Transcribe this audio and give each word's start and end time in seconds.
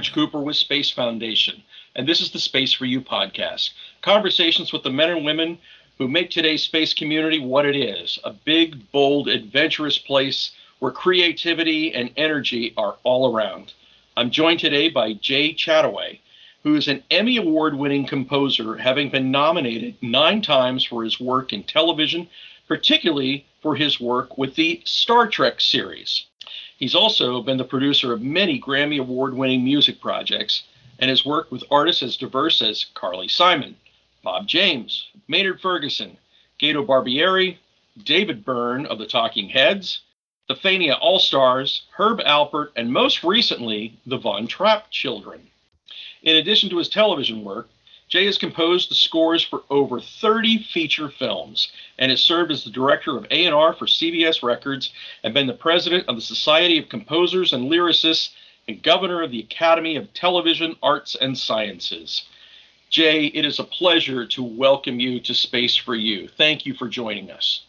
Rich 0.00 0.14
Cooper 0.14 0.40
with 0.40 0.56
Space 0.56 0.90
Foundation, 0.90 1.62
and 1.94 2.08
this 2.08 2.22
is 2.22 2.30
the 2.30 2.38
Space 2.38 2.72
for 2.72 2.86
You 2.86 3.02
podcast. 3.02 3.72
Conversations 4.00 4.72
with 4.72 4.82
the 4.82 4.88
men 4.88 5.10
and 5.10 5.26
women 5.26 5.58
who 5.98 6.08
make 6.08 6.30
today's 6.30 6.62
space 6.62 6.94
community 6.94 7.38
what 7.38 7.66
it 7.66 7.76
is 7.76 8.18
a 8.24 8.32
big, 8.32 8.90
bold, 8.92 9.28
adventurous 9.28 9.98
place 9.98 10.52
where 10.78 10.90
creativity 10.90 11.92
and 11.92 12.12
energy 12.16 12.72
are 12.78 12.96
all 13.02 13.36
around. 13.36 13.74
I'm 14.16 14.30
joined 14.30 14.60
today 14.60 14.88
by 14.88 15.12
Jay 15.12 15.52
Chattaway, 15.52 16.20
who 16.62 16.76
is 16.76 16.88
an 16.88 17.04
Emmy 17.10 17.36
Award 17.36 17.74
winning 17.74 18.06
composer, 18.06 18.78
having 18.78 19.10
been 19.10 19.30
nominated 19.30 19.96
nine 20.00 20.40
times 20.40 20.82
for 20.82 21.04
his 21.04 21.20
work 21.20 21.52
in 21.52 21.62
television, 21.62 22.26
particularly 22.68 23.44
for 23.60 23.76
his 23.76 24.00
work 24.00 24.38
with 24.38 24.54
the 24.54 24.80
Star 24.86 25.28
Trek 25.28 25.60
series. 25.60 26.24
He's 26.80 26.94
also 26.94 27.42
been 27.42 27.58
the 27.58 27.64
producer 27.64 28.10
of 28.10 28.22
many 28.22 28.58
Grammy 28.58 28.98
Award 28.98 29.34
winning 29.34 29.62
music 29.62 30.00
projects 30.00 30.62
and 30.98 31.10
has 31.10 31.26
worked 31.26 31.52
with 31.52 31.62
artists 31.70 32.02
as 32.02 32.16
diverse 32.16 32.62
as 32.62 32.86
Carly 32.94 33.28
Simon, 33.28 33.76
Bob 34.22 34.48
James, 34.48 35.08
Maynard 35.28 35.60
Ferguson, 35.60 36.16
Gato 36.58 36.82
Barbieri, 36.82 37.58
David 38.02 38.46
Byrne 38.46 38.86
of 38.86 38.98
the 38.98 39.06
Talking 39.06 39.50
Heads, 39.50 40.00
the 40.48 40.54
Fania 40.54 40.96
All 40.98 41.18
Stars, 41.18 41.82
Herb 41.98 42.20
Alpert, 42.20 42.70
and 42.76 42.90
most 42.90 43.22
recently, 43.22 43.98
the 44.06 44.16
Von 44.16 44.46
Trapp 44.46 44.90
Children. 44.90 45.48
In 46.22 46.36
addition 46.36 46.70
to 46.70 46.78
his 46.78 46.88
television 46.88 47.44
work, 47.44 47.68
Jay 48.10 48.26
has 48.26 48.38
composed 48.38 48.90
the 48.90 48.94
scores 48.96 49.44
for 49.44 49.62
over 49.70 50.00
30 50.00 50.64
feature 50.64 51.08
films 51.08 51.70
and 51.96 52.10
has 52.10 52.20
served 52.20 52.50
as 52.50 52.64
the 52.64 52.70
director 52.70 53.16
of 53.16 53.24
A&R 53.30 53.72
for 53.72 53.86
CBS 53.86 54.42
Records 54.42 54.92
and 55.22 55.32
been 55.32 55.46
the 55.46 55.52
president 55.52 56.08
of 56.08 56.16
the 56.16 56.20
Society 56.20 56.76
of 56.76 56.88
Composers 56.88 57.52
and 57.52 57.70
Lyricists 57.70 58.30
and 58.66 58.82
governor 58.82 59.22
of 59.22 59.30
the 59.30 59.38
Academy 59.38 59.94
of 59.94 60.12
Television 60.12 60.74
Arts 60.82 61.16
and 61.20 61.38
Sciences. 61.38 62.24
Jay, 62.90 63.26
it 63.26 63.44
is 63.44 63.60
a 63.60 63.64
pleasure 63.64 64.26
to 64.26 64.42
welcome 64.42 64.98
you 64.98 65.20
to 65.20 65.32
Space 65.32 65.76
for 65.76 65.94
You. 65.94 66.26
Thank 66.26 66.66
you 66.66 66.74
for 66.74 66.88
joining 66.88 67.30
us. 67.30 67.64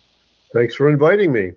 Thanks 0.54 0.74
for 0.74 0.90
inviting 0.90 1.32
me. 1.32 1.52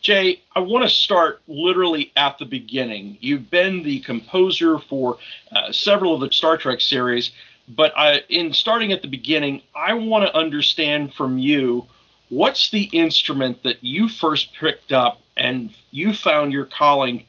Jay, 0.00 0.40
I 0.54 0.60
want 0.60 0.84
to 0.84 0.88
start 0.88 1.42
literally 1.48 2.12
at 2.16 2.38
the 2.38 2.46
beginning. 2.46 3.18
You've 3.20 3.50
been 3.50 3.82
the 3.82 4.00
composer 4.00 4.78
for 4.78 5.18
uh, 5.52 5.70
several 5.70 6.14
of 6.14 6.20
the 6.20 6.32
Star 6.32 6.56
Trek 6.56 6.80
series, 6.80 7.32
but 7.68 7.92
I, 7.96 8.22
in 8.28 8.52
starting 8.52 8.92
at 8.92 9.02
the 9.02 9.08
beginning, 9.08 9.62
I 9.74 9.94
want 9.94 10.26
to 10.26 10.36
understand 10.36 11.14
from 11.14 11.38
you 11.38 11.86
what's 12.28 12.70
the 12.70 12.84
instrument 12.84 13.62
that 13.62 13.82
you 13.82 14.08
first 14.08 14.54
picked 14.54 14.92
up 14.92 15.20
and 15.36 15.70
you 15.90 16.12
found 16.12 16.52
your 16.52 16.66
calling 16.66 17.24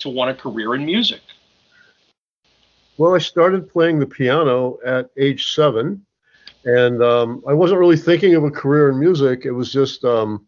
to 0.00 0.08
want 0.08 0.30
a 0.30 0.34
career 0.34 0.74
in 0.74 0.84
music? 0.84 1.20
Well, 2.98 3.14
I 3.14 3.18
started 3.18 3.70
playing 3.70 3.98
the 3.98 4.06
piano 4.06 4.78
at 4.84 5.10
age 5.16 5.52
seven, 5.52 6.04
and 6.64 7.02
um, 7.02 7.42
I 7.48 7.52
wasn't 7.52 7.80
really 7.80 7.96
thinking 7.96 8.34
of 8.34 8.44
a 8.44 8.50
career 8.50 8.90
in 8.90 8.98
music. 8.98 9.44
It 9.44 9.52
was 9.52 9.72
just 9.72 10.04
um, 10.04 10.46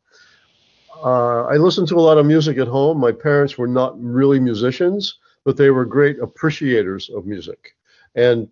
uh, 1.03 1.45
I 1.45 1.57
listened 1.57 1.89
to 1.89 1.97
a 1.97 2.01
lot 2.01 2.19
of 2.19 2.27
music 2.27 2.59
at 2.59 2.69
home. 2.69 2.99
My 2.99 3.13
parents 3.13 3.59
were 3.59 3.67
not 3.67 4.01
really 4.01 4.39
musicians, 4.39 5.19
but 5.45 5.57
they 5.57 5.71
were 5.71 5.85
great 5.85 6.19
appreciators 6.21 7.11
of 7.11 7.27
music. 7.27 7.75
And 8.15 8.49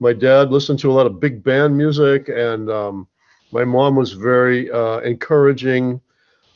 my 0.00 0.12
dad 0.12 0.50
listened 0.50 0.78
to 0.80 0.90
a 0.90 0.94
lot 0.94 1.06
of 1.06 1.20
big 1.20 1.42
band 1.42 1.76
music, 1.76 2.28
and 2.28 2.70
um, 2.70 3.08
my 3.52 3.64
mom 3.64 3.96
was 3.96 4.12
very 4.12 4.70
uh, 4.70 4.98
encouraging 5.00 6.00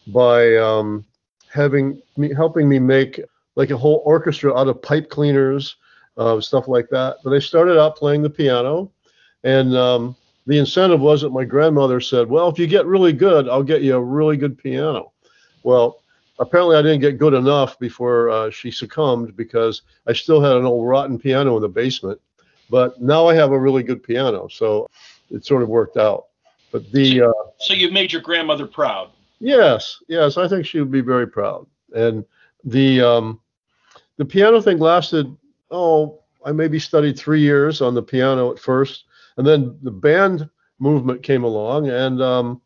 by 0.08 0.56
um, 0.56 1.04
having 1.52 2.00
me 2.16 2.32
helping 2.34 2.68
me 2.68 2.78
make 2.78 3.20
like 3.56 3.70
a 3.70 3.76
whole 3.76 4.02
orchestra 4.04 4.56
out 4.56 4.68
of 4.68 4.82
pipe 4.82 5.10
cleaners 5.10 5.76
uh, 6.16 6.40
stuff 6.40 6.68
like 6.68 6.88
that. 6.90 7.16
But 7.24 7.32
I 7.32 7.38
started 7.38 7.78
out 7.78 7.96
playing 7.96 8.22
the 8.22 8.30
piano, 8.30 8.90
and 9.44 9.76
um, 9.76 10.16
the 10.46 10.58
incentive 10.58 11.00
was 11.00 11.22
that 11.22 11.30
my 11.30 11.44
grandmother 11.44 12.00
said, 12.00 12.28
"Well, 12.28 12.48
if 12.48 12.58
you 12.58 12.66
get 12.66 12.86
really 12.86 13.12
good, 13.12 13.48
I'll 13.48 13.62
get 13.62 13.82
you 13.82 13.96
a 13.96 14.02
really 14.02 14.36
good 14.36 14.58
piano." 14.58 15.12
Well, 15.62 16.02
apparently 16.38 16.76
I 16.76 16.82
didn't 16.82 17.00
get 17.00 17.18
good 17.18 17.34
enough 17.34 17.78
before 17.78 18.30
uh, 18.30 18.50
she 18.50 18.70
succumbed 18.70 19.36
because 19.36 19.82
I 20.06 20.12
still 20.12 20.40
had 20.40 20.56
an 20.56 20.64
old 20.64 20.86
rotten 20.86 21.18
piano 21.18 21.56
in 21.56 21.62
the 21.62 21.68
basement. 21.68 22.20
But 22.72 23.02
now 23.02 23.26
I 23.26 23.34
have 23.34 23.52
a 23.52 23.58
really 23.58 23.82
good 23.82 24.02
piano, 24.02 24.48
so 24.48 24.88
it 25.30 25.44
sort 25.44 25.62
of 25.62 25.68
worked 25.68 25.98
out. 25.98 26.28
But 26.72 26.90
the 26.90 27.18
so, 27.18 27.28
uh, 27.28 27.50
so 27.58 27.74
you 27.74 27.90
made 27.90 28.10
your 28.10 28.22
grandmother 28.22 28.66
proud. 28.66 29.10
Yes, 29.40 29.98
yes, 30.08 30.38
I 30.38 30.48
think 30.48 30.64
she 30.64 30.80
would 30.80 30.90
be 30.90 31.02
very 31.02 31.28
proud. 31.28 31.66
And 31.94 32.24
the 32.64 33.02
um, 33.02 33.40
the 34.16 34.24
piano 34.24 34.62
thing 34.62 34.78
lasted 34.78 35.36
oh, 35.70 36.22
I 36.46 36.52
maybe 36.52 36.78
studied 36.78 37.18
three 37.18 37.42
years 37.42 37.82
on 37.82 37.92
the 37.92 38.02
piano 38.02 38.50
at 38.50 38.58
first, 38.58 39.04
and 39.36 39.46
then 39.46 39.78
the 39.82 39.90
band 39.90 40.48
movement 40.78 41.22
came 41.22 41.44
along, 41.44 41.90
and 41.90 42.22
um, 42.22 42.62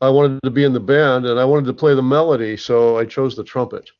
I 0.00 0.08
wanted 0.08 0.38
to 0.44 0.50
be 0.50 0.62
in 0.62 0.72
the 0.72 0.78
band, 0.78 1.26
and 1.26 1.40
I 1.40 1.44
wanted 1.44 1.66
to 1.66 1.72
play 1.72 1.96
the 1.96 2.02
melody, 2.02 2.56
so 2.56 2.96
I 2.96 3.06
chose 3.06 3.34
the 3.34 3.42
trumpet, 3.42 3.90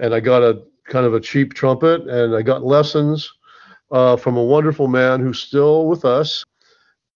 and 0.00 0.12
I 0.12 0.18
got 0.18 0.42
a 0.42 0.64
kind 0.88 1.06
of 1.06 1.14
a 1.14 1.20
cheap 1.20 1.54
trumpet, 1.54 2.08
and 2.08 2.34
I 2.34 2.42
got 2.42 2.64
lessons 2.64 3.32
uh, 3.90 4.16
from 4.16 4.36
a 4.36 4.42
wonderful 4.42 4.88
man 4.88 5.20
who's 5.20 5.40
still 5.40 5.86
with 5.86 6.04
us, 6.04 6.44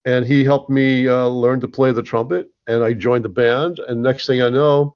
and 0.05 0.25
he 0.25 0.43
helped 0.43 0.69
me 0.69 1.07
uh, 1.07 1.27
learn 1.27 1.59
to 1.61 1.67
play 1.67 1.91
the 1.91 2.03
trumpet, 2.03 2.49
and 2.67 2.83
I 2.83 2.93
joined 2.93 3.25
the 3.25 3.29
band, 3.29 3.79
and 3.79 4.01
next 4.01 4.27
thing 4.27 4.41
I 4.41 4.49
know, 4.49 4.95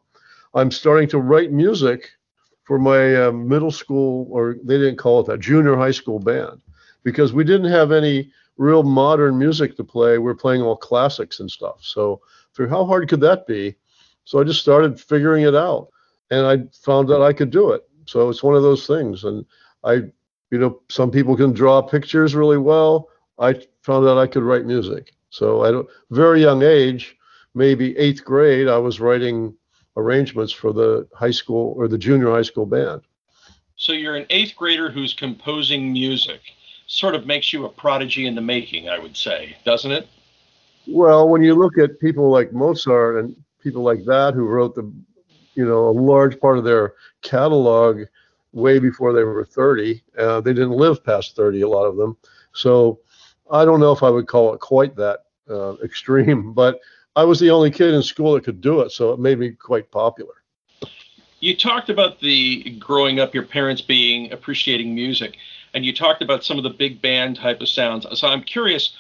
I'm 0.53 0.71
starting 0.71 1.09
to 1.09 1.19
write 1.19 1.51
music 1.51 2.11
for 2.63 2.79
my 2.79 3.25
uh, 3.25 3.31
middle 3.31 3.71
school, 3.71 4.27
or 4.29 4.57
they 4.63 4.77
didn't 4.77 4.97
call 4.97 5.19
it 5.19 5.27
that, 5.27 5.39
junior 5.39 5.75
high 5.75 5.91
school 5.91 6.19
band, 6.19 6.61
because 7.03 7.33
we 7.33 7.43
didn't 7.43 7.71
have 7.71 7.91
any 7.91 8.31
real 8.57 8.83
modern 8.83 9.37
music 9.37 9.75
to 9.75 9.83
play. 9.83 10.17
We 10.17 10.31
are 10.31 10.35
playing 10.35 10.61
all 10.61 10.77
classics 10.77 11.39
and 11.39 11.49
stuff. 11.49 11.77
So, 11.81 12.21
for 12.53 12.67
how 12.67 12.85
hard 12.85 13.09
could 13.09 13.21
that 13.21 13.47
be? 13.47 13.75
So 14.25 14.39
I 14.39 14.43
just 14.43 14.61
started 14.61 14.99
figuring 14.99 15.43
it 15.43 15.55
out, 15.55 15.89
and 16.31 16.45
I 16.45 16.63
found 16.77 17.09
that 17.09 17.21
I 17.21 17.33
could 17.33 17.49
do 17.49 17.71
it. 17.71 17.87
So 18.05 18.29
it's 18.29 18.43
one 18.43 18.55
of 18.55 18.63
those 18.63 18.87
things, 18.87 19.23
and 19.23 19.45
I, 19.83 20.03
you 20.53 20.59
know, 20.59 20.79
some 20.87 21.09
people 21.09 21.35
can 21.35 21.51
draw 21.51 21.81
pictures 21.81 22.35
really 22.35 22.59
well. 22.59 23.09
I 23.39 23.53
found 23.81 24.07
out 24.07 24.19
I 24.19 24.27
could 24.27 24.43
write 24.43 24.65
music. 24.65 25.15
So 25.31 25.65
at 25.65 25.73
a 25.73 25.83
very 26.11 26.41
young 26.41 26.61
age, 26.61 27.17
maybe 27.55 27.97
eighth 27.97 28.23
grade, 28.23 28.67
I 28.67 28.77
was 28.77 28.99
writing 28.99 29.55
arrangements 29.97 30.53
for 30.53 30.71
the 30.71 31.07
high 31.15 31.31
school 31.31 31.73
or 31.75 31.87
the 31.87 31.97
junior 31.97 32.29
high 32.29 32.43
school 32.43 32.67
band. 32.67 33.01
So 33.77 33.93
you're 33.93 34.15
an 34.15 34.27
eighth 34.29 34.55
grader 34.55 34.91
who's 34.91 35.15
composing 35.15 35.91
music. 35.91 36.41
Sort 36.85 37.15
of 37.15 37.25
makes 37.25 37.51
you 37.51 37.65
a 37.65 37.69
prodigy 37.69 38.27
in 38.27 38.35
the 38.35 38.41
making, 38.41 38.89
I 38.89 38.99
would 38.99 39.17
say, 39.17 39.57
doesn't 39.65 39.91
it? 39.91 40.07
Well, 40.85 41.29
when 41.29 41.41
you 41.41 41.55
look 41.55 41.79
at 41.79 41.99
people 41.99 42.29
like 42.29 42.53
Mozart 42.53 43.17
and 43.17 43.35
people 43.59 43.81
like 43.81 44.05
that 44.05 44.35
who 44.35 44.45
wrote 44.45 44.75
the, 44.75 44.83
you 45.55 45.65
know, 45.65 45.89
a 45.89 45.97
large 45.97 46.39
part 46.39 46.59
of 46.59 46.63
their 46.63 46.93
catalog 47.23 48.03
way 48.53 48.79
before 48.79 49.13
they 49.13 49.23
were 49.23 49.43
30, 49.43 50.01
uh, 50.17 50.41
they 50.41 50.53
didn't 50.53 50.71
live 50.71 51.03
past 51.03 51.35
30, 51.35 51.61
a 51.61 51.67
lot 51.67 51.85
of 51.85 51.97
them. 51.97 52.15
So 52.53 52.99
I 53.51 53.65
don't 53.65 53.79
know 53.79 53.91
if 53.91 54.03
I 54.03 54.09
would 54.09 54.27
call 54.27 54.53
it 54.53 54.59
quite 54.59 54.95
that 54.95 55.25
uh, 55.49 55.75
extreme, 55.83 56.53
but 56.55 56.79
I 57.15 57.23
was 57.23 57.39
the 57.39 57.49
only 57.49 57.71
kid 57.71 57.93
in 57.93 58.01
school 58.01 58.33
that 58.33 58.43
could 58.43 58.61
do 58.61 58.81
it, 58.81 58.91
so 58.91 59.11
it 59.11 59.19
made 59.19 59.39
me 59.39 59.51
quite 59.51 59.91
popular. 59.91 60.33
You 61.39 61.55
talked 61.57 61.89
about 61.89 62.19
the 62.21 62.71
growing 62.79 63.19
up, 63.19 63.33
your 63.33 63.43
parents 63.43 63.81
being 63.81 64.31
appreciating 64.31 64.95
music, 64.95 65.35
and 65.73 65.85
you 65.85 65.93
talked 65.93 66.21
about 66.21 66.43
some 66.43 66.57
of 66.57 66.63
the 66.63 66.69
big 66.69 67.01
band 67.01 67.35
type 67.35 67.59
of 67.59 67.67
sounds. 67.67 68.07
So 68.17 68.27
I'm 68.27 68.43
curious, 68.43 68.95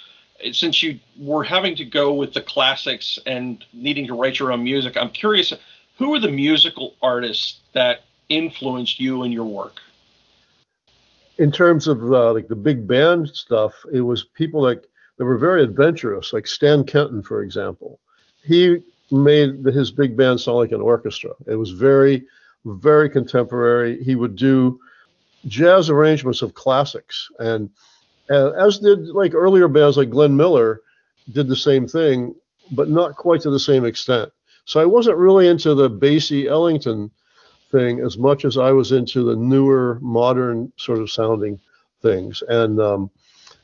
since 0.51 0.83
you 0.83 0.99
were 1.17 1.43
having 1.43 1.75
to 1.77 1.85
go 1.85 2.13
with 2.13 2.33
the 2.33 2.41
classics 2.41 3.17
and 3.25 3.63
needing 3.71 4.05
to 4.07 4.13
write 4.13 4.39
your 4.39 4.51
own 4.51 4.63
music, 4.63 4.97
I'm 4.97 5.11
curious, 5.11 5.53
who 5.97 6.13
are 6.13 6.19
the 6.19 6.31
musical 6.31 6.95
artists 7.01 7.61
that 7.73 8.03
influenced 8.29 8.99
you 8.99 9.23
and 9.23 9.33
your 9.33 9.45
work? 9.45 9.79
In 11.37 11.51
terms 11.51 11.87
of 11.87 12.01
uh, 12.11 12.33
like 12.33 12.47
the 12.47 12.55
big 12.55 12.87
band 12.87 13.29
stuff, 13.29 13.73
it 13.91 14.01
was 14.01 14.23
people 14.23 14.61
like 14.61 14.83
that 15.17 15.25
were 15.25 15.37
very 15.37 15.63
adventurous, 15.63 16.33
like 16.33 16.47
Stan 16.47 16.83
Kenton, 16.83 17.21
for 17.23 17.41
example 17.41 17.99
he 18.43 18.83
made 19.11 19.63
his 19.65 19.91
big 19.91 20.15
band 20.15 20.39
sound 20.39 20.57
like 20.57 20.71
an 20.71 20.81
orchestra. 20.81 21.31
It 21.47 21.55
was 21.55 21.71
very, 21.71 22.25
very 22.65 23.09
contemporary. 23.09 24.03
He 24.03 24.15
would 24.15 24.35
do 24.35 24.79
jazz 25.47 25.89
arrangements 25.89 26.41
of 26.41 26.53
classics, 26.53 27.29
and, 27.39 27.69
and 28.29 28.55
as 28.55 28.79
did 28.79 29.07
like 29.09 29.33
earlier 29.33 29.67
bands 29.67 29.97
like 29.97 30.09
Glenn 30.09 30.35
Miller 30.35 30.81
did 31.31 31.47
the 31.47 31.55
same 31.55 31.87
thing, 31.87 32.35
but 32.71 32.89
not 32.89 33.15
quite 33.15 33.41
to 33.41 33.49
the 33.49 33.59
same 33.59 33.85
extent. 33.85 34.31
So 34.65 34.79
I 34.79 34.85
wasn't 34.85 35.17
really 35.17 35.47
into 35.47 35.75
the 35.75 35.89
Basie 35.89 36.47
Ellington 36.47 37.11
thing 37.73 37.99
as 37.99 38.17
much 38.17 38.45
as 38.45 38.57
I 38.57 38.71
was 38.71 38.93
into 38.93 39.23
the 39.23 39.35
newer, 39.35 39.97
modern 40.01 40.71
sort 40.77 40.99
of 40.99 41.11
sounding 41.11 41.59
things, 42.01 42.41
and 42.47 42.79
um, 42.79 43.09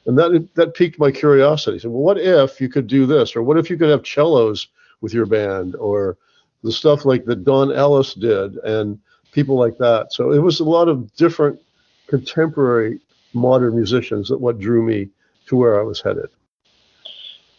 and 0.06 0.18
that 0.18 0.50
that 0.56 0.74
piqued 0.74 1.00
my 1.00 1.12
curiosity. 1.12 1.80
So, 1.80 1.90
well, 1.90 2.02
what 2.02 2.18
if 2.18 2.60
you 2.60 2.68
could 2.68 2.88
do 2.88 3.06
this, 3.06 3.36
or 3.36 3.44
what 3.44 3.58
if 3.58 3.70
you 3.70 3.78
could 3.78 3.90
have 3.90 4.06
cellos 4.06 4.68
with 5.00 5.14
your 5.14 5.26
band, 5.26 5.76
or 5.76 6.18
the 6.64 6.72
stuff 6.72 7.06
like 7.06 7.24
that 7.26 7.46
Don 7.46 7.72
Ellis 7.72 8.14
did, 8.16 8.56
and 8.58 9.00
people 9.32 9.56
like 9.56 9.78
that. 9.78 10.12
So 10.12 10.32
it 10.32 10.40
was 10.40 10.60
a 10.60 10.66
lot 10.66 10.90
of 10.90 11.14
different 11.16 11.62
contemporary 12.08 13.00
modern 13.34 13.76
musicians 13.76 14.28
that 14.30 14.40
what 14.40 14.60
drew 14.60 14.84
me 14.84 15.10
to 15.46 15.56
where 15.56 15.80
I 15.80 15.84
was 15.84 16.02
headed. 16.02 16.30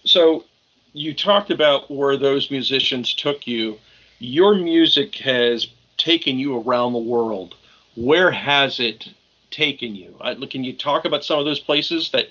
So 0.04 0.44
you 0.92 1.14
talked 1.14 1.50
about 1.50 1.90
where 1.90 2.16
those 2.16 2.50
musicians 2.50 3.14
took 3.14 3.46
you. 3.46 3.78
Your 4.18 4.54
music 4.54 5.14
has 5.16 5.68
taken 6.00 6.38
you 6.38 6.58
around 6.60 6.92
the 6.92 6.98
world. 6.98 7.54
Where 7.94 8.30
has 8.30 8.80
it 8.80 9.08
taken 9.50 9.94
you? 9.94 10.16
Can 10.50 10.64
you 10.64 10.72
talk 10.72 11.04
about 11.04 11.24
some 11.24 11.38
of 11.38 11.44
those 11.44 11.60
places 11.60 12.10
that, 12.10 12.28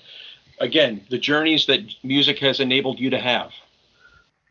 again, 0.58 1.02
the 1.08 1.18
journeys 1.18 1.66
that 1.66 1.80
music 2.02 2.38
has 2.40 2.60
enabled 2.60 2.98
you 2.98 3.10
to 3.10 3.18
have? 3.18 3.52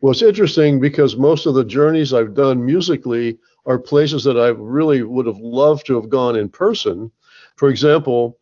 Well, 0.00 0.12
it's 0.12 0.22
interesting 0.22 0.80
because 0.80 1.16
most 1.16 1.46
of 1.46 1.54
the 1.54 1.64
journeys 1.64 2.14
I've 2.14 2.34
done 2.34 2.64
musically 2.64 3.38
are 3.66 3.78
places 3.78 4.24
that 4.24 4.38
I 4.38 4.48
really 4.48 5.02
would 5.02 5.26
have 5.26 5.38
loved 5.38 5.86
to 5.86 6.00
have 6.00 6.08
gone 6.08 6.36
in 6.36 6.48
person. 6.48 7.12
For 7.56 7.68
example, 7.68 8.38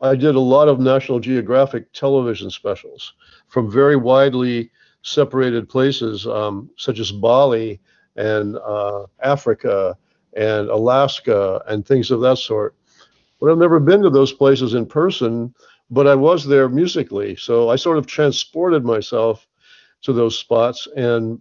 I 0.00 0.14
did 0.14 0.36
a 0.36 0.40
lot 0.40 0.68
of 0.68 0.78
National 0.78 1.18
Geographic 1.18 1.92
television 1.92 2.50
specials 2.50 3.14
from 3.48 3.70
very 3.70 3.96
widely 3.96 4.70
separated 5.02 5.68
places, 5.68 6.26
um, 6.26 6.70
such 6.76 7.00
as 7.00 7.10
Bali 7.10 7.80
and 8.16 8.56
uh, 8.56 9.06
Africa 9.20 9.96
and 10.36 10.68
Alaska 10.68 11.62
and 11.66 11.86
things 11.86 12.10
of 12.10 12.20
that 12.20 12.38
sort. 12.38 12.74
But 13.40 13.50
I've 13.50 13.58
never 13.58 13.80
been 13.80 14.02
to 14.02 14.10
those 14.10 14.32
places 14.32 14.74
in 14.74 14.86
person, 14.86 15.54
but 15.90 16.06
I 16.06 16.14
was 16.14 16.46
there 16.46 16.68
musically. 16.68 17.36
So 17.36 17.68
I 17.68 17.76
sort 17.76 17.98
of 17.98 18.06
transported 18.06 18.84
myself 18.84 19.46
to 20.02 20.12
those 20.12 20.38
spots 20.38 20.88
and 20.96 21.40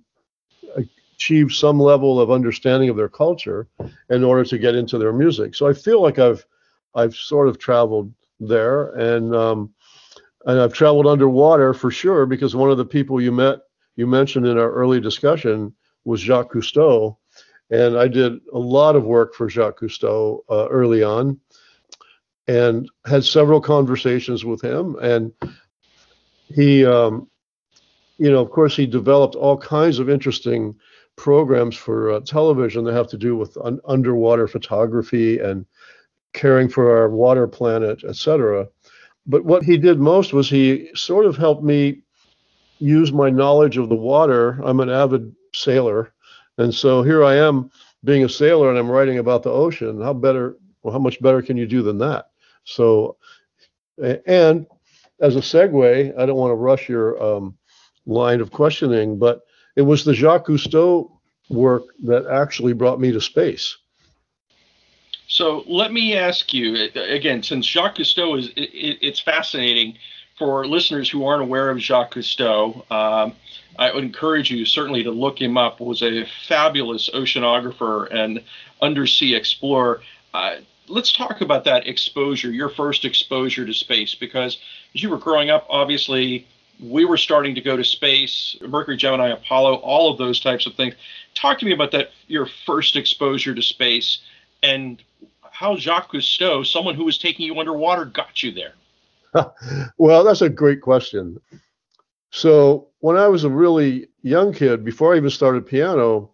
achieved 1.16 1.54
some 1.54 1.80
level 1.80 2.20
of 2.20 2.32
understanding 2.32 2.90
of 2.90 2.98
their 2.98 3.10
culture 3.10 3.68
in 4.10 4.24
order 4.24 4.44
to 4.44 4.58
get 4.58 4.76
into 4.76 4.98
their 4.98 5.14
music. 5.14 5.56
So 5.56 5.68
I 5.68 5.74
feel 5.74 6.02
like 6.02 6.20
I've 6.20 6.46
I've 6.94 7.16
sort 7.16 7.50
of 7.50 7.58
traveled 7.58 8.14
there 8.40 8.90
and 8.96 9.36
um, 9.36 9.74
and 10.46 10.60
I've 10.60 10.74
traveled 10.74 11.08
underwater 11.08 11.74
for 11.74 11.92
sure 11.92 12.26
because 12.26 12.56
one 12.56 12.70
of 12.70 12.78
the 12.78 12.86
people 12.86 13.22
you 13.22 13.32
met 13.32 13.60
you 13.96 14.08
mentioned 14.08 14.46
in 14.46 14.58
our 14.58 14.72
early 14.72 15.00
discussion 15.00 15.74
was 16.06 16.22
Jacques 16.22 16.54
Cousteau, 16.54 17.18
and 17.70 17.98
I 17.98 18.08
did 18.08 18.40
a 18.54 18.60
lot 18.60 18.96
of 18.96 19.04
work 19.04 19.34
for 19.34 19.50
Jacques 19.50 19.80
Cousteau 19.80 20.40
uh, 20.50 20.68
early 20.70 21.04
on, 21.04 21.40
and 22.48 22.90
had 23.06 23.26
several 23.26 23.60
conversations 23.60 24.46
with 24.46 24.62
him, 24.62 24.96
and 25.02 25.34
he 26.48 26.86
um, 26.86 27.28
you 28.18 28.32
know, 28.32 28.42
of 28.42 28.50
course, 28.50 28.76
he 28.76 28.86
developed 28.86 29.36
all 29.36 29.58
kinds 29.58 30.00
of 30.00 30.10
interesting 30.10 30.76
programs 31.16 31.76
for 31.76 32.12
uh, 32.12 32.20
television 32.22 32.84
that 32.86 32.94
have 32.94 33.08
to 33.10 33.18
do 33.18 33.36
with 33.36 33.58
un- 33.64 33.80
underwater 33.88 34.48
photography 34.48 35.40
and 35.40 35.66
caring 36.34 36.70
for 36.70 36.98
our 36.98 37.10
water 37.10 37.48
planet, 37.48 38.04
etc. 38.04 38.68
But 39.26 39.46
what 39.46 39.64
he 39.64 39.78
did 39.78 40.00
most 40.00 40.34
was 40.34 40.50
he 40.50 40.90
sort 40.94 41.26
of 41.26 41.38
helped 41.38 41.64
me 41.64 42.02
use 42.80 43.12
my 43.12 43.30
knowledge 43.30 43.78
of 43.78 43.90
the 43.90 43.96
water. 43.96 44.60
I'm 44.64 44.80
an 44.82 44.90
avid 44.90 45.34
sailor, 45.56 46.14
and 46.58 46.74
so 46.74 47.04
here 47.04 47.24
I 47.24 47.36
am 47.36 47.72
being 48.04 48.24
a 48.24 48.30
sailor 48.30 48.70
and 48.70 48.78
I'm 48.78 48.90
writing 48.90 49.18
about 49.18 49.44
the 49.44 49.52
ocean. 49.52 50.02
How 50.02 50.14
better? 50.14 50.58
Well, 50.84 50.94
how 50.94 51.00
much 51.00 51.22
better 51.22 51.42
can 51.42 51.58
you 51.58 51.66
do 51.66 51.82
than 51.82 51.98
that? 52.00 52.30
So, 52.64 53.18
and 53.98 54.68
as 55.20 55.36
a 55.36 55.40
segue, 55.40 56.18
I 56.18 56.26
don't 56.26 56.38
want 56.38 56.52
to 56.52 56.56
rush 56.56 56.88
your 56.88 57.22
um, 57.22 57.58
line 58.06 58.42
of 58.42 58.52
questioning, 58.52 59.18
but 59.18 59.42
it 59.76 59.82
was 59.82 60.04
the 60.04 60.14
Jacques 60.14 60.48
Cousteau 60.48 61.12
work 61.50 61.84
that 62.04 62.28
actually 62.28 62.74
brought 62.74 63.00
me 63.00 63.12
to 63.12 63.22
space. 63.22 63.78
So 65.28 65.64
let 65.68 65.92
me 65.92 66.16
ask 66.16 66.54
you 66.54 66.88
again, 66.96 67.42
since 67.42 67.66
Jacques 67.66 67.98
Cousteau 67.98 68.38
is, 68.38 68.50
it, 68.50 68.70
it's 69.02 69.20
fascinating 69.20 69.98
for 70.38 70.68
listeners 70.68 71.10
who 71.10 71.26
aren't 71.26 71.42
aware 71.42 71.70
of 71.70 71.80
Jacques 71.80 72.16
Cousteau. 72.16 72.90
Um, 72.92 73.34
I 73.78 73.94
would 73.94 74.04
encourage 74.04 74.52
you 74.52 74.66
certainly 74.66 75.04
to 75.04 75.12
look 75.12 75.42
him 75.42 75.58
up. 75.58 75.80
Was 75.80 76.02
a 76.02 76.26
fabulous 76.48 77.10
oceanographer 77.14 78.14
and 78.14 78.42
undersea 78.82 79.36
explorer. 79.36 80.02
Uh, 80.34 80.58
let's 80.88 81.12
talk 81.12 81.42
about 81.42 81.64
that 81.66 81.88
exposure, 81.88 82.52
your 82.52 82.70
first 82.70 83.06
exposure 83.06 83.66
to 83.66 83.74
space, 83.74 84.16
because 84.16 84.58
as 84.94 85.04
you 85.04 85.10
were 85.10 85.18
growing 85.18 85.50
up, 85.50 85.66
obviously 85.70 86.48
we 86.82 87.06
were 87.06 87.18
starting 87.18 87.56
to 87.56 87.62
go 87.62 87.78
to 87.78 87.84
space, 87.84 88.58
Mercury, 88.62 88.98
Gemini, 88.98 89.30
Apollo, 89.30 89.76
all 89.76 90.12
of 90.12 90.18
those 90.18 90.42
types 90.42 90.66
of 90.66 90.76
things. 90.76 90.94
Talk 91.34 91.58
to 91.60 91.66
me 91.66 91.72
about 91.72 91.92
that, 91.92 92.12
your 92.28 92.48
first 92.66 92.98
exposure 92.98 93.56
to 93.56 93.62
space, 93.62 94.20
and 94.62 95.02
how 95.52 95.78
Jacques 95.78 96.12
Cousteau, 96.12 96.66
someone 96.66 96.96
who 96.96 97.06
was 97.06 97.18
taking 97.18 97.46
you 97.46 97.58
underwater, 97.58 98.04
got 98.04 98.44
you 98.44 98.52
there. 98.52 98.74
well, 99.98 100.24
that's 100.24 100.42
a 100.42 100.50
great 100.50 100.82
question. 100.82 101.38
So, 102.32 102.90
when 103.00 103.18
I 103.18 103.28
was 103.28 103.44
a 103.44 103.50
really 103.50 104.08
young 104.24 104.54
kid, 104.54 104.84
before 104.84 105.14
I 105.14 105.18
even 105.18 105.30
started 105.30 105.66
piano, 105.68 106.32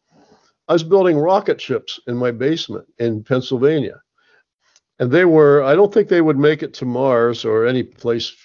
I 0.68 0.74
was 0.74 0.84
building 0.84 1.18
rocket 1.18 1.60
ships 1.60 2.00
in 2.08 2.16
my 2.16 2.32
basement 2.32 2.88
in 2.98 3.24
Pennsylvania. 3.24 4.02
And 5.00 5.12
they 5.12 5.26
were, 5.26 5.64
I 5.64 5.76
don't 5.76 5.94
think 5.94 6.08
they 6.08 6.22
would 6.22 6.38
make 6.38 6.64
it 6.64 6.74
to 6.76 6.86
Mars 6.86 7.44
or 7.44 7.66
any 7.66 7.84
place 7.84 8.36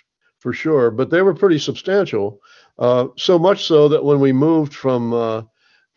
for 0.40 0.52
sure, 0.52 0.90
but 0.90 1.10
they 1.10 1.22
were 1.22 1.34
pretty 1.34 1.58
substantial. 1.58 2.40
Uh, 2.78 3.08
so 3.16 3.38
much 3.38 3.64
so 3.64 3.88
that 3.88 4.04
when 4.04 4.20
we 4.20 4.32
moved 4.32 4.74
from 4.74 5.12
uh, 5.12 5.42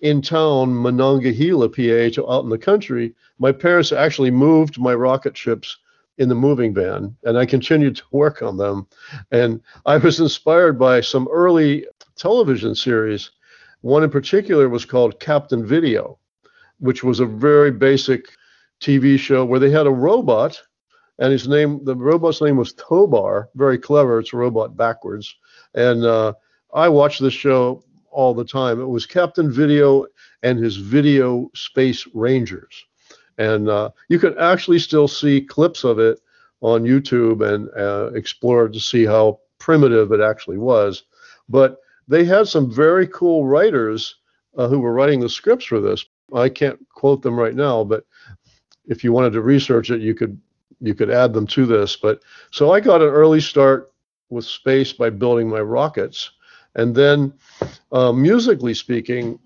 in 0.02 0.22
town 0.22 0.76
Monongahela, 0.76 1.70
PA, 1.70 2.14
to 2.14 2.26
out 2.30 2.44
in 2.44 2.50
the 2.50 2.58
country, 2.58 3.16
my 3.38 3.52
parents 3.52 3.92
actually 3.92 4.32
moved 4.32 4.80
my 4.80 4.94
rocket 4.94 5.36
ships 5.36 5.78
in 6.20 6.30
the 6.30 6.36
moving 6.36 6.74
van, 6.74 7.16
and 7.24 7.38
I 7.38 7.46
continued 7.46 7.96
to 7.96 8.04
work 8.12 8.42
on 8.42 8.58
them. 8.58 8.88
And 9.32 9.62
I 9.86 9.98
was 9.98 10.20
inspired 10.20 10.78
by 10.78 11.02
some 11.02 11.28
early 11.32 11.86
television 12.16 12.76
series. 12.76 13.32
One 13.82 14.04
in 14.04 14.10
particular 14.10 14.70
was 14.70 14.86
called 14.86 15.20
Captain 15.20 15.66
Video, 15.66 16.20
which 16.80 17.04
was 17.04 17.20
a 17.20 17.26
very 17.26 17.72
basic 17.72 18.26
TV 18.82 19.18
show 19.18 19.44
where 19.46 19.60
they 19.60 19.72
had 19.72 19.88
a 19.88 19.92
robot 19.92 20.62
and 21.20 21.34
his 21.34 21.48
name, 21.48 21.84
the 21.84 21.96
robot's 21.96 22.42
name 22.42 22.56
was 22.56 22.74
Tobor. 22.74 23.48
Very 23.56 23.78
clever. 23.78 24.20
It's 24.20 24.34
a 24.34 24.38
robot 24.38 24.78
backwards. 24.78 25.36
And 25.76 26.06
uh, 26.06 26.34
I 26.74 26.88
watched 26.88 27.22
this 27.22 27.34
show 27.34 27.84
all 28.10 28.34
the 28.34 28.46
time. 28.46 28.80
It 28.80 28.88
was 28.88 29.06
Captain 29.06 29.52
Video 29.52 30.06
and 30.44 30.58
his 30.58 30.78
Video 30.78 31.50
Space 31.54 32.08
Rangers, 32.14 32.86
and 33.40 33.70
uh, 33.70 33.90
you 34.10 34.20
can 34.20 34.38
actually 34.38 34.80
still 34.80 35.08
see 35.08 35.42
clips 35.42 35.84
of 35.86 35.98
it 35.98 36.20
on 36.62 36.84
YouTube 36.84 37.42
and 37.42 37.70
uh, 37.76 38.12
explore 38.14 38.68
to 38.68 38.80
see 38.80 39.06
how 39.06 39.40
primitive 39.60 40.12
it 40.12 40.20
actually 40.20 40.58
was. 40.58 41.04
But 41.48 41.78
they 42.08 42.26
had 42.26 42.50
some 42.50 42.70
very 42.70 43.08
cool 43.08 43.48
writers 43.48 44.16
uh, 44.58 44.68
who 44.68 44.80
were 44.80 44.94
writing 44.94 45.22
the 45.22 45.30
scripts 45.30 45.66
for 45.66 45.80
this. 45.80 46.06
I 46.36 46.50
can't 46.50 46.80
quote 46.90 47.22
them 47.22 47.40
right 47.40 47.56
now, 47.56 47.84
but 47.84 48.04
if 48.88 49.04
you 49.04 49.14
wanted 49.14 49.34
to 49.34 49.42
research 49.42 49.90
it, 49.90 50.02
you 50.02 50.14
could 50.14 50.40
you 50.82 50.94
could 50.94 51.10
add 51.10 51.34
them 51.34 51.48
to 51.48 51.66
this. 51.66 51.96
But 51.96 52.22
so 52.52 52.72
I 52.72 52.80
got 52.82 53.02
an 53.02 53.10
early 53.10 53.42
start 53.42 53.92
with 54.30 54.46
space 54.46 54.92
by 54.94 55.10
building 55.10 55.50
my 55.50 55.62
rockets, 55.62 56.32
and 56.76 56.94
then 56.94 57.34
uh, 57.92 58.12
musically 58.12 58.74
speaking, 58.74 59.40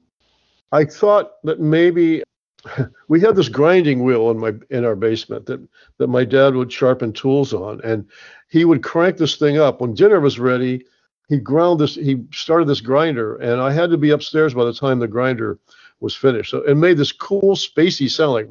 I 0.71 0.83
thought 0.83 1.33
that 1.43 1.59
maybe 1.59 2.23
we 3.07 3.19
had 3.19 3.35
this 3.35 3.49
grinding 3.49 4.03
wheel 4.03 4.29
in 4.31 4.39
my 4.39 4.53
in 4.69 4.85
our 4.85 4.95
basement 4.95 5.45
that 5.45 5.65
that 5.97 6.07
my 6.07 6.23
dad 6.23 6.55
would 6.55 6.71
sharpen 6.71 7.13
tools 7.13 7.53
on, 7.53 7.81
and 7.83 8.07
he 8.49 8.65
would 8.65 8.83
crank 8.83 9.17
this 9.17 9.35
thing 9.35 9.57
up 9.57 9.81
when 9.81 9.93
dinner 9.93 10.19
was 10.19 10.39
ready. 10.39 10.85
He 11.29 11.37
ground 11.37 11.79
this. 11.79 11.95
He 11.95 12.23
started 12.33 12.67
this 12.67 12.81
grinder, 12.81 13.35
and 13.37 13.61
I 13.61 13.71
had 13.71 13.89
to 13.91 13.97
be 13.97 14.11
upstairs 14.11 14.53
by 14.53 14.65
the 14.65 14.73
time 14.73 14.99
the 14.99 15.07
grinder 15.07 15.59
was 15.99 16.15
finished. 16.15 16.51
So 16.51 16.59
it 16.59 16.75
made 16.75 16.97
this 16.97 17.11
cool 17.11 17.55
spacey 17.55 18.09
sound 18.09 18.33
like 18.33 18.47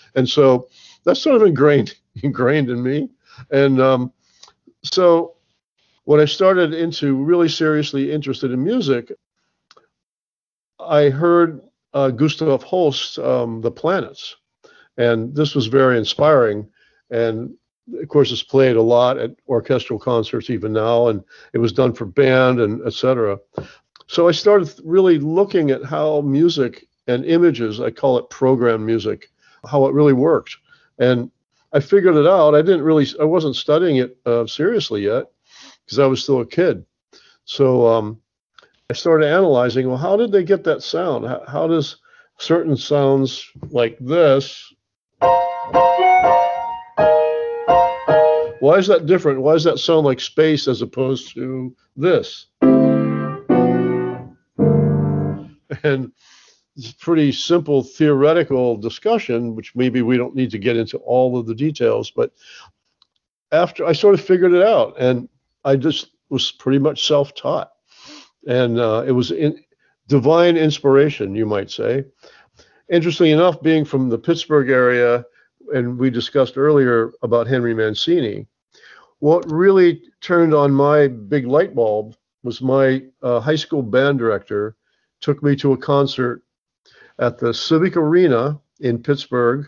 and 0.14 0.28
so 0.28 0.68
that's 1.04 1.20
sort 1.20 1.36
of 1.36 1.42
ingrained 1.42 1.94
ingrained 2.22 2.70
in 2.70 2.82
me. 2.82 3.08
And 3.50 3.80
um, 3.80 4.12
so 4.82 5.34
when 6.04 6.20
I 6.20 6.24
started 6.24 6.74
into 6.74 7.14
really 7.14 7.48
seriously 7.48 8.10
interested 8.10 8.50
in 8.50 8.62
music, 8.62 9.12
I 10.78 11.10
heard 11.10 11.60
uh, 11.92 12.10
Gustav 12.10 12.62
Holst, 12.62 13.18
um, 13.18 13.60
The 13.60 13.70
Planets, 13.70 14.36
and 14.96 15.34
this 15.34 15.54
was 15.54 15.66
very 15.66 15.98
inspiring. 15.98 16.68
And 17.10 17.54
of 18.00 18.08
course, 18.08 18.30
it's 18.30 18.42
played 18.42 18.76
a 18.76 18.82
lot 18.82 19.18
at 19.18 19.34
orchestral 19.48 19.98
concerts 19.98 20.50
even 20.50 20.72
now, 20.72 21.08
and 21.08 21.24
it 21.52 21.58
was 21.58 21.72
done 21.72 21.92
for 21.92 22.04
band 22.04 22.60
and 22.60 22.86
etc. 22.86 23.38
So 24.06 24.28
I 24.28 24.32
started 24.32 24.72
really 24.84 25.18
looking 25.18 25.70
at 25.70 25.84
how 25.84 26.20
music 26.20 26.88
and 27.06 27.24
images, 27.24 27.80
I 27.80 27.90
call 27.90 28.18
it 28.18 28.30
program 28.30 28.84
music, 28.84 29.30
how 29.64 29.86
it 29.86 29.94
really 29.94 30.12
worked. 30.12 30.56
And 30.98 31.30
I 31.72 31.80
figured 31.80 32.16
it 32.16 32.26
out. 32.26 32.54
I 32.54 32.62
didn't 32.62 32.82
really, 32.82 33.06
I 33.20 33.24
wasn't 33.24 33.56
studying 33.56 33.96
it 33.96 34.16
uh, 34.26 34.46
seriously 34.46 35.02
yet 35.02 35.26
because 35.84 35.98
I 35.98 36.06
was 36.06 36.22
still 36.22 36.40
a 36.40 36.46
kid. 36.46 36.84
So 37.44 37.86
um, 37.86 38.20
I 38.90 38.92
started 38.92 39.28
analyzing, 39.28 39.86
well, 39.86 39.96
how 39.96 40.16
did 40.16 40.32
they 40.32 40.42
get 40.42 40.64
that 40.64 40.82
sound? 40.82 41.24
How, 41.24 41.44
how 41.46 41.68
does 41.68 41.98
certain 42.38 42.76
sounds 42.76 43.48
like 43.70 43.96
this 44.00 44.74
Why 48.58 48.78
is 48.78 48.88
that 48.88 49.06
different? 49.06 49.42
Why 49.42 49.52
does 49.52 49.62
that 49.62 49.78
sound 49.78 50.06
like 50.06 50.18
space 50.18 50.66
as 50.66 50.82
opposed 50.82 51.34
to 51.34 51.72
this? 51.96 52.48
And 55.84 56.10
it's 56.76 56.90
a 56.90 56.96
pretty 56.98 57.30
simple 57.30 57.84
theoretical 57.84 58.76
discussion, 58.76 59.54
which 59.54 59.76
maybe 59.76 60.02
we 60.02 60.16
don't 60.16 60.34
need 60.34 60.50
to 60.50 60.58
get 60.58 60.76
into 60.76 60.98
all 60.98 61.38
of 61.38 61.46
the 61.46 61.54
details, 61.54 62.10
but 62.10 62.32
after 63.52 63.86
I 63.86 63.92
sort 63.92 64.14
of 64.14 64.20
figured 64.20 64.52
it 64.52 64.62
out, 64.62 64.96
and 64.98 65.28
I 65.64 65.76
just 65.76 66.10
was 66.28 66.50
pretty 66.50 66.80
much 66.80 67.06
self-taught, 67.06 67.70
and 68.46 68.78
uh, 68.78 69.04
it 69.06 69.12
was 69.12 69.30
in 69.30 69.62
divine 70.06 70.56
inspiration, 70.56 71.34
you 71.34 71.46
might 71.46 71.70
say. 71.70 72.04
Interestingly 72.90 73.32
enough, 73.32 73.62
being 73.62 73.84
from 73.84 74.08
the 74.08 74.18
Pittsburgh 74.18 74.70
area, 74.70 75.24
and 75.72 75.98
we 75.98 76.10
discussed 76.10 76.58
earlier 76.58 77.12
about 77.22 77.46
Henry 77.46 77.74
Mancini, 77.74 78.46
what 79.20 79.50
really 79.50 80.02
turned 80.20 80.54
on 80.54 80.72
my 80.72 81.06
big 81.06 81.46
light 81.46 81.74
bulb 81.74 82.16
was 82.42 82.60
my 82.60 83.02
uh, 83.22 83.38
high 83.38 83.56
school 83.56 83.82
band 83.82 84.18
director 84.18 84.76
took 85.20 85.42
me 85.42 85.54
to 85.56 85.72
a 85.72 85.76
concert 85.76 86.42
at 87.18 87.38
the 87.38 87.52
Civic 87.52 87.96
Arena 87.96 88.58
in 88.80 89.02
Pittsburgh. 89.02 89.66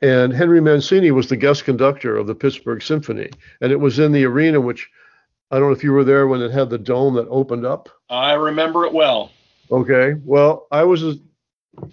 And 0.00 0.32
Henry 0.32 0.60
Mancini 0.60 1.12
was 1.12 1.28
the 1.28 1.36
guest 1.36 1.64
conductor 1.64 2.16
of 2.16 2.26
the 2.26 2.34
Pittsburgh 2.34 2.82
Symphony. 2.82 3.30
And 3.60 3.70
it 3.70 3.78
was 3.78 3.98
in 3.98 4.10
the 4.10 4.24
arena, 4.24 4.60
which 4.60 4.88
I 5.52 5.58
don't 5.58 5.68
know 5.68 5.74
if 5.74 5.84
you 5.84 5.92
were 5.92 6.02
there 6.02 6.26
when 6.28 6.40
it 6.40 6.50
had 6.50 6.70
the 6.70 6.78
dome 6.78 7.12
that 7.14 7.28
opened 7.28 7.66
up. 7.66 7.90
I 8.08 8.32
remember 8.32 8.86
it 8.86 8.92
well. 8.94 9.30
Okay. 9.70 10.14
Well, 10.24 10.66
I 10.72 10.82
was, 10.82 11.02
a, 11.02 11.16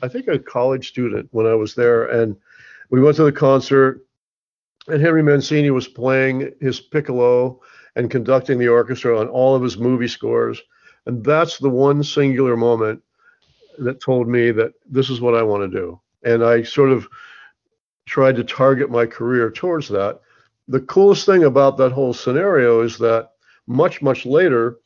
I 0.02 0.08
think, 0.08 0.30
a 0.30 0.40
college 0.40 0.88
student 0.88 1.28
when 1.32 1.46
I 1.46 1.56
was 1.56 1.76
there. 1.76 2.06
And 2.06 2.38
we 2.90 3.02
went 3.02 3.18
to 3.18 3.26
the 3.26 3.34
concert, 3.34 4.06
and 4.88 5.02
Henry 5.02 5.22
Mancini 5.22 5.72
was 5.72 5.90
playing 5.90 6.54
his 6.62 6.80
piccolo 6.80 7.62
and 7.98 8.10
conducting 8.10 8.60
the 8.60 8.70
orchestra 8.70 9.20
on 9.20 9.28
all 9.28 9.56
of 9.56 9.62
his 9.62 9.78
movie 9.78 10.08
scores. 10.08 10.62
And 11.06 11.22
that's 11.22 11.58
the 11.58 11.70
one 11.70 12.02
singular 12.02 12.56
moment 12.56 13.04
that 13.78 14.00
told 14.00 14.30
me 14.30 14.52
that 14.52 14.72
this 14.90 15.10
is 15.10 15.20
what 15.20 15.36
I 15.36 15.44
want 15.44 15.70
to 15.70 15.78
do. 15.78 16.00
And 16.24 16.46
I 16.46 16.64
sort 16.64 16.92
of 16.92 17.10
tried 18.06 18.38
to 18.38 18.44
target 18.46 18.90
my 18.90 19.06
career 19.06 19.52
towards 19.52 19.90
that. 19.90 20.22
The 20.70 20.80
coolest 20.82 21.26
thing 21.26 21.44
about 21.44 21.76
that 21.78 21.92
whole 21.92 22.14
scenario 22.14 22.82
is 22.82 22.98
that 23.00 23.32
much, 23.70 24.02
much 24.02 24.26
later, 24.26 24.78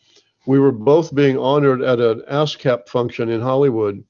we 0.45 0.59
were 0.59 0.71
both 0.71 1.15
being 1.15 1.37
honored 1.37 1.81
at 1.81 1.99
an 1.99 2.21
ASCAP 2.29 2.87
function 2.87 3.29
in 3.29 3.41
Hollywood, 3.41 4.03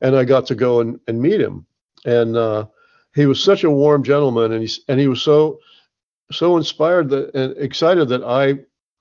and 0.00 0.16
I 0.16 0.24
got 0.24 0.46
to 0.46 0.54
go 0.54 0.80
and, 0.80 0.98
and 1.06 1.20
meet 1.20 1.40
him. 1.40 1.66
And 2.06 2.36
uh, 2.36 2.66
he 3.14 3.26
was 3.26 3.42
such 3.42 3.64
a 3.64 3.70
warm 3.70 4.02
gentleman, 4.02 4.52
and 4.52 4.66
he 4.66 4.74
and 4.88 4.98
he 4.98 5.08
was 5.08 5.22
so 5.22 5.60
so 6.32 6.56
inspired 6.56 7.10
that 7.10 7.34
and 7.34 7.56
excited 7.58 8.08
that 8.08 8.24
I 8.24 8.60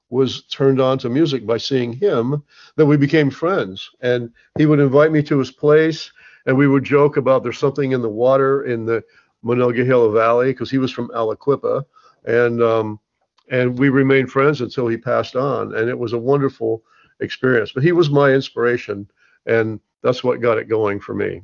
was 0.10 0.44
turned 0.44 0.80
on 0.80 1.00
to 1.00 1.10
music 1.10 1.46
by 1.46 1.58
seeing 1.58 1.94
him 1.94 2.44
that 2.76 2.86
we 2.86 2.98
became 2.98 3.32
friends. 3.32 3.90
And 4.02 4.32
he 4.58 4.66
would 4.66 4.80
invite 4.80 5.12
me 5.12 5.24
to 5.24 5.40
his 5.40 5.52
place, 5.52 6.12
and 6.46 6.56
we 6.56 6.68
would 6.68 6.84
joke 6.84 7.18
about 7.18 7.44
there's 7.44 7.58
something 7.58 7.94
in 7.94 8.02
the 8.02 8.10
water 8.10 8.66
in 8.66 8.86
the 8.86 9.04
Monongahela 9.42 10.12
Valley 10.12 10.48
because 10.48 10.70
he 10.70 10.78
was 10.78 10.92
from 10.92 11.10
Aliquippa, 11.10 11.84
and 12.26 12.62
um, 12.62 13.00
and 13.50 13.78
we 13.78 13.90
remained 13.90 14.32
friends 14.32 14.62
until 14.62 14.88
he 14.88 14.98
passed 14.98 15.36
on. 15.36 15.76
And 15.76 15.90
it 15.90 15.98
was 15.98 16.14
a 16.14 16.18
wonderful 16.18 16.84
experience. 17.20 17.72
But 17.72 17.84
he 17.84 17.92
was 17.92 18.10
my 18.10 18.32
inspiration, 18.32 19.10
and 19.46 19.80
that's 20.02 20.24
what 20.24 20.42
got 20.42 20.58
it 20.58 20.70
going 20.70 21.00
for 21.00 21.14
me. 21.14 21.42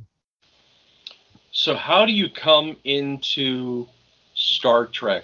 So, 1.51 1.75
how 1.75 2.05
do 2.05 2.11
you 2.11 2.29
come 2.29 2.77
into 2.83 3.87
Star 4.35 4.85
Trek? 4.85 5.23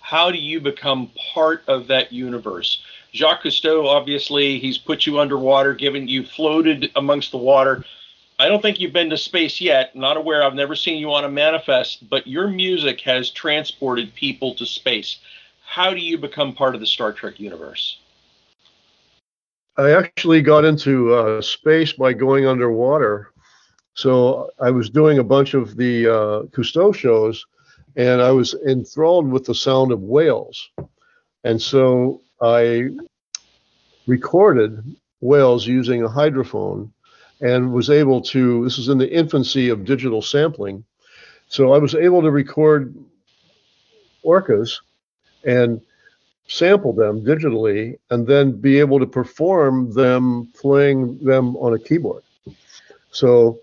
How 0.00 0.30
do 0.30 0.38
you 0.38 0.60
become 0.60 1.10
part 1.32 1.62
of 1.68 1.86
that 1.86 2.12
universe? 2.12 2.82
Jacques 3.14 3.44
Cousteau, 3.44 3.86
obviously, 3.86 4.58
he's 4.58 4.78
put 4.78 5.06
you 5.06 5.20
underwater, 5.20 5.74
given 5.74 6.08
you 6.08 6.24
floated 6.24 6.90
amongst 6.96 7.30
the 7.30 7.38
water. 7.38 7.84
I 8.38 8.48
don't 8.48 8.60
think 8.60 8.80
you've 8.80 8.92
been 8.92 9.10
to 9.10 9.18
space 9.18 9.60
yet. 9.60 9.94
Not 9.94 10.16
aware. 10.16 10.42
I've 10.42 10.54
never 10.54 10.74
seen 10.74 10.98
you 10.98 11.12
on 11.12 11.24
a 11.24 11.28
manifest, 11.28 12.08
but 12.08 12.26
your 12.26 12.48
music 12.48 13.00
has 13.02 13.30
transported 13.30 14.14
people 14.14 14.54
to 14.56 14.66
space. 14.66 15.18
How 15.72 15.94
do 15.94 16.00
you 16.00 16.18
become 16.18 16.52
part 16.52 16.74
of 16.74 16.82
the 16.82 16.86
Star 16.86 17.14
Trek 17.14 17.40
universe? 17.40 17.98
I 19.78 19.92
actually 19.92 20.42
got 20.42 20.66
into 20.66 21.14
uh, 21.14 21.40
space 21.40 21.94
by 21.94 22.12
going 22.12 22.46
underwater. 22.46 23.32
So 23.94 24.50
I 24.60 24.70
was 24.70 24.90
doing 24.90 25.18
a 25.18 25.24
bunch 25.24 25.54
of 25.54 25.74
the 25.78 26.08
uh, 26.08 26.42
Cousteau 26.54 26.94
shows, 26.94 27.46
and 27.96 28.20
I 28.20 28.32
was 28.32 28.54
enthralled 28.66 29.26
with 29.30 29.46
the 29.46 29.54
sound 29.54 29.92
of 29.92 30.02
whales. 30.02 30.68
And 31.42 31.60
so 31.60 32.20
I 32.42 32.90
recorded 34.06 34.94
whales 35.22 35.66
using 35.66 36.02
a 36.02 36.08
hydrophone 36.08 36.90
and 37.40 37.72
was 37.72 37.88
able 37.88 38.20
to, 38.20 38.62
this 38.62 38.76
is 38.76 38.90
in 38.90 38.98
the 38.98 39.10
infancy 39.10 39.70
of 39.70 39.86
digital 39.86 40.20
sampling. 40.20 40.84
So 41.48 41.72
I 41.72 41.78
was 41.78 41.94
able 41.94 42.20
to 42.20 42.30
record 42.30 42.94
orcas 44.22 44.76
and 45.44 45.80
sample 46.48 46.92
them 46.92 47.24
digitally 47.24 47.98
and 48.10 48.26
then 48.26 48.52
be 48.52 48.78
able 48.78 48.98
to 48.98 49.06
perform 49.06 49.92
them 49.92 50.52
playing 50.54 51.18
them 51.18 51.56
on 51.56 51.74
a 51.74 51.78
keyboard. 51.78 52.22
So 53.10 53.58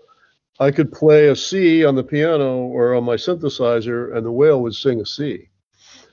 I 0.58 0.70
could 0.70 0.92
play 0.92 1.28
a 1.28 1.36
C 1.36 1.84
on 1.84 1.94
the 1.94 2.02
piano 2.02 2.58
or 2.58 2.94
on 2.94 3.04
my 3.04 3.16
synthesizer, 3.16 4.14
and 4.14 4.26
the 4.26 4.32
whale 4.32 4.60
would 4.62 4.74
sing 4.74 5.00
a 5.00 5.06
C. 5.06 5.48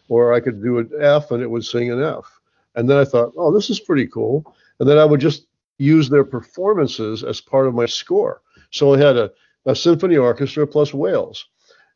Or 0.09 0.33
I 0.33 0.39
could 0.39 0.63
do 0.63 0.77
an 0.77 0.89
F 1.01 1.31
and 1.31 1.43
it 1.43 1.49
would 1.49 1.65
sing 1.65 1.91
an 1.91 2.01
F. 2.01 2.25
And 2.75 2.89
then 2.89 2.97
I 2.97 3.05
thought, 3.05 3.33
oh, 3.35 3.51
this 3.51 3.69
is 3.69 3.79
pretty 3.79 4.07
cool. 4.07 4.55
And 4.79 4.87
then 4.87 4.97
I 4.97 5.05
would 5.05 5.19
just 5.19 5.47
use 5.79 6.09
their 6.09 6.23
performances 6.23 7.23
as 7.23 7.41
part 7.41 7.67
of 7.67 7.73
my 7.73 7.85
score. 7.85 8.41
So 8.71 8.93
I 8.93 8.99
had 8.99 9.17
a, 9.17 9.31
a 9.65 9.75
symphony 9.75 10.15
orchestra 10.15 10.65
plus 10.65 10.93
whales. 10.93 11.45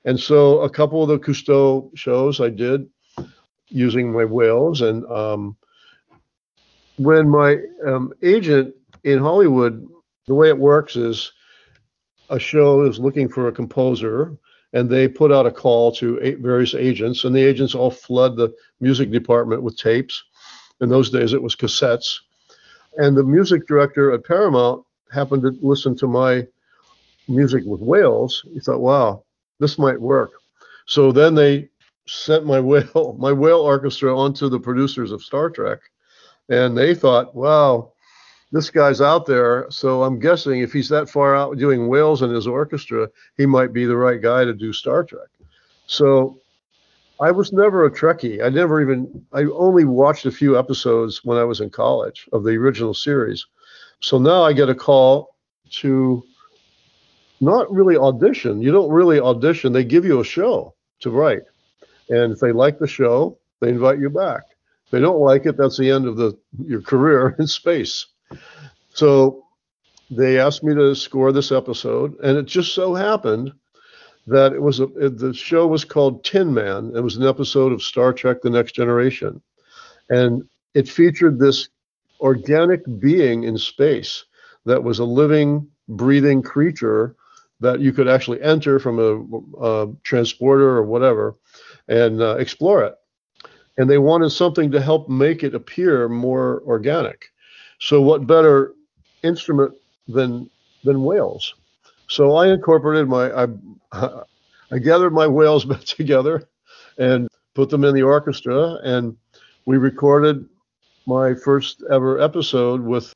And 0.06 0.20
so 0.20 0.60
a 0.62 0.70
couple 0.70 1.04
of 1.04 1.10
the 1.10 1.20
Cousteau 1.20 1.96
shows 1.96 2.42
I 2.42 2.50
did 2.50 2.90
using 3.72 4.12
my 4.12 4.26
whales. 4.26 4.82
And 4.82 5.06
um, 5.06 5.58
when 6.98 7.30
my 7.30 7.58
um, 7.86 8.14
agent 8.22 8.76
in 9.04 9.20
Hollywood, 9.20 9.88
the 10.28 10.36
way 10.36 10.50
it 10.50 10.58
works 10.58 10.96
is 10.96 11.32
a 12.30 12.40
show 12.40 12.84
is 12.84 13.00
looking 13.00 13.28
for 13.28 13.48
a 13.48 13.52
composer 13.52 14.38
and 14.74 14.90
they 14.90 15.08
put 15.08 15.32
out 15.32 15.46
a 15.46 15.52
call 15.52 15.92
to 15.92 16.38
various 16.40 16.74
agents 16.74 17.24
and 17.24 17.36
the 17.36 17.44
agents 17.44 17.76
all 17.76 17.92
flood 17.92 18.38
the 18.38 18.54
music 18.80 19.12
department 19.12 19.64
with 19.64 19.78
tapes. 19.78 20.24
In 20.80 20.90
those 20.90 21.10
days 21.10 21.34
it 21.34 21.42
was 21.42 21.56
cassettes. 21.56 22.20
And 22.98 23.16
the 23.16 23.24
music 23.24 23.68
director 23.68 24.12
at 24.12 24.26
paramount 24.26 24.86
happened 25.12 25.42
to 25.44 25.58
listen 25.62 25.96
to 25.98 26.08
my 26.08 26.48
music 27.28 27.64
with 27.66 27.82
whales. 27.82 28.46
He 28.54 28.60
thought 28.60 28.80
wow 28.80 29.24
this 29.62 29.78
might 29.78 30.02
work. 30.02 30.32
So 30.88 31.14
then 31.14 31.36
they 31.36 31.70
sent 32.08 32.46
my 32.46 32.60
whale 32.60 33.16
my 33.20 33.32
whale 33.32 33.62
orchestra 33.62 34.18
onto 34.18 34.50
the 34.50 34.60
producers 34.60 35.12
of 35.12 35.24
star 35.24 35.50
trek 35.50 35.80
and 36.50 36.78
they 36.78 36.94
thought 36.96 37.36
wow 37.36 37.92
this 38.52 38.70
guy's 38.70 39.02
out 39.02 39.26
there. 39.26 39.68
So 39.70 40.04
I'm 40.04 40.20
guessing 40.20 40.60
if 40.60 40.74
he's 40.74 40.90
that 40.90 41.10
far 41.10 41.36
out 41.36 41.58
doing 41.58 41.88
whales 41.88 42.22
in 42.22 42.30
his 42.30 42.48
orchestra, 42.48 43.10
he 43.38 43.46
might 43.46 43.74
be 43.74 43.86
the 43.86 43.96
right 43.96 44.22
guy 44.22 44.44
to 44.44 44.54
do 44.54 44.74
Star 44.74 45.04
Trek. 45.04 45.30
So 45.88 46.40
I 47.20 47.32
was 47.32 47.54
never 47.54 47.86
a 47.86 47.92
Trekkie. 47.92 48.44
I 48.44 48.50
never 48.50 48.82
even, 48.82 49.26
I 49.32 49.44
only 49.44 49.86
watched 49.86 50.26
a 50.26 50.32
few 50.32 50.60
episodes 50.60 51.24
when 51.24 51.38
I 51.38 51.44
was 51.44 51.62
in 51.62 51.70
college 51.70 52.28
of 52.34 52.44
the 52.44 52.52
original 52.52 52.94
series. 52.94 53.46
So 54.02 54.18
now 54.20 54.44
I 54.44 54.54
get 54.54 54.70
a 54.70 54.76
call 54.76 55.36
to 55.72 56.24
not 57.40 57.72
really 57.72 57.96
audition. 57.96 58.62
You 58.62 58.72
don't 58.72 58.92
really 58.92 59.20
audition, 59.20 59.72
they 59.72 59.84
give 59.84 60.04
you 60.06 60.20
a 60.20 60.26
show 60.26 60.76
to 61.00 61.10
write. 61.10 61.44
And 62.10 62.34
if 62.34 62.40
they 62.40 62.52
like 62.52 62.80
the 62.80 62.88
show, 62.88 63.38
they 63.60 63.70
invite 63.70 64.00
you 64.00 64.10
back. 64.10 64.44
If 64.86 64.92
they 64.92 65.00
don't 65.00 65.20
like 65.20 65.46
it, 65.46 65.58
that's 65.58 65.78
the 65.78 65.90
end 65.90 66.08
of 66.08 66.18
the 66.18 66.38
your 66.66 66.82
career 66.82 67.36
in 67.40 67.48
space. 67.48 68.08
So 68.94 69.46
they 70.10 70.40
asked 70.40 70.64
me 70.64 70.76
to 70.76 70.94
score 70.96 71.32
this 71.32 71.52
episode, 71.52 72.20
and 72.20 72.38
it 72.38 72.46
just 72.46 72.74
so 72.74 72.94
happened 72.94 73.54
that 74.28 74.54
it 74.54 74.62
was 74.62 74.80
a, 74.80 74.84
it, 74.96 75.18
the 75.18 75.34
show 75.34 75.66
was 75.68 75.86
called 75.86 76.24
Tin 76.24 76.54
Man. 76.54 76.92
It 76.96 77.02
was 77.02 77.16
an 77.16 77.26
episode 77.26 77.72
of 77.72 77.82
Star 77.82 78.12
Trek: 78.12 78.42
The 78.42 78.50
Next 78.50 78.74
Generation, 78.74 79.42
and 80.10 80.44
it 80.74 80.90
featured 80.90 81.40
this 81.40 81.70
organic 82.20 82.82
being 83.00 83.44
in 83.44 83.58
space 83.58 84.26
that 84.66 84.84
was 84.84 85.00
a 85.00 85.06
living, 85.06 85.68
breathing 85.88 86.42
creature 86.42 87.16
that 87.60 87.80
you 87.80 87.94
could 87.94 88.08
actually 88.08 88.42
enter 88.42 88.80
from 88.80 89.00
a, 89.00 89.64
a 89.66 89.94
transporter 90.04 90.70
or 90.70 90.84
whatever 90.84 91.36
and 91.88 92.22
uh, 92.22 92.36
explore 92.38 92.84
it. 92.84 92.96
And 93.78 93.90
they 93.90 93.98
wanted 93.98 94.30
something 94.32 94.72
to 94.72 94.82
help 94.82 95.10
make 95.10 95.44
it 95.44 95.56
appear 95.56 96.08
more 96.10 96.62
organic. 96.66 97.26
So 97.80 98.02
what 98.02 98.28
better 98.28 98.74
instrument 99.24 99.74
than 100.08 100.50
than 100.84 101.04
whales? 101.04 101.56
So 102.08 102.36
I 102.36 102.50
incorporated 102.50 103.08
my 103.08 103.32
I, 103.32 103.48
I 104.72 104.80
gathered 104.80 105.14
my 105.14 105.28
whales 105.28 105.66
together 105.86 106.48
and 106.98 107.28
put 107.56 107.70
them 107.70 107.84
in 107.84 107.96
the 107.96 108.04
orchestra, 108.04 108.76
and 108.84 109.18
we 109.66 109.78
recorded 109.78 110.48
my 111.08 111.34
first 111.34 111.84
ever 111.90 112.20
episode 112.20 112.82
with 112.82 113.14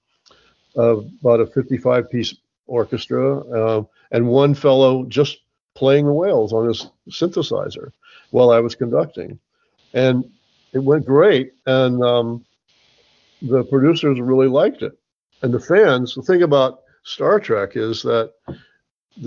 uh, 0.77 0.97
about 1.21 1.39
a 1.39 1.45
55 1.45 2.09
piece 2.09 2.35
orchestra 2.67 3.39
uh, 3.39 3.83
and 4.11 4.27
one 4.27 4.53
fellow 4.53 5.05
just 5.05 5.37
playing 5.75 6.05
the 6.05 6.13
whales 6.13 6.53
on 6.53 6.67
his 6.67 6.89
synthesizer 7.09 7.91
while 8.31 8.49
I 8.49 8.59
was 8.59 8.75
conducting. 8.75 9.39
And 9.93 10.25
it 10.73 10.79
went 10.79 11.05
great. 11.05 11.53
And 11.65 12.03
um, 12.03 12.45
the 13.41 13.63
producers 13.63 14.19
really 14.19 14.47
liked 14.47 14.81
it. 14.81 14.97
And 15.41 15.53
the 15.53 15.59
fans, 15.59 16.15
the 16.15 16.21
thing 16.21 16.41
about 16.41 16.81
Star 17.03 17.39
Trek 17.39 17.75
is 17.75 18.01
that 18.03 18.33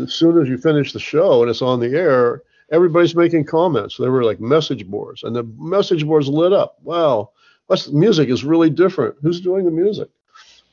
as 0.01 0.15
soon 0.15 0.41
as 0.41 0.49
you 0.49 0.59
finish 0.59 0.93
the 0.93 0.99
show 0.99 1.43
and 1.43 1.51
it's 1.51 1.63
on 1.63 1.81
the 1.81 1.97
air, 1.97 2.43
everybody's 2.71 3.15
making 3.15 3.45
comments. 3.45 3.97
There 3.97 4.11
were 4.11 4.25
like 4.25 4.41
message 4.41 4.87
boards, 4.87 5.23
and 5.23 5.35
the 5.35 5.45
message 5.59 6.05
boards 6.05 6.29
lit 6.29 6.53
up. 6.53 6.79
Wow, 6.83 7.31
that's, 7.69 7.89
music 7.89 8.29
is 8.29 8.45
really 8.45 8.71
different. 8.71 9.17
Who's 9.23 9.41
doing 9.41 9.65
the 9.65 9.71
music? 9.71 10.09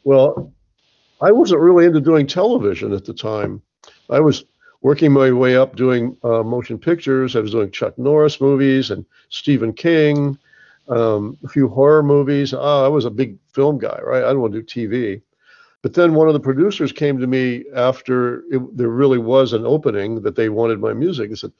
Well, 0.03 0.51
I 1.21 1.31
wasn't 1.31 1.61
really 1.61 1.85
into 1.85 2.01
doing 2.01 2.27
television 2.27 2.93
at 2.93 3.05
the 3.05 3.13
time. 3.13 3.61
I 4.09 4.19
was 4.19 4.45
working 4.85 5.11
my 5.11 5.31
way 5.31 5.57
up 5.57 5.75
doing 5.75 6.15
uh, 6.23 6.43
motion 6.43 6.77
pictures. 6.77 7.35
I 7.35 7.39
was 7.39 7.49
doing 7.49 7.71
Chuck 7.71 7.97
Norris 7.97 8.39
movies 8.39 8.91
and 8.91 9.03
Stephen 9.29 9.73
King, 9.73 10.37
um, 10.89 11.35
a 11.43 11.47
few 11.47 11.67
horror 11.67 12.03
movies. 12.03 12.53
Oh, 12.53 12.85
I 12.85 12.87
was 12.87 13.03
a 13.03 13.09
big 13.09 13.39
film 13.51 13.79
guy, 13.79 13.99
right? 14.03 14.23
I 14.23 14.27
didn't 14.27 14.41
want 14.41 14.53
to 14.53 14.61
do 14.61 14.63
TV. 14.63 15.23
But 15.81 15.95
then 15.95 16.13
one 16.13 16.27
of 16.27 16.35
the 16.35 16.39
producers 16.39 16.91
came 16.91 17.17
to 17.17 17.25
me 17.25 17.65
after 17.75 18.43
it, 18.51 18.77
there 18.77 18.89
really 18.89 19.17
was 19.17 19.53
an 19.53 19.65
opening 19.65 20.21
that 20.21 20.35
they 20.35 20.49
wanted 20.49 20.79
my 20.79 20.93
music 20.93 21.29
and 21.29 21.39
said, 21.39 21.53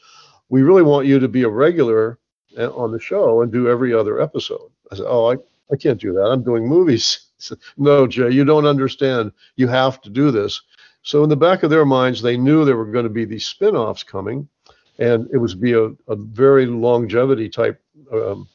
We 0.50 0.62
really 0.62 0.84
want 0.84 1.08
you 1.08 1.17
to 1.17 1.27
be 1.27 1.41
a 1.41 1.50
regular 1.50 2.20
uh, 2.60 2.70
on 2.75 2.91
the 2.91 3.00
show 3.00 3.41
and 3.41 3.51
do 3.51 3.67
every 3.67 3.91
other 3.91 4.22
episode. 4.22 4.70
I 4.91 4.98
said, 4.98 5.08
Oh, 5.10 5.32
I, 5.32 5.38
I 5.74 5.77
can't 5.77 6.00
do 6.00 6.13
that. 6.13 6.29
I'm 6.29 6.44
doing 6.44 6.67
movies. 6.67 7.22
Said, 7.38 7.58
no, 7.77 8.08
Jay, 8.08 8.29
you 8.29 8.46
don't 8.46 8.65
understand. 8.65 9.34
You 9.58 9.67
have 9.67 10.00
to 10.03 10.10
do 10.10 10.32
this. 10.32 10.62
So 11.05 11.24
in 11.24 11.29
the 11.29 11.38
back 11.38 11.62
of 11.62 11.69
their 11.69 11.85
minds, 11.85 12.24
they 12.24 12.35
knew 12.35 12.65
there 12.65 12.75
were 12.75 12.85
going 12.85 13.03
to 13.03 13.09
be 13.12 13.25
these 13.25 13.45
spin-offs 13.45 14.01
coming, 14.01 14.50
and 14.97 15.29
it 15.31 15.38
was 15.38 15.53
be 15.53 15.74
a, 15.74 15.91
a 16.07 16.15
very 16.15 16.65
longevity 16.65 17.47
type 17.47 17.79
um, 18.12 18.50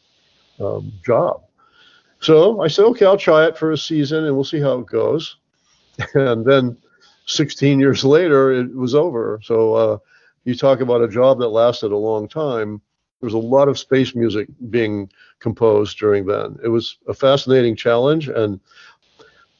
um, 0.58 0.92
job. 1.06 1.44
So 2.18 2.60
I 2.60 2.66
said, 2.66 2.86
okay, 2.86 3.06
I'll 3.06 3.16
try 3.16 3.46
it 3.46 3.56
for 3.56 3.70
a 3.70 3.78
season, 3.78 4.24
and 4.24 4.34
we'll 4.34 4.44
see 4.44 4.60
how 4.60 4.80
it 4.80 4.86
goes. 4.86 5.36
And 6.14 6.44
then 6.44 6.76
16 7.26 7.78
years 7.78 8.04
later, 8.04 8.50
it 8.50 8.74
was 8.74 8.96
over. 8.96 9.38
So 9.44 9.74
uh, 9.74 9.98
you 10.44 10.56
talk 10.56 10.80
about 10.80 11.02
a 11.02 11.08
job 11.08 11.38
that 11.38 11.48
lasted 11.48 11.92
a 11.92 11.96
long 11.96 12.26
time. 12.26 12.80
There 13.20 13.26
was 13.28 13.34
a 13.34 13.38
lot 13.38 13.68
of 13.68 13.78
space 13.78 14.14
music 14.16 14.48
being 14.70 15.08
composed 15.38 15.98
during 15.98 16.26
then. 16.26 16.58
It 16.64 16.68
was 16.68 16.96
a 17.06 17.14
fascinating 17.14 17.76
challenge, 17.76 18.26
and 18.28 18.58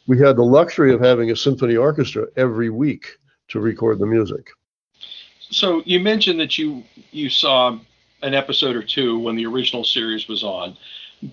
we 0.07 0.19
had 0.19 0.37
the 0.37 0.43
luxury 0.43 0.93
of 0.93 1.01
having 1.01 1.31
a 1.31 1.37
symphony 1.37 1.77
orchestra 1.77 2.27
every 2.37 2.71
week 2.71 3.19
to 3.49 3.61
record 3.61 3.99
the 3.99 4.07
music. 4.07 4.49
So 5.51 5.83
you 5.85 6.01
mentioned 6.01 6.41
that 6.41 6.59
you 6.59 6.85
you 7.11 7.29
saw 7.29 7.79
an 8.23 8.35
episode 8.35 8.77
or 8.77 8.83
two 8.83 9.19
when 9.19 9.37
the 9.37 9.47
original 9.47 9.85
series 9.85 10.29
was 10.29 10.45
on, 10.45 10.77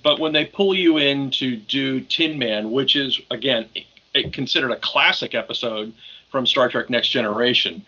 but 0.03 0.19
when 0.19 0.33
they 0.33 0.45
pull 0.45 0.73
you 0.73 0.97
in 0.97 1.29
to 1.31 1.55
do 1.55 2.01
Tin 2.01 2.39
Man, 2.39 2.71
which 2.71 2.95
is 2.95 3.19
again 3.31 3.69
considered 4.31 4.71
a 4.71 4.79
classic 4.79 5.35
episode 5.35 5.93
from 6.31 6.47
Star 6.47 6.69
Trek 6.69 6.89
Next 6.89 7.09
Generation, 7.09 7.85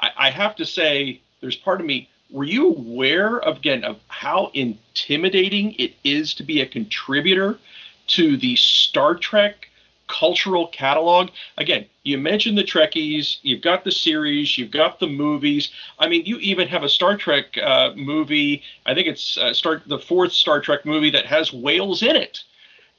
I, 0.00 0.10
I 0.16 0.30
have 0.30 0.56
to 0.56 0.64
say 0.64 1.20
there's 1.40 1.56
part 1.56 1.80
of 1.80 1.86
me 1.86 2.08
were 2.30 2.44
you 2.44 2.68
aware 2.68 3.40
of 3.40 3.58
again 3.58 3.84
of 3.84 3.98
how 4.08 4.50
intimidating 4.54 5.72
it 5.72 5.94
is 6.04 6.32
to 6.34 6.42
be 6.42 6.60
a 6.60 6.66
contributor 6.66 7.58
to 8.06 8.36
the 8.36 8.56
Star 8.56 9.14
Trek 9.14 9.69
cultural 10.10 10.66
catalog. 10.68 11.30
Again, 11.56 11.86
you 12.02 12.18
mentioned 12.18 12.58
the 12.58 12.64
Trekkies, 12.64 13.38
you've 13.42 13.62
got 13.62 13.84
the 13.84 13.92
series, 13.92 14.58
you've 14.58 14.70
got 14.70 14.98
the 14.98 15.06
movies. 15.06 15.70
I 15.98 16.08
mean, 16.08 16.26
you 16.26 16.38
even 16.38 16.68
have 16.68 16.82
a 16.82 16.88
Star 16.88 17.16
Trek 17.16 17.56
uh, 17.56 17.92
movie. 17.96 18.62
I 18.86 18.94
think 18.94 19.06
it's 19.06 19.38
uh, 19.38 19.54
Star 19.54 19.82
the 19.86 19.98
fourth 19.98 20.32
Star 20.32 20.60
Trek 20.60 20.84
movie 20.84 21.10
that 21.10 21.26
has 21.26 21.52
whales 21.52 22.02
in 22.02 22.16
it. 22.16 22.42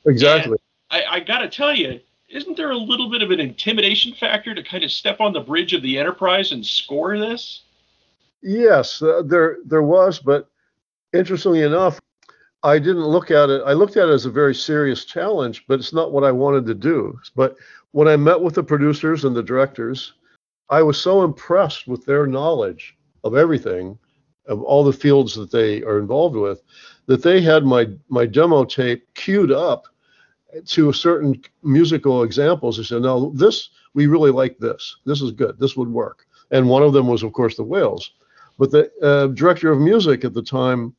Exactly. 0.06 0.58
And 0.90 1.04
I, 1.04 1.16
I 1.16 1.20
got 1.20 1.40
to 1.40 1.50
tell 1.50 1.76
you, 1.76 2.00
isn't 2.30 2.56
there 2.56 2.72
a 2.72 2.78
little 2.78 3.10
bit 3.10 3.22
of 3.22 3.32
an 3.32 3.40
intimidation 3.40 4.14
factor 4.14 4.56
to 4.56 4.64
kind 4.64 4.84
of 4.84 4.92
step 4.92 5.20
on 5.20 5.34
the 5.34 5.42
bridge 5.42 5.74
of 5.74 5.82
the 5.82 5.98
Enterprise 5.98 6.52
and 6.52 6.66
score 6.66 7.18
this? 7.18 7.64
Yes, 8.42 9.02
uh, 9.02 9.22
there 9.26 9.58
there 9.66 9.84
was, 9.84 10.20
but 10.20 10.50
interestingly 11.14 11.62
enough, 11.62 12.00
I 12.64 12.78
didn't 12.78 13.06
look 13.06 13.32
at 13.32 13.50
it. 13.50 13.64
I 13.66 13.74
looked 13.74 13.98
at 13.98 14.10
it 14.10 14.14
as 14.14 14.26
a 14.26 14.32
very 14.32 14.54
serious 14.54 15.06
challenge, 15.06 15.66
but 15.68 15.80
it's 15.80 15.94
not 15.94 16.12
what 16.12 16.24
I 16.24 16.32
wanted 16.32 16.66
to 16.68 16.76
do. 16.76 17.20
But 17.36 17.56
when 17.92 18.08
I 18.08 18.16
met 18.16 18.40
with 18.40 18.56
the 18.56 18.64
producers 18.64 19.26
and 19.26 19.36
the 19.36 19.44
directors, 19.44 20.14
I 20.70 20.84
was 20.84 21.00
so 21.00 21.24
impressed 21.24 21.88
with 21.88 22.06
their 22.06 22.28
knowledge 22.28 22.96
of 23.24 23.36
everything, 23.36 23.98
of 24.46 24.62
all 24.62 24.84
the 24.84 24.94
fields 24.94 25.34
that 25.36 25.52
they 25.52 25.82
are 25.84 26.00
involved 26.00 26.36
with, 26.36 26.62
that 27.08 27.24
they 27.24 27.42
had 27.42 27.66
my 27.66 27.90
my 28.10 28.26
demo 28.26 28.64
tape 28.64 29.12
queued 29.16 29.52
up 29.52 29.88
to 30.68 30.94
certain 30.94 31.42
musical 31.64 32.24
examples. 32.24 32.78
They 32.78 32.84
said, 32.84 33.02
"No, 33.02 33.32
this 33.36 33.70
we 33.94 34.06
really 34.08 34.32
like 34.32 34.58
this. 34.60 34.98
This 35.06 35.22
is 35.22 35.32
good. 35.32 35.60
This 35.60 35.76
would 35.76 35.90
work." 35.90 36.26
And 36.52 36.70
one 36.70 36.84
of 36.84 36.94
them 36.94 37.08
was, 37.08 37.24
of 37.24 37.34
course, 37.34 37.56
the 37.56 37.64
Whales. 37.64 38.12
But 38.60 38.72
the 38.72 38.92
uh, 39.02 39.28
director 39.28 39.72
of 39.72 39.80
music 39.80 40.24
at 40.24 40.34
the 40.34 40.44
time 40.44 40.94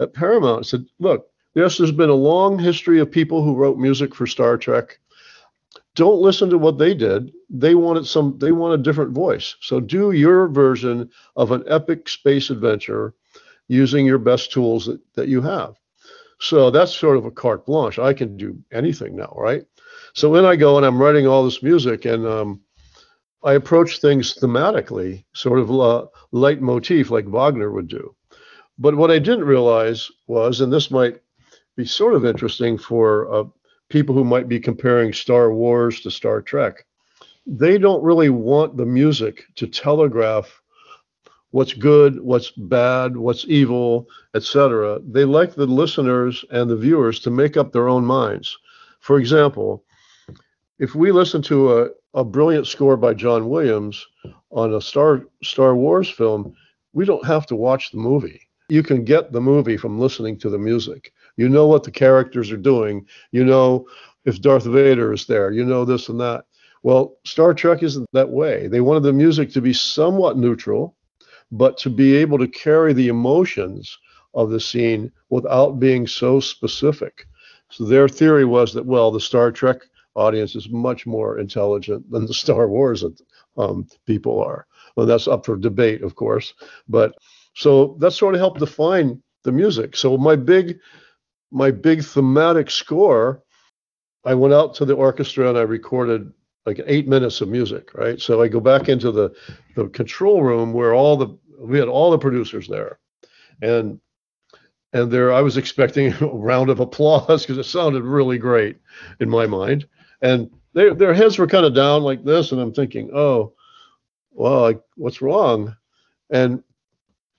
at 0.00 0.14
Paramount 0.14 0.66
said, 0.66 0.84
look, 0.98 1.28
yes, 1.54 1.78
there's 1.78 1.92
been 1.92 2.10
a 2.10 2.14
long 2.14 2.58
history 2.58 3.00
of 3.00 3.10
people 3.10 3.42
who 3.42 3.54
wrote 3.54 3.78
music 3.78 4.14
for 4.14 4.26
Star 4.26 4.56
Trek. 4.56 4.98
Don't 5.94 6.20
listen 6.20 6.50
to 6.50 6.58
what 6.58 6.78
they 6.78 6.94
did. 6.94 7.32
They 7.48 7.74
wanted 7.74 8.06
some 8.06 8.38
they 8.38 8.52
want 8.52 8.74
a 8.74 8.82
different 8.82 9.12
voice. 9.12 9.56
So 9.60 9.80
do 9.80 10.12
your 10.12 10.46
version 10.48 11.10
of 11.36 11.52
an 11.52 11.64
epic 11.66 12.08
space 12.08 12.50
adventure 12.50 13.14
using 13.68 14.04
your 14.04 14.18
best 14.18 14.52
tools 14.52 14.86
that, 14.86 15.00
that 15.14 15.28
you 15.28 15.40
have. 15.40 15.76
So 16.38 16.70
that's 16.70 16.94
sort 16.94 17.16
of 17.16 17.24
a 17.24 17.30
carte 17.30 17.64
blanche. 17.64 17.98
I 17.98 18.12
can 18.12 18.36
do 18.36 18.58
anything 18.72 19.16
now, 19.16 19.32
right? 19.36 19.64
So 20.12 20.32
then 20.32 20.44
I 20.44 20.56
go 20.56 20.76
and 20.76 20.84
I'm 20.84 21.00
writing 21.00 21.26
all 21.26 21.44
this 21.44 21.62
music 21.62 22.04
and 22.04 22.26
um, 22.26 22.60
I 23.42 23.54
approach 23.54 24.00
things 24.00 24.34
thematically, 24.34 25.24
sort 25.32 25.60
of 25.60 25.70
a 25.70 26.08
leitmotif 26.32 27.10
like 27.10 27.26
Wagner 27.26 27.70
would 27.70 27.88
do. 27.88 28.14
But 28.78 28.96
what 28.96 29.10
I 29.10 29.18
didn't 29.18 29.44
realize 29.44 30.10
was, 30.26 30.60
and 30.60 30.70
this 30.70 30.90
might 30.90 31.20
be 31.76 31.86
sort 31.86 32.12
of 32.12 32.26
interesting 32.26 32.76
for 32.76 33.32
uh, 33.32 33.44
people 33.88 34.14
who 34.14 34.24
might 34.24 34.48
be 34.48 34.60
comparing 34.60 35.14
Star 35.14 35.50
Wars 35.52 36.00
to 36.02 36.10
Star 36.10 36.42
Trek, 36.42 36.84
they 37.46 37.78
don't 37.78 38.02
really 38.02 38.28
want 38.28 38.76
the 38.76 38.84
music 38.84 39.44
to 39.54 39.66
telegraph 39.66 40.60
what's 41.52 41.72
good, 41.72 42.20
what's 42.20 42.50
bad, 42.50 43.16
what's 43.16 43.46
evil, 43.48 44.08
etc. 44.34 45.00
They 45.02 45.24
like 45.24 45.54
the 45.54 45.66
listeners 45.66 46.44
and 46.50 46.68
the 46.68 46.76
viewers 46.76 47.20
to 47.20 47.30
make 47.30 47.56
up 47.56 47.72
their 47.72 47.88
own 47.88 48.04
minds. 48.04 48.58
For 49.00 49.18
example, 49.18 49.84
if 50.78 50.94
we 50.94 51.12
listen 51.12 51.40
to 51.42 51.78
a, 51.78 51.88
a 52.12 52.24
brilliant 52.24 52.66
score 52.66 52.98
by 52.98 53.14
John 53.14 53.48
Williams 53.48 54.06
on 54.50 54.74
a 54.74 54.82
Star 54.82 55.24
Star 55.42 55.74
Wars 55.74 56.10
film, 56.10 56.54
we 56.92 57.06
don't 57.06 57.24
have 57.24 57.46
to 57.46 57.56
watch 57.56 57.90
the 57.90 57.98
movie 57.98 58.45
you 58.68 58.82
can 58.82 59.04
get 59.04 59.32
the 59.32 59.40
movie 59.40 59.76
from 59.76 59.98
listening 59.98 60.38
to 60.38 60.50
the 60.50 60.58
music. 60.58 61.12
You 61.36 61.48
know 61.48 61.66
what 61.66 61.84
the 61.84 61.90
characters 61.90 62.50
are 62.50 62.56
doing. 62.56 63.06
You 63.30 63.44
know 63.44 63.86
if 64.24 64.40
Darth 64.40 64.64
Vader 64.64 65.12
is 65.12 65.26
there. 65.26 65.52
You 65.52 65.64
know 65.64 65.84
this 65.84 66.08
and 66.08 66.20
that. 66.20 66.44
Well, 66.82 67.16
Star 67.24 67.54
Trek 67.54 67.82
isn't 67.82 68.08
that 68.12 68.30
way. 68.30 68.68
They 68.68 68.80
wanted 68.80 69.02
the 69.02 69.12
music 69.12 69.50
to 69.52 69.60
be 69.60 69.72
somewhat 69.72 70.36
neutral, 70.36 70.96
but 71.50 71.78
to 71.78 71.90
be 71.90 72.16
able 72.16 72.38
to 72.38 72.48
carry 72.48 72.92
the 72.92 73.08
emotions 73.08 73.98
of 74.34 74.50
the 74.50 74.60
scene 74.60 75.10
without 75.30 75.80
being 75.80 76.06
so 76.06 76.40
specific. 76.40 77.26
So 77.70 77.84
their 77.84 78.08
theory 78.08 78.44
was 78.44 78.72
that, 78.74 78.86
well, 78.86 79.10
the 79.10 79.20
Star 79.20 79.50
Trek 79.50 79.78
audience 80.14 80.54
is 80.54 80.68
much 80.68 81.06
more 81.06 81.38
intelligent 81.38 82.08
than 82.10 82.26
the 82.26 82.34
Star 82.34 82.68
Wars 82.68 83.04
um, 83.56 83.86
people 84.06 84.42
are. 84.42 84.66
Well, 84.94 85.06
that's 85.06 85.28
up 85.28 85.44
for 85.44 85.56
debate, 85.56 86.02
of 86.02 86.14
course. 86.14 86.54
But 86.88 87.14
so 87.56 87.96
that 88.00 88.10
sort 88.10 88.34
of 88.34 88.40
helped 88.40 88.60
define 88.60 89.22
the 89.44 89.50
music. 89.50 89.96
So 89.96 90.18
my 90.18 90.36
big 90.36 90.78
my 91.50 91.70
big 91.70 92.04
thematic 92.04 92.70
score, 92.70 93.42
I 94.24 94.34
went 94.34 94.52
out 94.52 94.74
to 94.74 94.84
the 94.84 94.94
orchestra 94.94 95.48
and 95.48 95.56
I 95.56 95.62
recorded 95.62 96.30
like 96.66 96.80
eight 96.86 97.08
minutes 97.08 97.40
of 97.40 97.48
music, 97.48 97.94
right? 97.94 98.20
So 98.20 98.42
I 98.42 98.48
go 98.48 98.60
back 98.60 98.90
into 98.90 99.10
the 99.10 99.34
the 99.74 99.88
control 99.88 100.42
room 100.42 100.74
where 100.74 100.94
all 100.94 101.16
the 101.16 101.28
we 101.58 101.78
had 101.78 101.88
all 101.88 102.10
the 102.10 102.18
producers 102.18 102.68
there, 102.68 102.98
and 103.62 104.00
and 104.92 105.10
there 105.10 105.32
I 105.32 105.40
was 105.40 105.56
expecting 105.56 106.12
a 106.20 106.26
round 106.26 106.68
of 106.68 106.80
applause 106.80 107.42
because 107.46 107.56
it 107.56 107.64
sounded 107.64 108.02
really 108.02 108.36
great 108.36 108.76
in 109.18 109.30
my 109.30 109.46
mind, 109.46 109.88
and 110.20 110.50
they, 110.74 110.90
their 110.90 111.14
heads 111.14 111.38
were 111.38 111.46
kind 111.46 111.64
of 111.64 111.74
down 111.74 112.02
like 112.02 112.22
this, 112.22 112.52
and 112.52 112.60
I'm 112.60 112.74
thinking, 112.74 113.10
oh, 113.14 113.54
well, 114.32 114.60
like, 114.60 114.82
what's 114.96 115.22
wrong? 115.22 115.74
And 116.28 116.62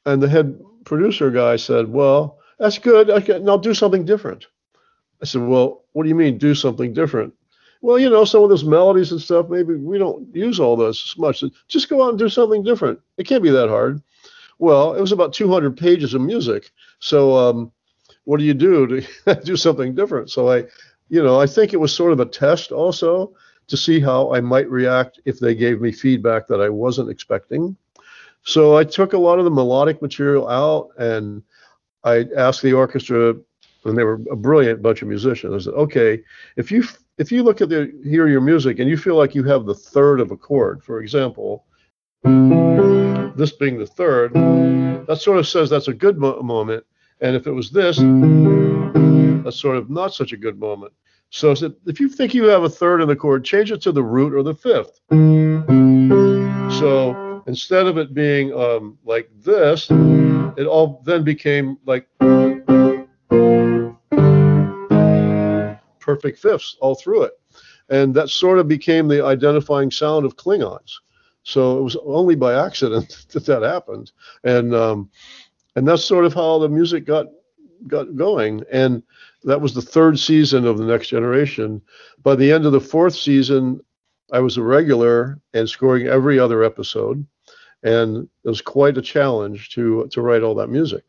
and 0.08 0.22
the 0.22 0.30
head 0.30 0.60
producer 0.86 1.30
guy 1.30 1.58
said, 1.58 1.91
"Well, 1.91 2.39
that's 2.58 2.80
good. 2.80 3.08
Now 3.43 3.58
do 3.58 3.74
something 3.74 4.06
different." 4.06 4.48
I 5.22 5.26
said, 5.26 5.41
"Well, 5.41 5.84
what 5.93 6.04
do 6.04 6.10
you 6.10 6.15
mean 6.15 6.38
do 6.38 6.56
something 6.56 6.93
different?" 6.93 7.34
Well, 7.82 8.00
you 8.00 8.10
know, 8.10 8.26
some 8.26 8.43
of 8.43 8.50
those 8.50 8.63
melodies 8.63 9.12
and 9.12 9.22
stuff, 9.22 9.50
maybe 9.50 9.76
we 9.76 10.00
don't 10.00 10.36
use 10.36 10.60
all 10.60 10.76
those 10.76 11.04
as 11.12 11.17
much. 11.20 11.43
Just 11.67 11.89
go 11.89 12.04
out 12.04 12.10
and 12.10 12.20
do 12.20 12.30
something 12.30 12.63
different. 12.63 13.00
It 13.17 13.28
can't 13.28 13.43
be 13.43 13.52
that 13.52 13.70
hard. 13.70 14.02
Well, 14.60 14.96
it 14.96 15.02
was 15.02 15.12
about 15.12 15.34
200 15.34 15.78
pages 15.78 16.15
of 16.15 16.22
music. 16.22 16.72
So, 17.00 17.38
um, 17.38 17.72
what 18.24 18.39
do 18.39 18.46
you 18.46 18.54
do 18.54 18.88
to 19.26 19.36
do 19.43 19.56
something 19.56 19.93
different? 19.93 20.32
So 20.32 20.50
I, 20.50 20.65
you 21.10 21.24
know, 21.24 21.39
I 21.39 21.46
think 21.46 21.74
it 21.74 21.80
was 21.80 21.93
sort 21.93 22.12
of 22.12 22.20
a 22.20 22.26
test 22.26 22.72
also 22.72 23.34
to 23.67 23.78
see 23.78 24.00
how 24.00 24.34
I 24.34 24.41
might 24.41 24.70
react 24.70 25.20
if 25.26 25.39
they 25.39 25.56
gave 25.56 25.80
me 25.80 25.91
feedback 25.91 26.48
that 26.48 26.62
I 26.62 26.70
wasn't 26.70 27.10
expecting. 27.10 27.78
So 28.47 28.77
I 28.77 28.86
took 28.86 29.12
a 29.12 29.17
lot 29.17 29.39
of 29.39 29.45
the 29.45 29.51
melodic 29.51 30.01
material 30.01 30.47
out 30.47 30.91
and 30.97 31.43
I 32.05 32.25
asked 32.38 32.62
the 32.62 32.71
orchestra, 32.71 33.36
and 33.83 33.97
they 33.97 34.05
were 34.05 34.21
a 34.31 34.38
brilliant 34.38 34.81
bunch 34.81 35.01
of 35.01 35.10
musicians. 35.10 35.53
I 35.53 35.60
said, 35.65 35.77
okay, 35.77 36.23
if 36.55 36.71
you 36.71 36.86
if 37.17 37.29
you 37.29 37.43
look 37.43 37.60
at 37.60 37.67
the 37.67 37.91
hear 38.05 38.29
your 38.29 38.39
music 38.39 38.79
and 38.79 38.89
you 38.89 38.95
feel 38.95 39.17
like 39.17 39.36
you 39.36 39.43
have 39.43 39.65
the 39.65 39.75
third 39.75 40.21
of 40.21 40.31
a 40.31 40.38
chord, 40.38 40.81
for 40.81 41.01
example, 41.01 41.65
this 42.23 43.51
being 43.51 43.79
the 43.79 43.86
third, 43.86 44.33
that 44.33 45.17
sort 45.19 45.39
of 45.39 45.47
says 45.47 45.69
that's 45.69 45.89
a 45.89 45.93
good 45.93 46.17
mo- 46.17 46.41
moment. 46.41 46.86
And 47.19 47.36
if 47.36 47.47
it 47.47 47.51
was 47.51 47.69
this, 47.69 47.97
that's 49.43 49.60
sort 49.60 49.75
of 49.75 49.89
not 49.89 50.13
such 50.13 50.31
a 50.31 50.38
good 50.38 50.57
moment. 50.57 50.93
So 51.31 51.53
said, 51.53 51.73
if 51.86 51.99
you 51.99 52.07
think 52.07 52.33
you 52.33 52.45
have 52.45 52.63
a 52.63 52.69
third 52.69 53.01
in 53.01 53.10
the 53.10 53.15
chord, 53.17 53.43
change 53.43 53.73
it 53.73 53.81
to 53.81 53.91
the 53.91 54.03
root 54.03 54.33
or 54.33 54.41
the 54.41 54.55
fifth. 54.55 55.01
So 56.79 57.26
instead 57.47 57.88
of 57.88 57.97
it 57.97 58.13
being 58.13 58.53
um, 58.53 58.97
like 59.03 59.29
this, 59.41 59.89
it 59.89 60.67
all 60.67 61.01
then 61.05 61.23
became 61.23 61.77
like 61.86 62.07
perfect 65.99 66.39
fifths 66.39 66.77
all 66.79 66.95
through 66.95 67.23
it. 67.23 67.33
And 67.89 68.13
that 68.15 68.29
sort 68.29 68.60
of 68.60 68.67
became 68.67 69.07
the 69.07 69.25
identifying 69.25 69.91
sound 69.91 70.25
of 70.25 70.36
Klingons. 70.36 70.91
So 71.43 71.79
it 71.79 71.81
was 71.81 71.95
only 72.03 72.36
by 72.36 72.65
accident 72.65 73.25
that 73.31 73.45
that 73.45 73.63
happened. 73.63 74.12
And 74.43 74.75
um, 74.75 75.10
and 75.75 75.88
that's 75.88 76.03
sort 76.03 76.25
of 76.25 76.33
how 76.33 76.60
the 76.60 76.69
music 76.69 77.05
got 77.05 77.27
got 77.88 78.15
going. 78.15 78.63
And 78.71 79.03
that 79.43 79.62
was 79.62 79.73
the 79.73 79.81
third 79.81 80.19
season 80.19 80.65
of 80.65 80.77
the 80.77 80.86
Next 80.86 81.07
Generation. 81.10 81.81
By 82.23 82.36
the 82.36 82.51
end 82.51 82.65
of 82.65 82.71
the 82.71 82.81
fourth 82.81 83.15
season, 83.15 83.79
I 84.33 84.39
was 84.39 84.57
a 84.57 84.63
regular 84.63 85.39
and 85.53 85.69
scoring 85.69 86.07
every 86.07 86.38
other 86.38 86.63
episode, 86.63 87.25
and 87.83 88.27
it 88.43 88.47
was 88.47 88.61
quite 88.61 88.97
a 88.97 89.01
challenge 89.01 89.69
to 89.69 90.07
to 90.11 90.21
write 90.21 90.43
all 90.43 90.55
that 90.55 90.69
music. 90.69 91.03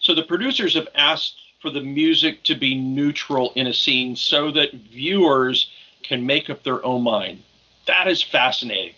So 0.00 0.14
the 0.14 0.22
producers 0.22 0.74
have 0.74 0.88
asked 0.94 1.36
for 1.60 1.70
the 1.70 1.80
music 1.80 2.42
to 2.44 2.54
be 2.54 2.74
neutral 2.74 3.52
in 3.54 3.66
a 3.66 3.72
scene 3.72 4.16
so 4.16 4.50
that 4.50 4.72
viewers 4.74 5.70
can 6.02 6.26
make 6.26 6.50
up 6.50 6.62
their 6.62 6.84
own 6.84 7.02
mind. 7.02 7.42
That 7.86 8.06
is 8.06 8.22
fascinating. 8.22 8.94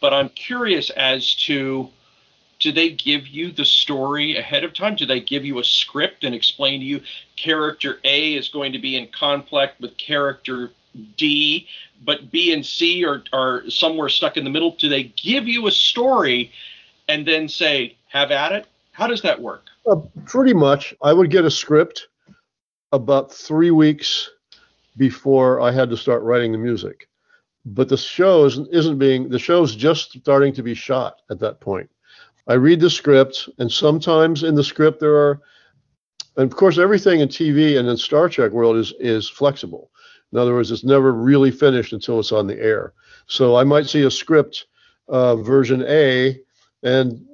But 0.00 0.14
I'm 0.14 0.28
curious 0.28 0.90
as 0.90 1.34
to 1.46 1.88
do 2.60 2.72
they 2.72 2.90
give 2.90 3.26
you 3.26 3.50
the 3.50 3.64
story 3.64 4.36
ahead 4.36 4.64
of 4.64 4.72
time? 4.72 4.94
Do 4.94 5.06
they 5.06 5.20
give 5.20 5.44
you 5.44 5.58
a 5.58 5.64
script 5.64 6.24
and 6.24 6.34
explain 6.34 6.80
to 6.80 6.86
you 6.86 7.02
character 7.36 7.98
A 8.04 8.34
is 8.34 8.48
going 8.48 8.72
to 8.72 8.78
be 8.78 8.96
in 8.96 9.08
conflict 9.08 9.80
with 9.80 9.96
character 9.96 10.70
D, 11.16 11.66
but 12.04 12.30
B 12.30 12.52
and 12.52 12.64
C 12.64 13.04
are, 13.04 13.22
are 13.32 13.68
somewhere 13.70 14.08
stuck 14.08 14.36
in 14.36 14.44
the 14.44 14.50
middle? 14.50 14.76
Do 14.78 14.88
they 14.88 15.04
give 15.04 15.46
you 15.48 15.66
a 15.66 15.70
story 15.70 16.52
and 17.08 17.26
then 17.26 17.48
say, 17.48 17.96
have 18.08 18.30
at 18.30 18.52
it? 18.52 18.66
How 18.92 19.06
does 19.06 19.22
that 19.22 19.40
work? 19.40 19.64
Uh, 19.86 19.96
pretty 20.26 20.54
much. 20.54 20.94
I 21.02 21.12
would 21.12 21.30
get 21.30 21.44
a 21.44 21.50
script 21.50 22.08
about 22.92 23.32
three 23.32 23.70
weeks 23.70 24.30
before 24.96 25.60
I 25.60 25.72
had 25.72 25.90
to 25.90 25.96
start 25.96 26.22
writing 26.22 26.52
the 26.52 26.58
music. 26.58 27.08
But 27.66 27.88
the 27.88 27.96
show 27.96 28.44
isn't, 28.44 28.68
isn't 28.72 28.98
being, 28.98 29.28
the 29.28 29.38
show's 29.38 29.74
just 29.74 30.12
starting 30.12 30.52
to 30.54 30.62
be 30.62 30.74
shot 30.74 31.22
at 31.30 31.40
that 31.40 31.60
point. 31.60 31.90
I 32.46 32.54
read 32.54 32.80
the 32.80 32.90
script, 32.90 33.48
and 33.58 33.72
sometimes 33.72 34.42
in 34.42 34.54
the 34.54 34.64
script 34.64 35.00
there 35.00 35.16
are, 35.16 35.40
and 36.36 36.50
of 36.50 36.56
course, 36.56 36.78
everything 36.78 37.20
in 37.20 37.28
TV 37.28 37.78
and 37.78 37.88
in 37.88 37.96
Star 37.96 38.28
Trek 38.28 38.52
world 38.52 38.76
is 38.76 38.92
is 38.98 39.28
flexible. 39.28 39.90
In 40.34 40.40
other 40.40 40.52
words, 40.52 40.72
it's 40.72 40.82
never 40.82 41.12
really 41.12 41.52
finished 41.52 41.92
until 41.92 42.18
it's 42.18 42.32
on 42.32 42.48
the 42.48 42.60
air. 42.60 42.92
So 43.28 43.54
I 43.54 43.62
might 43.62 43.86
see 43.86 44.02
a 44.02 44.10
script 44.10 44.66
uh, 45.08 45.36
version 45.36 45.84
A, 45.86 46.40
and 46.82 47.24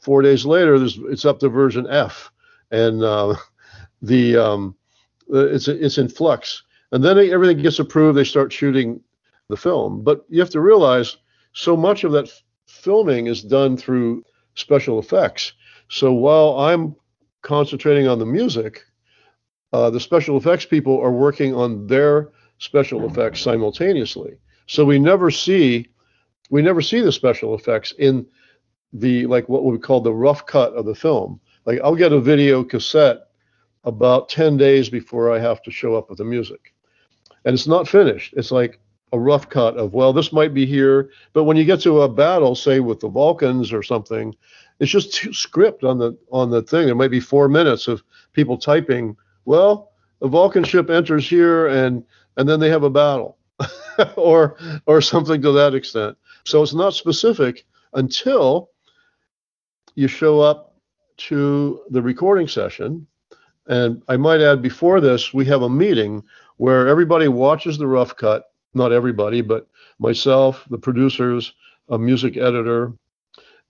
four 0.00 0.22
days 0.22 0.46
later, 0.46 0.76
it's 0.80 1.24
up 1.24 1.40
to 1.40 1.48
version 1.48 1.88
F, 1.90 2.30
and 2.70 3.02
uh, 3.02 3.34
the 4.02 4.36
um, 4.36 4.76
it's 5.28 5.66
it's 5.66 5.98
in 5.98 6.08
flux. 6.08 6.62
And 6.92 7.02
then 7.02 7.18
everything 7.18 7.60
gets 7.60 7.80
approved. 7.80 8.16
They 8.16 8.22
start 8.22 8.52
shooting 8.52 9.00
the 9.48 9.56
film, 9.56 10.04
but 10.04 10.24
you 10.28 10.38
have 10.38 10.50
to 10.50 10.60
realize 10.60 11.16
so 11.52 11.76
much 11.76 12.04
of 12.04 12.12
that 12.12 12.30
filming 12.68 13.26
is 13.26 13.42
done 13.42 13.76
through 13.76 14.24
special 14.54 15.00
effects. 15.00 15.52
So 15.88 16.12
while 16.12 16.60
I'm 16.60 16.94
concentrating 17.42 18.06
on 18.06 18.20
the 18.20 18.26
music, 18.26 18.84
uh, 19.72 19.90
the 19.90 20.00
special 20.00 20.36
effects 20.36 20.64
people 20.64 21.00
are 21.00 21.12
working 21.12 21.54
on 21.54 21.86
their 21.86 22.30
special 22.58 23.06
effects 23.06 23.40
simultaneously. 23.40 24.36
So 24.66 24.84
we 24.84 24.98
never 24.98 25.30
see 25.30 25.88
we 26.48 26.62
never 26.62 26.80
see 26.80 27.00
the 27.00 27.12
special 27.12 27.54
effects 27.54 27.92
in 27.98 28.26
the 28.92 29.26
like 29.26 29.48
what 29.48 29.64
we 29.64 29.78
call 29.78 30.00
the 30.00 30.14
rough 30.14 30.46
cut 30.46 30.72
of 30.74 30.86
the 30.86 30.94
film. 30.94 31.40
Like 31.64 31.80
I'll 31.82 31.96
get 31.96 32.12
a 32.12 32.20
video 32.20 32.62
cassette 32.62 33.28
about 33.84 34.28
10 34.28 34.56
days 34.56 34.88
before 34.88 35.32
I 35.32 35.38
have 35.38 35.62
to 35.62 35.70
show 35.70 35.94
up 35.96 36.08
with 36.08 36.18
the 36.18 36.24
music. 36.24 36.74
And 37.44 37.54
it's 37.54 37.66
not 37.66 37.88
finished. 37.88 38.34
It's 38.36 38.50
like 38.50 38.80
a 39.12 39.18
rough 39.18 39.48
cut 39.48 39.76
of 39.76 39.94
well 39.94 40.12
this 40.12 40.32
might 40.32 40.52
be 40.52 40.66
here 40.66 41.10
but 41.32 41.44
when 41.44 41.56
you 41.56 41.64
get 41.64 41.80
to 41.80 42.02
a 42.02 42.08
battle 42.08 42.54
say 42.56 42.80
with 42.80 42.98
the 42.98 43.08
vulcans 43.08 43.72
or 43.72 43.82
something 43.82 44.34
it's 44.80 44.90
just 44.90 45.12
script 45.32 45.84
on 45.84 45.96
the 45.98 46.18
on 46.32 46.50
the 46.50 46.60
thing 46.62 46.86
there 46.86 46.94
might 46.96 47.10
be 47.10 47.20
four 47.20 47.48
minutes 47.48 47.86
of 47.86 48.02
people 48.32 48.58
typing 48.58 49.16
well 49.46 49.92
the 50.20 50.28
vulcan 50.28 50.64
ship 50.64 50.90
enters 50.90 51.28
here 51.28 51.66
and 51.68 52.04
and 52.36 52.48
then 52.48 52.60
they 52.60 52.68
have 52.68 52.82
a 52.82 52.90
battle 52.90 53.38
or 54.16 54.56
or 54.86 55.00
something 55.00 55.40
to 55.42 55.52
that 55.52 55.74
extent. 55.74 56.16
So 56.44 56.62
it's 56.62 56.74
not 56.74 56.94
specific 56.94 57.64
until 57.94 58.70
you 59.94 60.08
show 60.08 60.40
up 60.40 60.74
to 61.16 61.80
the 61.90 62.02
recording 62.02 62.48
session. 62.48 63.06
And 63.68 64.02
i 64.08 64.16
might 64.16 64.40
add 64.40 64.62
before 64.62 65.00
this 65.00 65.34
we 65.34 65.44
have 65.46 65.62
a 65.62 65.68
meeting 65.68 66.22
where 66.58 66.86
everybody 66.86 67.28
watches 67.28 67.78
the 67.78 67.86
rough 67.86 68.16
cut. 68.16 68.44
Not 68.74 68.92
everybody, 68.92 69.40
but 69.40 69.66
myself, 69.98 70.64
the 70.70 70.78
producers, 70.78 71.54
a 71.88 71.98
music 71.98 72.36
editor, 72.36 72.92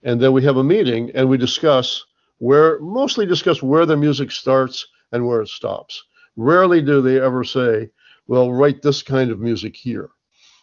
and 0.03 0.19
then 0.19 0.33
we 0.33 0.43
have 0.43 0.57
a 0.57 0.63
meeting 0.63 1.11
and 1.15 1.29
we 1.29 1.37
discuss 1.37 2.05
where 2.39 2.79
mostly 2.79 3.25
discuss 3.25 3.63
where 3.63 3.85
the 3.85 3.97
music 3.97 4.31
starts 4.31 4.85
and 5.11 5.25
where 5.25 5.41
it 5.41 5.49
stops. 5.49 6.03
Rarely 6.35 6.81
do 6.81 7.01
they 7.01 7.19
ever 7.19 7.43
say, 7.43 7.89
well, 8.27 8.51
write 8.51 8.81
this 8.81 9.01
kind 9.01 9.31
of 9.31 9.39
music 9.39 9.75
here. 9.75 10.09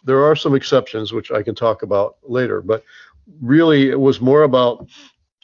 There 0.03 0.23
are 0.23 0.35
some 0.35 0.55
exceptions, 0.55 1.11
which 1.11 1.31
I 1.31 1.41
can 1.41 1.55
talk 1.55 1.81
about 1.81 2.17
later, 2.23 2.61
but 2.61 2.83
really 3.41 3.89
it 3.89 3.99
was 3.99 4.21
more 4.21 4.43
about 4.43 4.87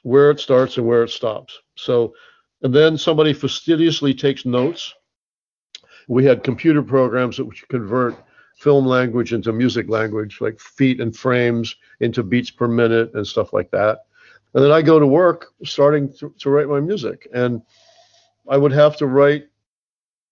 where 0.03 0.29
it 0.29 0.39
starts 0.39 0.77
and 0.77 0.87
where 0.87 1.03
it 1.03 1.09
stops. 1.09 1.59
So, 1.75 2.13
and 2.61 2.73
then 2.73 2.97
somebody 2.97 3.33
fastidiously 3.33 4.13
takes 4.13 4.45
notes. 4.45 4.93
We 6.07 6.25
had 6.25 6.43
computer 6.43 6.83
programs 6.83 7.37
that 7.37 7.45
would 7.45 7.67
convert 7.69 8.15
film 8.57 8.85
language 8.85 9.33
into 9.33 9.51
music 9.51 9.89
language, 9.89 10.39
like 10.39 10.59
feet 10.59 11.01
and 11.01 11.15
frames 11.15 11.75
into 11.99 12.21
beats 12.21 12.51
per 12.51 12.67
minute 12.67 13.11
and 13.15 13.25
stuff 13.25 13.53
like 13.53 13.71
that. 13.71 14.05
And 14.53 14.63
then 14.63 14.71
I 14.71 14.81
go 14.81 14.99
to 14.99 15.07
work 15.07 15.47
starting 15.63 16.13
to, 16.19 16.33
to 16.39 16.49
write 16.49 16.67
my 16.67 16.79
music. 16.79 17.27
And 17.33 17.61
I 18.51 18.57
would 18.57 18.73
have 18.73 18.97
to 18.97 19.07
write, 19.07 19.47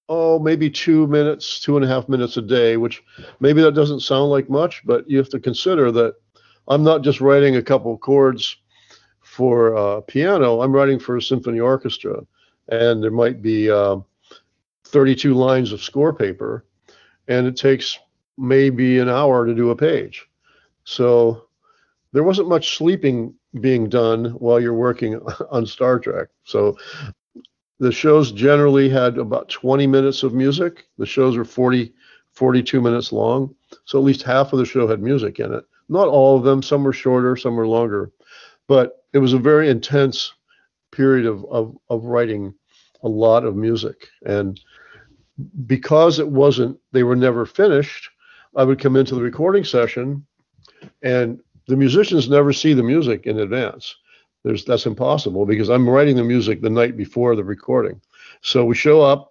oh, 0.10 0.40
maybe 0.40 0.70
two 0.70 1.08
minutes, 1.08 1.62
two 1.62 1.78
and 1.78 1.86
a 1.86 1.88
half 1.88 2.10
minutes 2.10 2.36
a 2.36 2.42
day, 2.42 2.76
which 2.76 3.02
maybe 3.40 3.62
that 3.62 3.76
doesn't 3.76 4.02
sound 4.02 4.30
like 4.30 4.50
much, 4.50 4.82
but 4.86 5.10
you 5.10 5.18
have 5.18 5.30
to 5.30 5.40
consider 5.40 5.90
that 5.94 6.16
I'm 6.68 6.84
not 6.84 7.02
just 7.02 7.22
writing 7.22 7.56
a 7.56 7.64
couple 7.64 7.98
chords 7.98 8.58
for 9.22 9.78
uh, 9.78 10.02
piano, 10.02 10.62
I'm 10.62 10.74
writing 10.74 11.00
for 11.00 11.16
a 11.16 11.22
symphony 11.22 11.62
orchestra. 11.62 12.22
And 12.68 13.02
there 13.02 13.10
might 13.10 13.42
be 13.42 13.72
uh, 13.72 13.98
32 14.84 15.34
lines 15.34 15.72
of 15.72 15.82
score 15.82 16.14
paper. 16.14 16.66
And 17.30 17.48
it 17.48 17.56
takes 17.56 17.98
maybe 18.38 19.00
an 19.00 19.08
hour 19.08 19.46
to 19.46 19.56
do 19.56 19.70
a 19.70 19.76
page. 19.76 20.28
So 20.84 21.48
there 22.12 22.24
wasn't 22.24 22.50
much 22.50 22.76
sleeping 22.76 23.34
being 23.62 23.88
done 23.88 24.26
while 24.32 24.60
you're 24.60 24.74
working 24.74 25.22
on 25.52 25.66
Star 25.66 26.00
Trek. 26.00 26.28
So 26.44 26.78
the 27.80 27.92
shows 27.92 28.32
generally 28.32 28.89
had 28.89 29.18
about 29.18 29.50
20 29.50 29.88
minutes 29.88 30.24
of 30.24 30.34
music. 30.34 30.86
The 30.98 31.06
shows 31.06 31.38
were 31.38 31.46
40, 31.46 31.94
42 32.34 32.82
minutes 32.82 33.12
long. 33.12 33.56
So 33.86 33.98
at 33.98 34.06
least 34.06 34.24
half 34.24 34.54
of 34.54 34.60
the 34.60 34.65
show 34.65 34.88
had 34.88 35.02
music 35.02 35.39
in 35.39 35.54
it. 35.54 35.63
Not 35.88 36.08
all 36.08 36.38
of 36.38 36.44
them, 36.44 36.62
some 36.62 36.84
were 36.84 36.94
shorter, 36.94 37.36
some 37.36 37.56
were 37.56 37.68
longer. 37.68 38.12
but 38.68 39.04
it 39.12 39.18
was 39.18 39.34
a 39.34 39.39
very 39.39 39.70
intense 39.70 40.32
period 40.92 41.26
of, 41.26 41.44
of, 41.46 41.76
of 41.89 42.06
writing 42.06 42.54
a 43.02 43.10
lot 43.10 43.44
of 43.44 43.56
music. 43.56 44.08
And 44.24 44.60
because 45.65 46.20
it 46.20 46.28
wasn't, 46.28 46.78
they 46.92 47.02
were 47.02 47.15
never 47.15 47.46
finished, 47.46 48.10
I 48.56 48.63
would 48.63 48.80
come 48.80 48.96
into 48.96 49.15
the 49.15 49.22
recording 49.22 49.63
session 49.63 50.26
and 51.02 51.39
the 51.68 51.76
musicians 51.76 52.30
never 52.30 52.54
see 52.54 52.74
the 52.74 52.84
music 52.84 53.26
in 53.26 53.39
advance. 53.39 53.96
There's 54.43 54.63
that's 54.65 54.86
impossible 54.86 55.45
because 55.45 55.69
I'm 55.69 55.89
writing 55.89 56.15
the 56.15 56.23
music 56.23 56.62
the 56.62 56.69
night 56.69 56.95
before 56.95 57.36
the 57.36 57.43
recording. 57.43 58.02
So 58.41 58.63
we 58.63 58.75
show 58.75 59.02
up, 59.02 59.30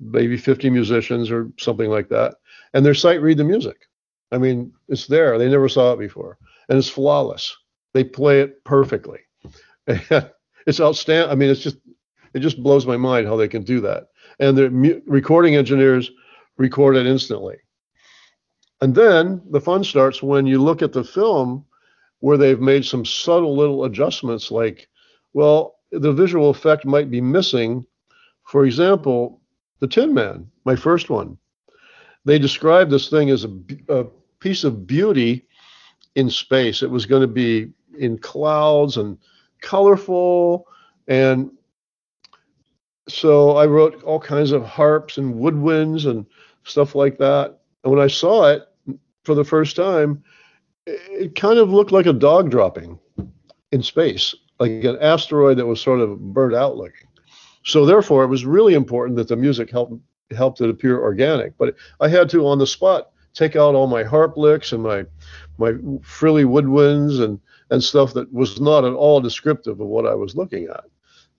maybe 0.00 0.36
50 0.36 0.68
musicians 0.70 1.30
or 1.30 1.50
something 1.58 1.90
like 1.90 2.08
that, 2.08 2.34
and 2.74 2.84
their 2.84 2.94
sight 2.94 3.22
read 3.22 3.38
the 3.38 3.44
music. 3.44 3.86
I 4.32 4.38
mean, 4.38 4.72
it's 4.88 5.06
there. 5.06 5.38
They 5.38 5.48
never 5.48 5.68
saw 5.68 5.92
it 5.92 5.98
before, 5.98 6.38
and 6.68 6.78
it's 6.78 6.88
flawless. 6.88 7.56
They 7.94 8.02
play 8.02 8.40
it 8.40 8.64
perfectly. 8.64 9.20
it's 9.86 10.80
outstanding. 10.80 11.30
I 11.30 11.34
mean, 11.34 11.50
it's 11.50 11.60
just 11.60 11.76
it 12.34 12.40
just 12.40 12.62
blows 12.62 12.86
my 12.86 12.96
mind 12.96 13.26
how 13.26 13.36
they 13.36 13.48
can 13.48 13.62
do 13.62 13.80
that. 13.80 14.08
And 14.40 14.56
the 14.56 14.70
mu- 14.70 15.02
recording 15.06 15.54
engineers 15.54 16.10
record 16.56 16.96
it 16.96 17.06
instantly. 17.06 17.56
And 18.80 18.94
then 18.94 19.42
the 19.50 19.60
fun 19.60 19.84
starts 19.84 20.22
when 20.22 20.46
you 20.46 20.60
look 20.60 20.82
at 20.82 20.92
the 20.92 21.04
film 21.04 21.64
where 22.22 22.36
they've 22.36 22.60
made 22.60 22.84
some 22.84 23.04
subtle 23.04 23.56
little 23.56 23.84
adjustments, 23.84 24.52
like, 24.52 24.88
well, 25.32 25.80
the 25.90 26.12
visual 26.12 26.50
effect 26.50 26.84
might 26.84 27.10
be 27.10 27.20
missing. 27.20 27.84
For 28.44 28.64
example, 28.64 29.40
the 29.80 29.88
Tin 29.88 30.14
Man, 30.14 30.48
my 30.64 30.76
first 30.76 31.10
one. 31.10 31.36
They 32.24 32.38
described 32.38 32.92
this 32.92 33.10
thing 33.10 33.30
as 33.30 33.44
a, 33.44 33.50
a 33.88 34.04
piece 34.38 34.62
of 34.62 34.86
beauty 34.86 35.48
in 36.14 36.30
space. 36.30 36.84
It 36.84 36.90
was 36.90 37.06
going 37.06 37.22
to 37.22 37.26
be 37.26 37.72
in 37.98 38.18
clouds 38.18 38.98
and 38.98 39.18
colorful. 39.60 40.68
And 41.08 41.50
so 43.08 43.56
I 43.56 43.66
wrote 43.66 44.00
all 44.04 44.20
kinds 44.20 44.52
of 44.52 44.64
harps 44.64 45.18
and 45.18 45.34
woodwinds 45.34 46.08
and 46.08 46.24
stuff 46.62 46.94
like 46.94 47.18
that. 47.18 47.58
And 47.82 47.92
when 47.92 48.00
I 48.00 48.06
saw 48.06 48.48
it 48.48 48.62
for 49.24 49.34
the 49.34 49.42
first 49.42 49.74
time, 49.74 50.22
it 50.86 51.34
kind 51.34 51.58
of 51.58 51.70
looked 51.70 51.92
like 51.92 52.06
a 52.06 52.12
dog 52.12 52.50
dropping 52.50 52.98
in 53.70 53.82
space, 53.82 54.34
like 54.58 54.84
an 54.84 54.98
asteroid 55.00 55.58
that 55.58 55.66
was 55.66 55.80
sort 55.80 56.00
of 56.00 56.18
burnt 56.32 56.54
out 56.54 56.76
looking. 56.76 57.08
So 57.64 57.86
therefore, 57.86 58.24
it 58.24 58.28
was 58.28 58.44
really 58.44 58.74
important 58.74 59.16
that 59.16 59.28
the 59.28 59.36
music 59.36 59.70
helped 59.70 59.94
helped 60.34 60.60
it 60.60 60.70
appear 60.70 61.00
organic. 61.00 61.56
But 61.58 61.76
I 62.00 62.08
had 62.08 62.28
to 62.30 62.46
on 62.46 62.58
the 62.58 62.66
spot 62.66 63.10
take 63.34 63.56
out 63.56 63.74
all 63.74 63.86
my 63.86 64.02
harp 64.02 64.36
licks 64.36 64.72
and 64.72 64.82
my 64.82 65.04
my 65.58 65.74
frilly 66.02 66.44
woodwinds 66.44 67.22
and 67.22 67.38
and 67.70 67.82
stuff 67.82 68.12
that 68.14 68.32
was 68.32 68.60
not 68.60 68.84
at 68.84 68.92
all 68.92 69.20
descriptive 69.20 69.80
of 69.80 69.86
what 69.86 70.06
I 70.06 70.14
was 70.14 70.36
looking 70.36 70.66
at. 70.66 70.84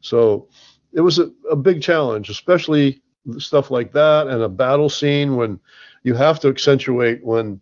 So 0.01 0.47
it 0.93 1.01
was 1.01 1.19
a, 1.19 1.31
a 1.49 1.55
big 1.55 1.81
challenge, 1.81 2.29
especially 2.29 3.01
stuff 3.37 3.71
like 3.71 3.91
that 3.93 4.27
and 4.27 4.41
a 4.41 4.49
battle 4.49 4.89
scene 4.89 5.35
when 5.35 5.59
you 6.03 6.13
have 6.13 6.39
to 6.41 6.49
accentuate 6.49 7.23
when 7.23 7.59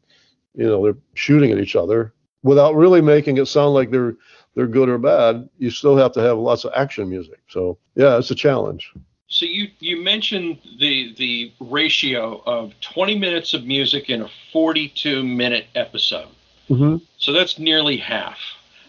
you 0.55 0.65
know 0.65 0.83
they're 0.83 0.97
shooting 1.13 1.51
at 1.51 1.59
each 1.59 1.75
other 1.75 2.13
without 2.43 2.75
really 2.75 3.01
making 3.01 3.37
it 3.37 3.45
sound 3.47 3.73
like 3.73 3.91
they're 3.91 4.15
they're 4.55 4.67
good 4.67 4.89
or 4.89 4.97
bad. 4.97 5.49
You 5.57 5.69
still 5.69 5.95
have 5.97 6.11
to 6.13 6.21
have 6.21 6.37
lots 6.37 6.65
of 6.65 6.73
action 6.75 7.09
music. 7.09 7.39
So 7.47 7.77
yeah, 7.95 8.17
it's 8.17 8.31
a 8.31 8.35
challenge. 8.35 8.91
So 9.27 9.45
you 9.45 9.69
you 9.79 10.03
mentioned 10.03 10.59
the 10.79 11.15
the 11.17 11.53
ratio 11.59 12.43
of 12.45 12.73
20 12.81 13.17
minutes 13.17 13.53
of 13.53 13.63
music 13.63 14.09
in 14.09 14.23
a 14.23 14.29
42 14.51 15.23
minute 15.23 15.67
episode. 15.75 16.29
Mm-hmm. 16.69 16.97
So 17.17 17.31
that's 17.31 17.57
nearly 17.57 17.97
half. 17.97 18.39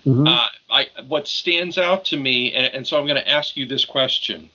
Mm-hmm. 0.04 0.26
Uh, 0.26 0.46
I 0.70 0.86
what 1.06 1.28
stands 1.28 1.78
out 1.78 2.04
to 2.06 2.16
me, 2.16 2.52
and, 2.54 2.74
and 2.74 2.86
so 2.86 2.98
I'm 2.98 3.06
going 3.06 3.20
to 3.20 3.28
ask 3.28 3.56
you 3.56 3.66
this 3.66 3.84
question: 3.84 4.50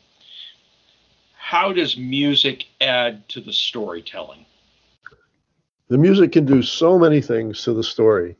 How 1.37 1.71
does 1.71 1.95
music 1.95 2.65
add 2.81 3.27
to 3.29 3.39
the 3.39 3.53
storytelling? 3.53 4.45
The 5.89 5.97
music 5.97 6.31
can 6.33 6.45
do 6.45 6.61
so 6.61 6.99
many 6.99 7.21
things 7.21 7.63
to 7.63 7.73
the 7.73 7.83
story. 7.83 8.35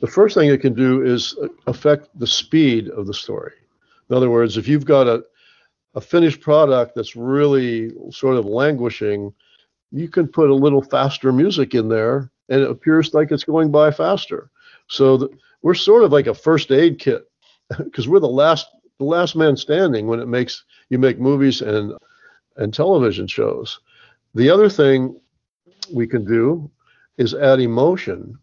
The 0.00 0.06
first 0.06 0.34
thing 0.34 0.50
it 0.50 0.60
can 0.60 0.74
do 0.74 1.02
is 1.02 1.36
affect 1.66 2.08
the 2.18 2.26
speed 2.26 2.88
of 2.88 3.06
the 3.06 3.14
story. 3.14 3.54
In 4.10 4.16
other 4.16 4.30
words, 4.30 4.56
if 4.56 4.68
you've 4.68 4.84
got 4.84 5.06
a 5.06 5.24
a 5.94 6.00
finished 6.00 6.40
product 6.40 6.94
that's 6.94 7.16
really 7.16 7.92
sort 8.10 8.36
of 8.36 8.44
languishing, 8.44 9.32
you 9.92 10.08
can 10.08 10.26
put 10.26 10.50
a 10.50 10.54
little 10.54 10.82
faster 10.82 11.32
music 11.32 11.74
in 11.74 11.88
there 11.88 12.30
and 12.48 12.60
it 12.60 12.70
appears 12.70 13.14
like 13.14 13.30
it's 13.30 13.44
going 13.44 13.70
by 13.70 13.90
faster. 13.90 14.50
So 14.88 15.16
the, 15.16 15.28
we're 15.62 15.74
sort 15.74 16.02
of 16.02 16.12
like 16.12 16.26
a 16.26 16.34
first 16.34 16.70
aid 16.70 16.98
kit 16.98 17.24
because 17.78 18.08
we're 18.08 18.20
the 18.20 18.28
last 18.28 18.66
the 18.98 19.04
last 19.04 19.34
man 19.34 19.56
standing 19.56 20.06
when 20.06 20.20
it 20.20 20.28
makes 20.28 20.64
you 20.88 20.98
make 20.98 21.18
movies 21.18 21.62
and 21.62 21.94
and 22.56 22.74
television 22.74 23.26
shows. 23.26 23.80
The 24.34 24.50
other 24.50 24.68
thing 24.68 25.18
we 25.92 26.06
can 26.06 26.24
do 26.24 26.70
is 27.18 27.34
add 27.34 27.60
emotion. 27.60 28.38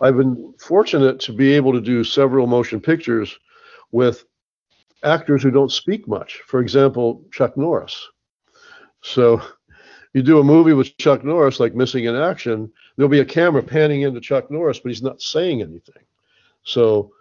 I've 0.00 0.16
been 0.16 0.54
fortunate 0.58 1.20
to 1.20 1.32
be 1.32 1.52
able 1.52 1.72
to 1.72 1.80
do 1.80 2.04
several 2.04 2.46
motion 2.46 2.80
pictures 2.80 3.36
with 3.90 4.24
actors 5.02 5.42
who 5.42 5.50
don't 5.50 5.72
speak 5.72 6.06
much. 6.06 6.42
For 6.46 6.60
example, 6.60 7.24
Chuck 7.32 7.56
Norris. 7.56 8.08
So 9.02 9.42
you 10.12 10.22
do 10.22 10.40
a 10.40 10.44
movie 10.44 10.72
with 10.72 10.96
Chuck 10.98 11.24
Norris, 11.24 11.60
like 11.60 11.74
Missing 11.74 12.04
in 12.04 12.16
Action, 12.16 12.72
there'll 12.96 13.08
be 13.08 13.20
a 13.20 13.24
camera 13.24 13.62
panning 13.62 14.02
into 14.02 14.20
Chuck 14.20 14.50
Norris, 14.50 14.80
but 14.80 14.90
he's 14.90 15.02
not 15.02 15.22
saying 15.22 15.62
anything. 15.62 16.02
So 16.64 17.12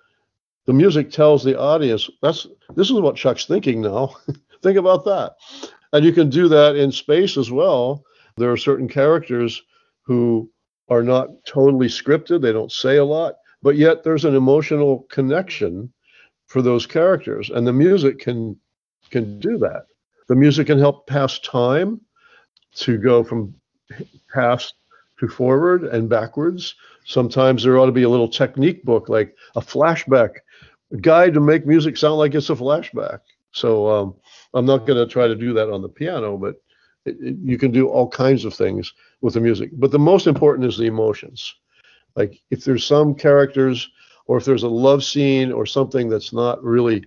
the 0.65 0.73
music 0.73 1.11
tells 1.11 1.43
the 1.43 1.57
audience 1.57 2.09
that's 2.21 2.47
this 2.75 2.89
is 2.89 2.99
what 2.99 3.15
Chuck's 3.15 3.45
thinking 3.45 3.81
now. 3.81 4.15
Think 4.61 4.77
about 4.77 5.05
that. 5.05 5.35
And 5.93 6.03
you 6.03 6.11
can 6.11 6.29
do 6.29 6.47
that 6.49 6.75
in 6.75 6.91
space 6.91 7.37
as 7.37 7.51
well. 7.51 8.03
There 8.37 8.51
are 8.51 8.57
certain 8.57 8.87
characters 8.87 9.61
who 10.03 10.49
are 10.89 11.03
not 11.03 11.29
totally 11.45 11.87
scripted, 11.87 12.41
they 12.41 12.53
don't 12.53 12.71
say 12.71 12.97
a 12.97 13.05
lot, 13.05 13.35
but 13.61 13.75
yet 13.75 14.03
there's 14.03 14.25
an 14.25 14.35
emotional 14.35 15.05
connection 15.09 15.91
for 16.45 16.61
those 16.61 16.85
characters 16.85 17.49
and 17.49 17.67
the 17.67 17.73
music 17.73 18.19
can 18.19 18.57
can 19.09 19.39
do 19.39 19.57
that. 19.57 19.85
The 20.27 20.35
music 20.35 20.67
can 20.67 20.79
help 20.79 21.07
pass 21.07 21.39
time 21.39 22.01
to 22.75 22.97
go 22.97 23.23
from 23.23 23.55
past 24.33 24.75
to 25.19 25.27
forward 25.27 25.83
and 25.83 26.09
backwards. 26.09 26.75
Sometimes 27.05 27.63
there 27.63 27.77
ought 27.77 27.85
to 27.87 27.91
be 27.91 28.03
a 28.03 28.09
little 28.09 28.27
technique 28.27 28.83
book 28.83 29.09
like 29.09 29.33
a 29.55 29.61
flashback 29.61 30.35
a 30.93 30.97
guide 30.97 31.33
to 31.33 31.39
make 31.39 31.65
music 31.65 31.97
sound 31.97 32.17
like 32.17 32.35
it's 32.35 32.49
a 32.49 32.55
flashback. 32.55 33.19
So 33.51 33.89
um, 33.89 34.15
i'm 34.53 34.65
not 34.65 34.85
going 34.85 34.97
to 34.97 35.11
try 35.11 35.27
to 35.27 35.35
do 35.35 35.53
that 35.53 35.69
on 35.69 35.81
the 35.81 35.89
piano 35.89 36.37
but 36.37 36.55
you 37.19 37.57
can 37.57 37.71
do 37.71 37.87
all 37.87 38.07
kinds 38.07 38.45
of 38.45 38.53
things 38.53 38.93
with 39.21 39.33
the 39.33 39.39
music. 39.39 39.69
But 39.73 39.91
the 39.91 39.99
most 39.99 40.27
important 40.27 40.67
is 40.67 40.77
the 40.77 40.85
emotions. 40.85 41.55
Like 42.15 42.41
if 42.49 42.63
there's 42.63 42.85
some 42.85 43.13
characters 43.15 43.89
or 44.25 44.37
if 44.37 44.45
there's 44.45 44.63
a 44.63 44.69
love 44.69 45.03
scene 45.03 45.51
or 45.51 45.65
something 45.65 46.09
that's 46.09 46.33
not 46.33 46.63
really 46.63 47.03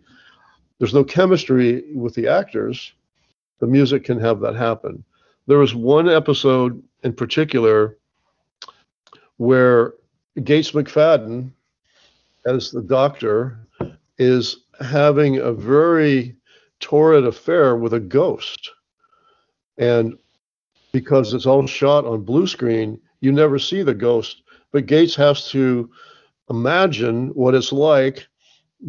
there's 0.79 0.95
no 0.95 1.05
chemistry 1.05 1.93
with 1.95 2.15
the 2.15 2.27
actors 2.27 2.93
the 3.59 3.67
music 3.67 4.05
can 4.05 4.19
have 4.19 4.41
that 4.41 4.57
happen. 4.57 5.05
There 5.47 5.59
was 5.59 5.75
one 5.75 6.09
episode 6.09 6.83
in 7.03 7.13
particular 7.13 7.99
where 9.37 9.95
gates 10.45 10.73
mcfadden 10.73 11.51
as 12.47 12.71
the 12.71 12.83
doctor 12.83 13.59
is 14.19 14.65
having 14.81 15.39
a 15.39 15.53
very 15.53 16.37
torrid 16.79 17.27
affair 17.27 17.77
with 17.77 17.93
a 17.93 18.01
ghost 18.01 18.71
and 19.81 20.17
because 20.93 21.35
it's 21.35 21.47
all 21.47 21.67
shot 21.67 22.05
on 22.05 22.23
blue 22.23 22.47
screen 22.47 23.01
you 23.21 23.33
never 23.33 23.59
see 23.59 23.83
the 23.83 23.95
ghost 23.95 24.43
but 24.71 24.87
gates 24.87 25.17
has 25.17 25.51
to 25.51 25.91
imagine 26.49 27.29
what 27.31 27.55
it's 27.55 27.73
like 27.73 28.29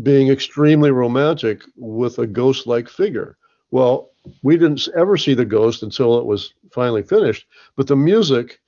being 0.03 0.29
extremely 0.29 0.91
romantic 0.91 1.63
with 1.75 2.19
a 2.19 2.27
ghost 2.27 2.67
like 2.67 2.87
figure. 2.89 3.37
Well, 3.71 4.09
we 4.43 4.57
didn't 4.57 4.87
ever 4.95 5.17
see 5.17 5.33
the 5.33 5.45
ghost 5.45 5.83
until 5.83 6.17
it 6.19 6.25
was 6.25 6.53
finally 6.71 7.03
finished, 7.03 7.47
but 7.75 7.87
the 7.87 7.95
music 7.95 8.59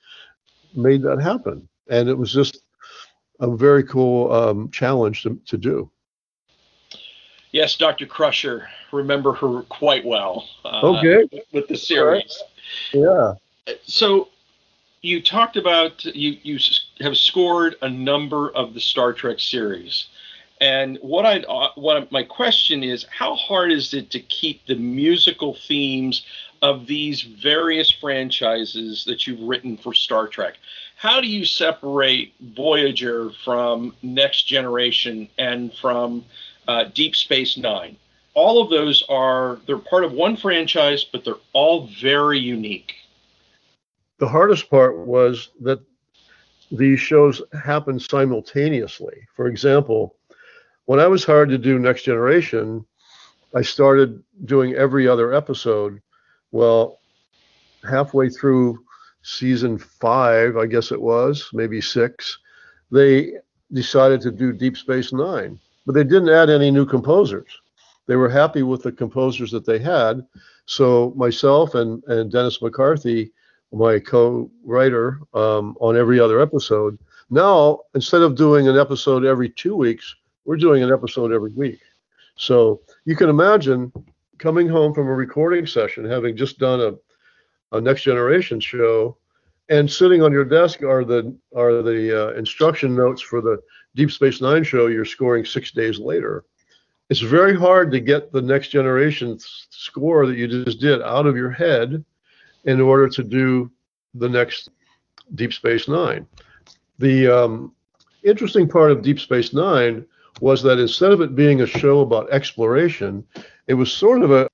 made 0.74 1.02
that 1.02 1.20
happen. 1.20 1.68
And 1.88 2.08
it 2.08 2.18
was 2.18 2.32
just 2.32 2.58
a 3.40 3.54
very 3.54 3.84
cool 3.84 4.32
um, 4.32 4.70
challenge 4.70 5.22
to, 5.22 5.38
to 5.46 5.56
do. 5.56 5.90
Yes, 7.54 7.76
Dr. 7.76 8.06
Crusher, 8.06 8.68
remember 8.90 9.32
her 9.32 9.62
quite 9.68 10.04
well. 10.04 10.48
Uh, 10.64 10.96
okay. 10.98 11.44
With 11.52 11.68
the 11.68 11.76
series. 11.76 12.42
Yeah. 12.92 13.34
So 13.84 14.26
you 15.02 15.22
talked 15.22 15.56
about 15.56 16.04
you 16.04 16.36
you 16.42 16.58
have 16.98 17.16
scored 17.16 17.76
a 17.80 17.88
number 17.88 18.50
of 18.50 18.74
the 18.74 18.80
Star 18.80 19.12
Trek 19.12 19.38
series, 19.38 20.08
and 20.60 20.98
what 21.00 21.24
I 21.24 21.42
uh, 21.42 21.68
what 21.76 22.10
my 22.10 22.24
question 22.24 22.82
is, 22.82 23.06
how 23.16 23.36
hard 23.36 23.70
is 23.70 23.94
it 23.94 24.10
to 24.10 24.18
keep 24.18 24.66
the 24.66 24.74
musical 24.74 25.54
themes 25.54 26.26
of 26.60 26.88
these 26.88 27.22
various 27.22 27.88
franchises 27.88 29.04
that 29.04 29.28
you've 29.28 29.42
written 29.42 29.76
for 29.76 29.94
Star 29.94 30.26
Trek? 30.26 30.56
how 30.96 31.20
do 31.20 31.26
you 31.26 31.44
separate 31.44 32.32
Voyager 32.40 33.30
from 33.44 33.94
Next 34.02 34.44
Generation 34.44 35.28
and 35.38 35.72
from 35.74 36.24
uh, 36.68 36.84
Deep 36.94 37.16
Space 37.16 37.56
Nine? 37.56 37.96
All 38.34 38.60
of 38.60 38.70
those 38.70 39.04
are 39.08 39.58
they're 39.66 39.78
part 39.78 40.04
of 40.04 40.12
one 40.12 40.36
franchise, 40.36 41.04
but 41.04 41.24
they're 41.24 41.34
all 41.52 41.88
very 42.00 42.38
unique. 42.38 42.94
The 44.18 44.28
hardest 44.28 44.70
part 44.70 44.98
was 44.98 45.50
that 45.60 45.80
these 46.70 46.98
shows 46.98 47.42
happened 47.62 48.02
simultaneously. 48.02 49.26
For 49.34 49.46
example, 49.46 50.16
when 50.86 51.00
I 51.00 51.06
was 51.06 51.24
hired 51.24 51.50
to 51.50 51.58
do 51.58 51.78
Next 51.78 52.02
Generation, 52.02 52.84
I 53.54 53.62
started 53.62 54.22
doing 54.44 54.74
every 54.74 55.06
other 55.06 55.32
episode. 55.32 56.00
Well, 56.50 57.00
halfway 57.88 58.28
through 58.28 58.84
season 59.22 59.78
five, 59.78 60.56
I 60.56 60.66
guess 60.66 60.92
it 60.92 61.00
was, 61.00 61.48
maybe 61.52 61.80
six, 61.80 62.38
they 62.90 63.34
decided 63.72 64.20
to 64.22 64.30
do 64.30 64.52
Deep 64.52 64.76
Space 64.76 65.12
Nine, 65.12 65.58
but 65.86 65.94
they 65.94 66.04
didn't 66.04 66.28
add 66.28 66.50
any 66.50 66.70
new 66.70 66.86
composers. 66.86 67.48
They 68.06 68.16
were 68.16 68.28
happy 68.28 68.62
with 68.62 68.82
the 68.82 68.92
composers 68.92 69.50
that 69.52 69.64
they 69.64 69.78
had. 69.78 70.26
So 70.66 71.12
myself 71.16 71.74
and, 71.74 72.02
and 72.04 72.30
Dennis 72.30 72.60
McCarthy, 72.60 73.32
my 73.72 73.98
co-writer 73.98 75.20
um, 75.32 75.76
on 75.80 75.96
every 75.96 76.20
other 76.20 76.40
episode, 76.40 76.98
now 77.30 77.80
instead 77.94 78.22
of 78.22 78.36
doing 78.36 78.68
an 78.68 78.78
episode 78.78 79.24
every 79.24 79.48
two 79.48 79.74
weeks, 79.74 80.14
we're 80.44 80.56
doing 80.56 80.82
an 80.82 80.92
episode 80.92 81.32
every 81.32 81.52
week. 81.54 81.80
So 82.36 82.82
you 83.04 83.16
can 83.16 83.28
imagine 83.28 83.92
coming 84.38 84.68
home 84.68 84.92
from 84.92 85.06
a 85.06 85.14
recording 85.14 85.66
session, 85.66 86.04
having 86.04 86.36
just 86.36 86.58
done 86.58 86.80
a, 86.80 87.76
a 87.76 87.80
next 87.80 88.02
generation 88.02 88.60
show, 88.60 89.16
and 89.70 89.90
sitting 89.90 90.22
on 90.22 90.32
your 90.32 90.44
desk 90.44 90.82
are 90.82 91.04
the 91.04 91.34
are 91.56 91.82
the 91.82 92.28
uh, 92.28 92.32
instruction 92.34 92.94
notes 92.94 93.22
for 93.22 93.40
the 93.40 93.58
Deep 93.94 94.10
Space 94.10 94.40
Nine 94.40 94.64
show 94.64 94.86
you're 94.86 95.04
scoring 95.04 95.44
six 95.44 95.70
days 95.70 95.98
later. 95.98 96.44
It's 97.10 97.20
very 97.20 97.56
hard 97.56 97.90
to 97.92 98.00
get 98.00 98.32
the 98.32 98.42
next 98.42 98.68
generation 98.68 99.38
score 99.38 100.26
that 100.26 100.36
you 100.36 100.48
just 100.48 100.80
did 100.80 101.02
out 101.02 101.26
of 101.26 101.36
your 101.36 101.50
head 101.50 102.04
in 102.64 102.80
order 102.80 103.08
to 103.08 103.22
do 103.22 103.70
the 104.14 104.28
next 104.28 104.70
Deep 105.34 105.52
Space 105.52 105.86
Nine. 105.86 106.26
The 106.98 107.28
um, 107.28 107.74
interesting 108.22 108.68
part 108.68 108.90
of 108.90 109.02
Deep 109.02 109.20
Space 109.20 109.52
Nine 109.52 110.06
was 110.40 110.62
that 110.62 110.78
instead 110.78 111.12
of 111.12 111.20
it 111.20 111.36
being 111.36 111.60
a 111.60 111.66
show 111.66 112.00
about 112.00 112.30
exploration, 112.30 113.24
it 113.68 113.74
was 113.74 113.92
sort 113.92 114.22
of 114.22 114.32
a, 114.32 114.48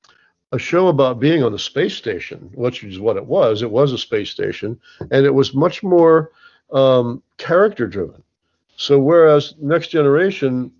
a 0.53 0.59
show 0.59 0.89
about 0.89 1.21
being 1.21 1.43
on 1.43 1.53
the 1.53 1.59
space 1.59 1.97
station, 1.97 2.51
which 2.55 2.85
is 2.85 2.99
what 2.99 3.17
it 3.17 3.25
was. 3.25 3.63
It 3.63 3.71
was 3.71 3.93
a 3.93 3.99
space 3.99 4.31
station, 4.31 4.79
and 5.11 5.25
it 5.25 5.35
was 5.35 5.55
much 5.55 5.83
more 5.83 6.33
um, 6.73 7.23
character 7.39 7.87
driven. 7.87 8.23
So, 8.81 8.99
whereas 8.99 9.55
Next 9.61 9.89
Generation, 9.89 10.73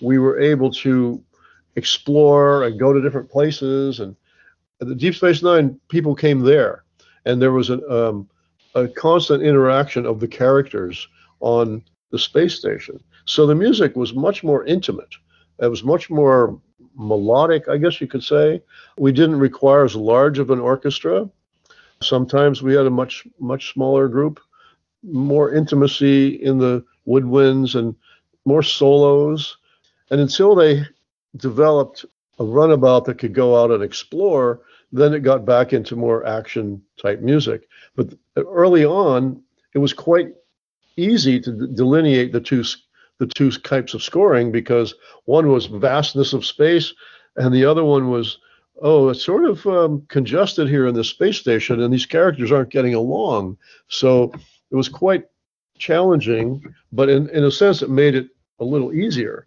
we 0.00 0.18
were 0.18 0.38
able 0.38 0.70
to 0.74 1.20
explore 1.74 2.62
and 2.62 2.78
go 2.78 2.92
to 2.92 3.00
different 3.02 3.28
places, 3.28 3.98
and 3.98 4.14
the 4.78 4.94
Deep 4.94 5.16
Space 5.16 5.42
Nine 5.42 5.80
people 5.88 6.14
came 6.14 6.42
there, 6.42 6.84
and 7.24 7.42
there 7.42 7.50
was 7.50 7.68
a, 7.68 7.80
um, 7.90 8.28
a 8.76 8.86
constant 8.86 9.42
interaction 9.42 10.06
of 10.06 10.20
the 10.20 10.28
characters 10.28 11.08
on 11.40 11.82
the 12.12 12.18
space 12.18 12.54
station. 12.54 13.02
So 13.24 13.44
the 13.44 13.56
music 13.56 13.96
was 13.96 14.14
much 14.14 14.44
more 14.44 14.64
intimate. 14.64 15.12
It 15.58 15.66
was 15.66 15.82
much 15.82 16.10
more 16.10 16.60
melodic, 16.96 17.68
I 17.68 17.76
guess 17.76 18.00
you 18.00 18.06
could 18.06 18.22
say. 18.22 18.62
We 18.98 19.10
didn't 19.10 19.40
require 19.40 19.84
as 19.84 19.96
large 19.96 20.38
of 20.38 20.50
an 20.50 20.60
orchestra. 20.60 21.28
Sometimes 22.02 22.62
we 22.62 22.74
had 22.74 22.86
a 22.86 22.90
much 22.90 23.26
much 23.40 23.72
smaller 23.72 24.06
group, 24.06 24.38
more 25.02 25.52
intimacy 25.52 26.28
in 26.42 26.58
the 26.58 26.84
woodwinds 27.06 27.74
and 27.74 27.94
more 28.44 28.62
solos. 28.62 29.56
And 30.10 30.20
until 30.20 30.54
they 30.54 30.84
developed 31.36 32.04
a 32.38 32.44
runabout 32.44 33.04
that 33.06 33.18
could 33.18 33.34
go 33.34 33.62
out 33.62 33.70
and 33.70 33.82
explore, 33.82 34.60
then 34.92 35.14
it 35.14 35.20
got 35.20 35.44
back 35.44 35.72
into 35.72 35.96
more 35.96 36.26
action 36.26 36.82
type 37.00 37.20
music. 37.20 37.68
But 37.96 38.14
early 38.36 38.84
on, 38.84 39.42
it 39.74 39.78
was 39.78 39.92
quite 39.92 40.34
easy 40.96 41.40
to 41.40 41.66
delineate 41.68 42.32
the 42.32 42.40
two 42.40 42.64
the 43.18 43.26
two 43.26 43.50
types 43.52 43.94
of 43.94 44.02
scoring 44.02 44.50
because 44.50 44.94
one 45.26 45.48
was 45.48 45.66
vastness 45.66 46.32
of 46.32 46.44
space 46.44 46.92
and 47.36 47.54
the 47.54 47.64
other 47.64 47.84
one 47.84 48.10
was 48.10 48.38
oh 48.82 49.08
it's 49.08 49.24
sort 49.24 49.44
of 49.44 49.64
um, 49.66 50.04
congested 50.08 50.68
here 50.68 50.86
in 50.86 50.94
the 50.94 51.04
space 51.04 51.38
station 51.38 51.80
and 51.80 51.92
these 51.92 52.04
characters 52.06 52.50
aren't 52.50 52.70
getting 52.70 52.94
along 52.94 53.56
so 53.88 54.32
it 54.72 54.76
was 54.76 54.88
quite 54.88 55.26
challenging 55.78 56.62
but 56.92 57.08
in, 57.08 57.28
in 57.30 57.44
a 57.44 57.50
sense 57.50 57.82
it 57.82 57.90
made 57.90 58.14
it 58.14 58.28
a 58.58 58.64
little 58.64 58.92
easier 58.92 59.46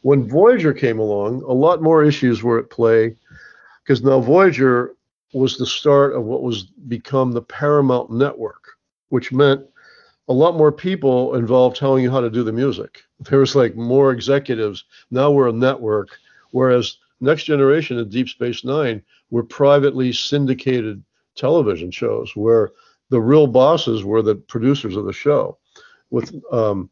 when 0.00 0.28
voyager 0.28 0.72
came 0.72 0.98
along 0.98 1.42
a 1.42 1.52
lot 1.52 1.82
more 1.82 2.02
issues 2.02 2.42
were 2.42 2.58
at 2.58 2.70
play 2.70 3.14
because 3.84 4.02
now 4.02 4.20
voyager 4.20 4.94
was 5.32 5.56
the 5.56 5.66
start 5.66 6.14
of 6.14 6.24
what 6.24 6.42
was 6.42 6.64
become 6.88 7.32
the 7.32 7.42
paramount 7.42 8.10
network 8.10 8.62
which 9.08 9.32
meant 9.32 9.62
a 10.28 10.32
lot 10.32 10.56
more 10.56 10.72
people 10.72 11.34
involved 11.34 11.76
telling 11.76 12.02
you 12.02 12.10
how 12.10 12.20
to 12.20 12.30
do 12.30 12.42
the 12.42 12.52
music. 12.52 13.02
There 13.30 13.38
was 13.38 13.54
like 13.54 13.76
more 13.76 14.10
executives. 14.10 14.84
Now 15.12 15.30
we're 15.30 15.48
a 15.48 15.52
network, 15.52 16.08
whereas 16.50 16.96
Next 17.20 17.44
Generation 17.44 17.98
and 17.98 18.10
Deep 18.10 18.28
Space 18.28 18.64
Nine 18.64 19.00
were 19.30 19.44
privately 19.44 20.12
syndicated 20.12 21.04
television 21.36 21.92
shows 21.92 22.34
where 22.34 22.72
the 23.12 23.20
real 23.20 23.46
bosses 23.46 24.04
were 24.04 24.22
the 24.22 24.34
producers 24.34 24.96
of 24.96 25.04
the 25.04 25.12
show. 25.12 25.58
With 26.10 26.34
um, 26.50 26.88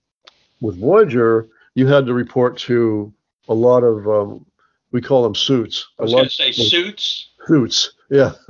with 0.60 0.78
Voyager, 0.78 1.48
you 1.74 1.86
had 1.86 2.04
to 2.06 2.14
report 2.14 2.58
to 2.58 3.12
a 3.48 3.54
lot 3.54 3.82
of 3.82 4.06
um, 4.06 4.44
we 4.92 5.00
call 5.00 5.22
them 5.22 5.34
suits. 5.34 5.88
I 5.98 6.02
was 6.02 6.12
going 6.12 6.24
to 6.26 6.30
say 6.30 6.52
suits. 6.52 7.30
Suits, 7.46 7.94
yeah. 8.10 8.32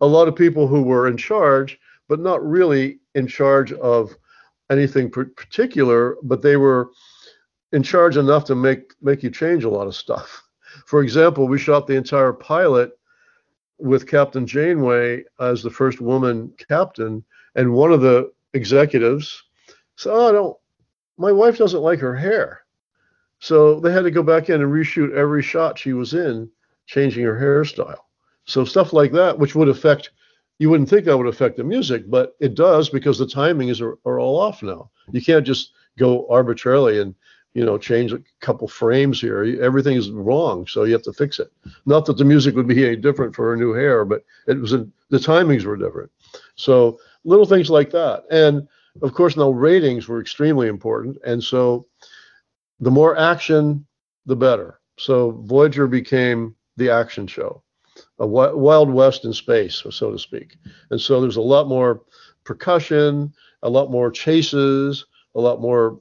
a 0.00 0.06
lot 0.06 0.26
of 0.26 0.34
people 0.34 0.66
who 0.66 0.82
were 0.82 1.06
in 1.06 1.18
charge, 1.18 1.78
but 2.08 2.18
not 2.18 2.44
really 2.44 2.98
in 3.14 3.26
charge 3.26 3.72
of 3.74 4.16
anything 4.70 5.10
particular, 5.10 6.16
but 6.22 6.40
they 6.40 6.56
were 6.56 6.92
in 7.72 7.82
charge 7.82 8.16
enough 8.16 8.46
to 8.46 8.54
make 8.54 8.94
make 9.02 9.22
you 9.22 9.30
change 9.30 9.64
a 9.64 9.70
lot 9.70 9.86
of 9.86 9.94
stuff. 9.94 10.42
For 10.86 11.02
example, 11.02 11.46
we 11.46 11.58
shot 11.58 11.86
the 11.86 11.96
entire 11.96 12.32
pilot 12.32 12.92
with 13.82 14.06
Captain 14.08 14.46
Janeway 14.46 15.24
as 15.40 15.62
the 15.62 15.70
first 15.70 16.00
woman 16.00 16.52
captain, 16.68 17.24
and 17.54 17.72
one 17.72 17.92
of 17.92 18.00
the 18.00 18.32
executives 18.54 19.42
said, 19.96 20.12
"Oh, 20.12 20.28
I 20.28 20.32
don't. 20.32 20.56
My 21.18 21.32
wife 21.32 21.58
doesn't 21.58 21.82
like 21.82 21.98
her 21.98 22.14
hair." 22.14 22.62
So 23.40 23.80
they 23.80 23.92
had 23.92 24.04
to 24.04 24.10
go 24.10 24.22
back 24.22 24.48
in 24.48 24.62
and 24.62 24.72
reshoot 24.72 25.12
every 25.12 25.42
shot 25.42 25.78
she 25.78 25.92
was 25.92 26.14
in, 26.14 26.48
changing 26.86 27.24
her 27.24 27.38
hairstyle. 27.38 27.98
So 28.44 28.64
stuff 28.64 28.92
like 28.92 29.12
that, 29.12 29.38
which 29.38 29.54
would 29.54 29.68
affect 29.68 30.10
you 30.58 30.70
wouldn't 30.70 30.88
think 30.88 31.06
that 31.06 31.18
would 31.18 31.26
affect 31.26 31.56
the 31.56 31.64
music, 31.64 32.08
but 32.08 32.36
it 32.38 32.54
does 32.54 32.88
because 32.88 33.18
the 33.18 33.26
timings 33.26 33.80
are, 33.80 33.98
are 34.08 34.20
all 34.20 34.38
off 34.38 34.62
now. 34.62 34.90
You 35.10 35.20
can't 35.20 35.44
just 35.44 35.72
go 35.98 36.28
arbitrarily 36.28 37.00
and 37.00 37.16
you 37.54 37.64
know 37.64 37.78
change 37.78 38.12
a 38.12 38.22
couple 38.40 38.68
frames 38.68 39.20
here. 39.20 39.44
Everything 39.62 39.96
is 39.96 40.10
wrong, 40.10 40.66
so 40.66 40.84
you 40.84 40.92
have 40.92 41.02
to 41.02 41.12
fix 41.12 41.38
it. 41.38 41.52
Not 41.86 42.06
that 42.06 42.16
the 42.16 42.24
music 42.24 42.54
would 42.56 42.66
be 42.66 42.86
any 42.86 42.96
different 42.96 43.34
for 43.34 43.50
her 43.50 43.56
new 43.56 43.72
hair, 43.72 44.04
but 44.04 44.24
it 44.46 44.58
was 44.58 44.72
a, 44.72 44.86
the 45.10 45.18
timings 45.18 45.64
were 45.64 45.76
different. 45.76 46.10
So 46.56 46.98
little 47.24 47.46
things 47.46 47.70
like 47.70 47.90
that, 47.90 48.24
and 48.30 48.66
of 49.02 49.14
course 49.14 49.36
now 49.36 49.50
ratings 49.50 50.08
were 50.08 50.20
extremely 50.20 50.68
important, 50.68 51.18
and 51.24 51.42
so 51.42 51.86
the 52.80 52.90
more 52.90 53.16
action, 53.16 53.86
the 54.26 54.36
better. 54.36 54.80
So 54.98 55.42
Voyager 55.44 55.86
became 55.86 56.54
the 56.76 56.90
action 56.90 57.26
show 57.26 57.62
a 58.18 58.26
wild 58.26 58.90
west 58.90 59.24
in 59.24 59.32
space, 59.32 59.82
so 59.90 60.12
to 60.12 60.18
speak. 60.18 60.56
And 60.90 61.00
so 61.00 61.20
there's 61.20 61.36
a 61.36 61.42
lot 61.42 61.68
more 61.68 62.02
percussion, 62.44 63.32
a 63.62 63.68
lot 63.68 63.90
more 63.90 64.10
chases, 64.10 65.06
a 65.34 65.40
lot 65.40 65.60
more 65.60 65.98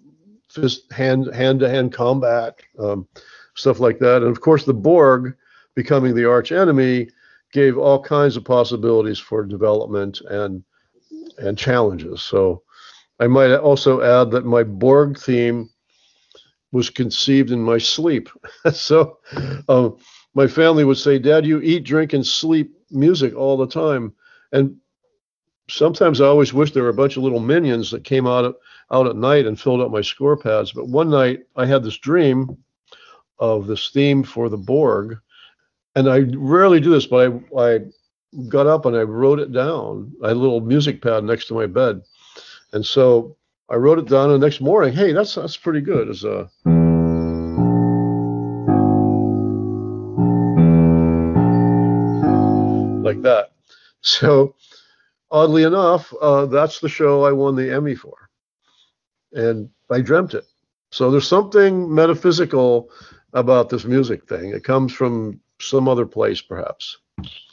fist, 0.54 0.92
hand 0.92 1.34
hand 1.34 1.60
to 1.62 1.70
hand 1.70 1.94
combat, 1.94 2.60
um, 2.80 3.08
stuff 3.56 3.80
like 3.80 4.00
that. 4.00 4.22
And 4.22 4.32
of 4.32 4.42
course, 4.42 4.66
the 4.66 4.74
Borg 4.74 5.36
becoming 5.76 6.16
the 6.16 6.30
arch 6.30 6.52
enemy 6.52 7.10
gave 7.54 7.78
all 7.78 8.02
kinds 8.02 8.38
of 8.38 8.46
possibilities 8.46 9.20
for 9.20 9.46
development 9.46 10.22
and 10.22 10.64
and 11.38 11.58
challenges. 11.58 12.22
So 12.22 12.64
I 13.20 13.28
might 13.28 13.54
also 13.56 14.02
add 14.02 14.32
that 14.32 14.46
my 14.46 14.64
Borg 14.64 15.18
theme 15.18 15.70
was 16.72 16.90
conceived 16.90 17.52
in 17.52 17.62
my 17.62 17.78
sleep. 17.78 18.30
so. 18.74 19.20
Um, 19.68 19.98
my 20.34 20.48
family 20.48 20.84
would 20.84 20.98
say, 20.98 21.20
Dad, 21.20 21.46
you 21.46 21.62
eat, 21.62 21.84
drink, 21.84 22.14
and 22.14 22.26
sleep 22.26 22.74
music 22.90 23.36
all 23.36 23.58
the 23.58 23.68
time. 23.68 24.14
And 24.52 24.78
sometimes 25.70 26.22
I 26.22 26.26
always 26.26 26.54
wish 26.54 26.72
there 26.72 26.84
were 26.84 26.90
a 26.90 26.94
bunch 26.94 27.18
of 27.18 27.24
little 27.24 27.40
minions 27.40 27.92
that 27.92 28.04
came 28.04 28.28
out, 28.28 28.56
out 28.92 29.08
at 29.08 29.16
night 29.16 29.46
and 29.46 29.60
filled 29.60 29.82
up 29.82 29.92
my 29.92 30.02
score 30.02 30.38
pads. 30.38 30.72
But 30.72 30.88
one 30.88 31.10
night 31.10 31.44
I 31.56 31.66
had 31.66 31.84
this 31.84 31.98
dream 31.98 32.58
of 33.40 33.68
this 33.68 33.90
theme 33.90 34.24
for 34.24 34.50
the 34.50 34.58
Borg. 34.58 35.18
And 35.96 36.10
I 36.10 36.20
rarely 36.36 36.80
do 36.80 36.92
this, 36.92 37.06
but 37.06 37.34
I, 37.58 37.62
I 37.62 37.80
got 38.48 38.68
up 38.68 38.86
and 38.86 38.96
I 38.96 39.04
wrote 39.04 39.40
it 39.40 39.52
down. 39.52 40.14
I 40.24 40.30
had 40.30 40.38
a 40.38 40.40
little 40.40 40.62
music 40.62 41.02
pad 41.02 41.24
next 41.24 41.48
to 41.48 41.54
my 41.54 41.66
bed. 41.66 42.02
And 42.74 42.86
so 42.86 43.36
I 43.70 43.76
wrote 43.76 44.00
it 44.00 44.08
down. 44.08 44.32
And 44.32 44.42
the 44.42 44.46
next 44.46 44.62
morning, 44.62 44.94
hey, 44.94 45.12
that's 45.12 45.36
that's 45.36 45.58
pretty 45.58 45.82
good. 45.82 46.10
As 46.10 46.24
a 46.24 46.50
like 53.04 53.22
that. 53.24 53.52
So 54.02 54.56
oddly 55.30 55.64
enough, 55.64 56.14
uh, 56.22 56.46
that's 56.46 56.80
the 56.80 56.90
show 56.90 57.24
I 57.24 57.32
won 57.32 57.56
the 57.56 57.72
Emmy 57.72 57.96
for, 57.96 58.30
and 59.34 59.70
I 59.90 60.02
dreamt 60.02 60.34
it. 60.34 60.46
So 60.92 61.10
there's 61.10 61.28
something 61.28 61.94
metaphysical 61.94 62.90
about 63.34 63.70
this 63.70 63.86
music 63.86 64.28
thing. 64.28 64.50
It 64.50 64.64
comes 64.64 64.94
from 64.94 65.40
some 65.60 65.88
other 65.88 66.06
place, 66.06 66.42
perhaps. 66.42 66.98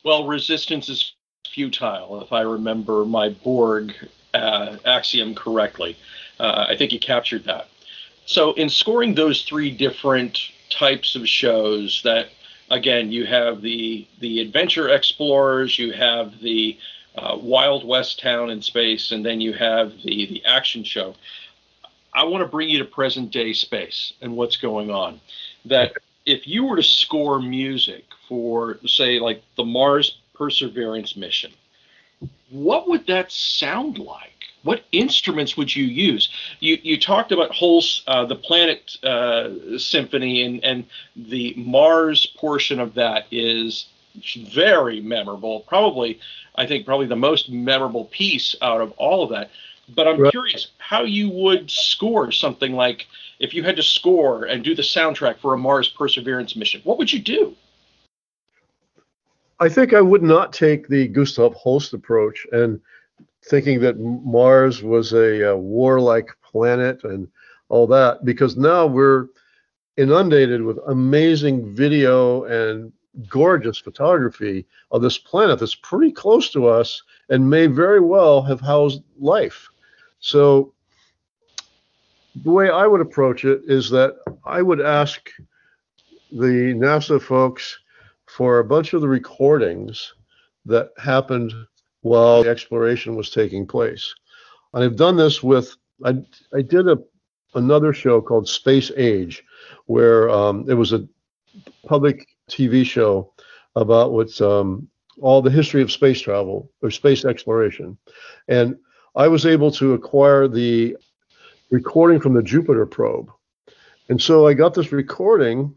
Well, 0.05 0.27
resistance 0.27 0.89
is 0.89 1.15
futile, 1.53 2.21
if 2.23 2.33
I 2.33 2.43
remember 2.43 3.05
my 3.05 3.31
Borg 3.31 3.95
uh, 4.35 4.77
axiom 4.85 5.35
correctly. 5.35 5.97
Uh, 6.39 6.67
I 6.69 6.77
think 6.77 6.93
you 6.93 6.99
captured 6.99 7.45
that. 7.45 7.69
So, 8.27 8.53
in 8.53 8.69
scoring 8.69 9.15
those 9.15 9.43
three 9.43 9.71
different 9.71 10.39
types 10.71 11.17
of 11.17 11.27
shows, 11.29 12.03
that 12.05 12.29
again, 12.71 13.11
you 13.11 13.27
have 13.27 13.63
the 13.63 14.07
the 14.21 14.41
adventure 14.41 14.89
explorers, 14.91 15.79
you 15.79 15.93
have 15.93 16.39
the 16.41 16.77
uh, 17.17 17.37
Wild 17.41 17.87
West 17.87 18.21
town 18.21 18.51
in 18.51 18.63
space, 18.63 19.13
and 19.13 19.25
then 19.25 19.41
you 19.41 19.53
have 19.55 19.93
the 20.05 20.27
the 20.27 20.45
action 20.45 20.85
show. 20.85 21.15
I 22.19 22.25
want 22.25 22.43
to 22.43 22.49
bring 22.49 22.69
you 22.69 22.79
to 22.81 22.85
present 22.85 23.31
day 23.31 23.53
space 23.53 24.13
and 24.21 24.37
what's 24.37 24.57
going 24.57 24.91
on. 24.91 25.21
That 25.67 25.93
if 26.27 26.49
you 26.49 26.65
were 26.65 26.75
to 26.75 26.83
score 26.83 27.41
music 27.41 28.05
for, 28.29 28.81
say, 28.87 29.21
like 29.21 29.41
the 29.57 29.65
Mars 29.65 30.19
Perseverance 30.35 31.17
mission, 31.17 31.53
what 32.51 32.89
would 32.89 33.07
that 33.07 33.31
sound 33.31 33.99
like? 33.99 34.33
What 34.65 34.83
instruments 34.91 35.57
would 35.57 35.75
you 35.75 35.85
use? 35.85 36.29
You 36.59 36.79
you 36.83 36.99
talked 36.99 37.31
about 37.31 37.55
whole 37.55 37.85
uh, 38.09 38.25
the 38.25 38.35
Planet 38.35 38.97
uh, 39.05 39.79
Symphony 39.79 40.43
and 40.43 40.65
and 40.65 40.87
the 41.15 41.55
Mars 41.57 42.27
portion 42.27 42.81
of 42.81 42.95
that 42.95 43.27
is 43.31 43.87
very 44.37 45.01
memorable. 45.01 45.61
Probably, 45.61 46.19
I 46.57 46.67
think 46.67 46.85
probably 46.85 47.07
the 47.07 47.15
most 47.31 47.49
memorable 47.49 48.07
piece 48.07 48.57
out 48.61 48.81
of 48.81 48.91
all 48.93 49.23
of 49.23 49.31
that. 49.31 49.51
But 49.95 50.07
I'm 50.07 50.21
right. 50.21 50.31
curious 50.31 50.69
how 50.79 51.03
you 51.03 51.31
would 51.31 51.71
score 51.71 52.31
something 52.31 52.73
like 52.73 53.07
if 53.39 53.55
you 53.55 53.63
had 53.63 53.77
to 53.77 53.83
score 53.83 54.45
and 54.45 54.63
do 54.63 54.75
the 54.75 54.83
soundtrack 54.83 55.39
for 55.39 55.55
a 55.55 55.59
Mars 55.59 55.89
Perseverance 55.89 56.57
mission. 56.57 56.81
What 56.85 56.99
would 56.99 57.13
you 57.13 57.21
do? 57.21 57.57
I 59.61 59.69
think 59.69 59.93
I 59.93 60.01
would 60.01 60.23
not 60.23 60.53
take 60.53 60.89
the 60.89 61.09
Gustav 61.09 61.55
Holst 61.55 61.93
approach 61.93 62.47
and 62.53 62.81
thinking 63.45 63.81
that 63.81 63.99
Mars 63.99 64.83
was 64.83 65.13
a, 65.13 65.49
a 65.49 65.57
warlike 65.57 66.29
planet 66.43 67.03
and 67.05 67.29
all 67.69 67.87
that, 67.89 68.25
because 68.25 68.57
now 68.57 68.87
we're 68.87 69.27
inundated 69.97 70.63
with 70.63 70.79
amazing 70.87 71.75
video 71.75 72.45
and 72.45 72.93
gorgeous 73.29 73.79
photography 73.79 74.65
of 74.91 75.03
this 75.03 75.19
planet 75.19 75.59
that's 75.59 75.75
pretty 75.75 76.13
close 76.13 76.51
to 76.51 76.67
us 76.67 77.03
and 77.31 77.51
may 77.51 77.67
very 77.67 78.01
well 78.01 78.43
have 78.43 78.61
housed 78.61 79.03
life. 79.19 79.69
So 80.21 80.75
the 82.45 82.51
way 82.51 82.71
I 82.71 82.87
would 82.87 83.01
approach 83.01 83.45
it 83.45 83.63
is 83.67 83.91
that 83.91 84.17
I 84.45 84.63
would 84.63 84.81
ask 84.81 85.31
the 86.31 86.75
NASA 86.75 87.21
folks 87.21 87.79
for 88.27 88.59
a 88.59 88.65
bunch 88.65 88.93
of 88.93 89.01
the 89.01 89.09
recordings 89.09 90.15
that 90.67 90.91
happened 90.99 91.53
while 92.03 92.43
the 92.43 92.51
exploration 92.51 93.17
was 93.17 93.31
taking 93.31 93.67
place. 93.67 94.15
And 94.75 94.85
I've 94.85 94.97
done 94.97 95.17
this 95.17 95.43
with 95.43 95.75
I 96.05 96.23
I 96.55 96.63
did 96.63 96.89
a 96.89 96.99
another 97.55 97.93
show 97.93 98.21
called 98.21 98.49
Space 98.49 98.93
Age, 98.97 99.43
where 99.87 100.29
um, 100.31 100.65
it 100.69 100.75
was 100.75 100.93
a 100.93 101.09
public 101.87 102.27
TV 102.51 102.85
show 102.85 103.33
about 103.75 104.13
what's 104.13 104.41
um, 104.41 104.89
all 105.21 105.43
the 105.43 105.51
history 105.51 105.83
of 105.83 105.91
space 105.91 106.21
travel 106.21 106.71
or 106.83 106.91
space 106.91 107.25
exploration, 107.25 107.97
and 108.49 108.77
I 109.19 109.27
was 109.27 109.45
able 109.45 109.73
to 109.73 109.95
acquire 109.95 110.47
the 110.47 110.97
recording 111.71 112.21
from 112.21 112.35
the 112.35 112.43
Jupiter 112.43 112.87
probe. 112.87 113.33
And 114.09 114.23
so 114.23 114.47
I 114.47 114.55
got 114.55 114.75
this 114.75 114.93
recording 114.93 115.75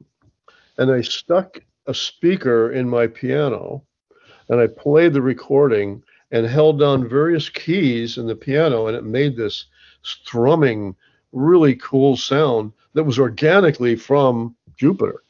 and 0.77 0.91
I 0.91 1.01
stuck 1.01 1.59
a 1.87 1.93
speaker 1.93 2.71
in 2.71 2.87
my 2.87 3.07
piano 3.07 3.83
and 4.49 4.61
I 4.61 4.67
played 4.67 5.13
the 5.13 5.23
recording 5.23 6.03
and 6.29 6.45
held 6.45 6.79
down 6.79 7.09
various 7.09 7.49
keys 7.49 8.19
in 8.19 8.27
the 8.27 8.35
piano 8.35 8.85
and 8.85 8.95
it 8.95 9.05
made 9.05 9.35
this 9.35 9.65
thrumming, 10.23 10.95
really 11.31 11.75
cool 11.77 12.15
sound 12.15 12.71
that 12.93 13.03
was 13.03 13.17
organically 13.17 13.95
from 13.95 14.55
Jupiter. 14.77 15.23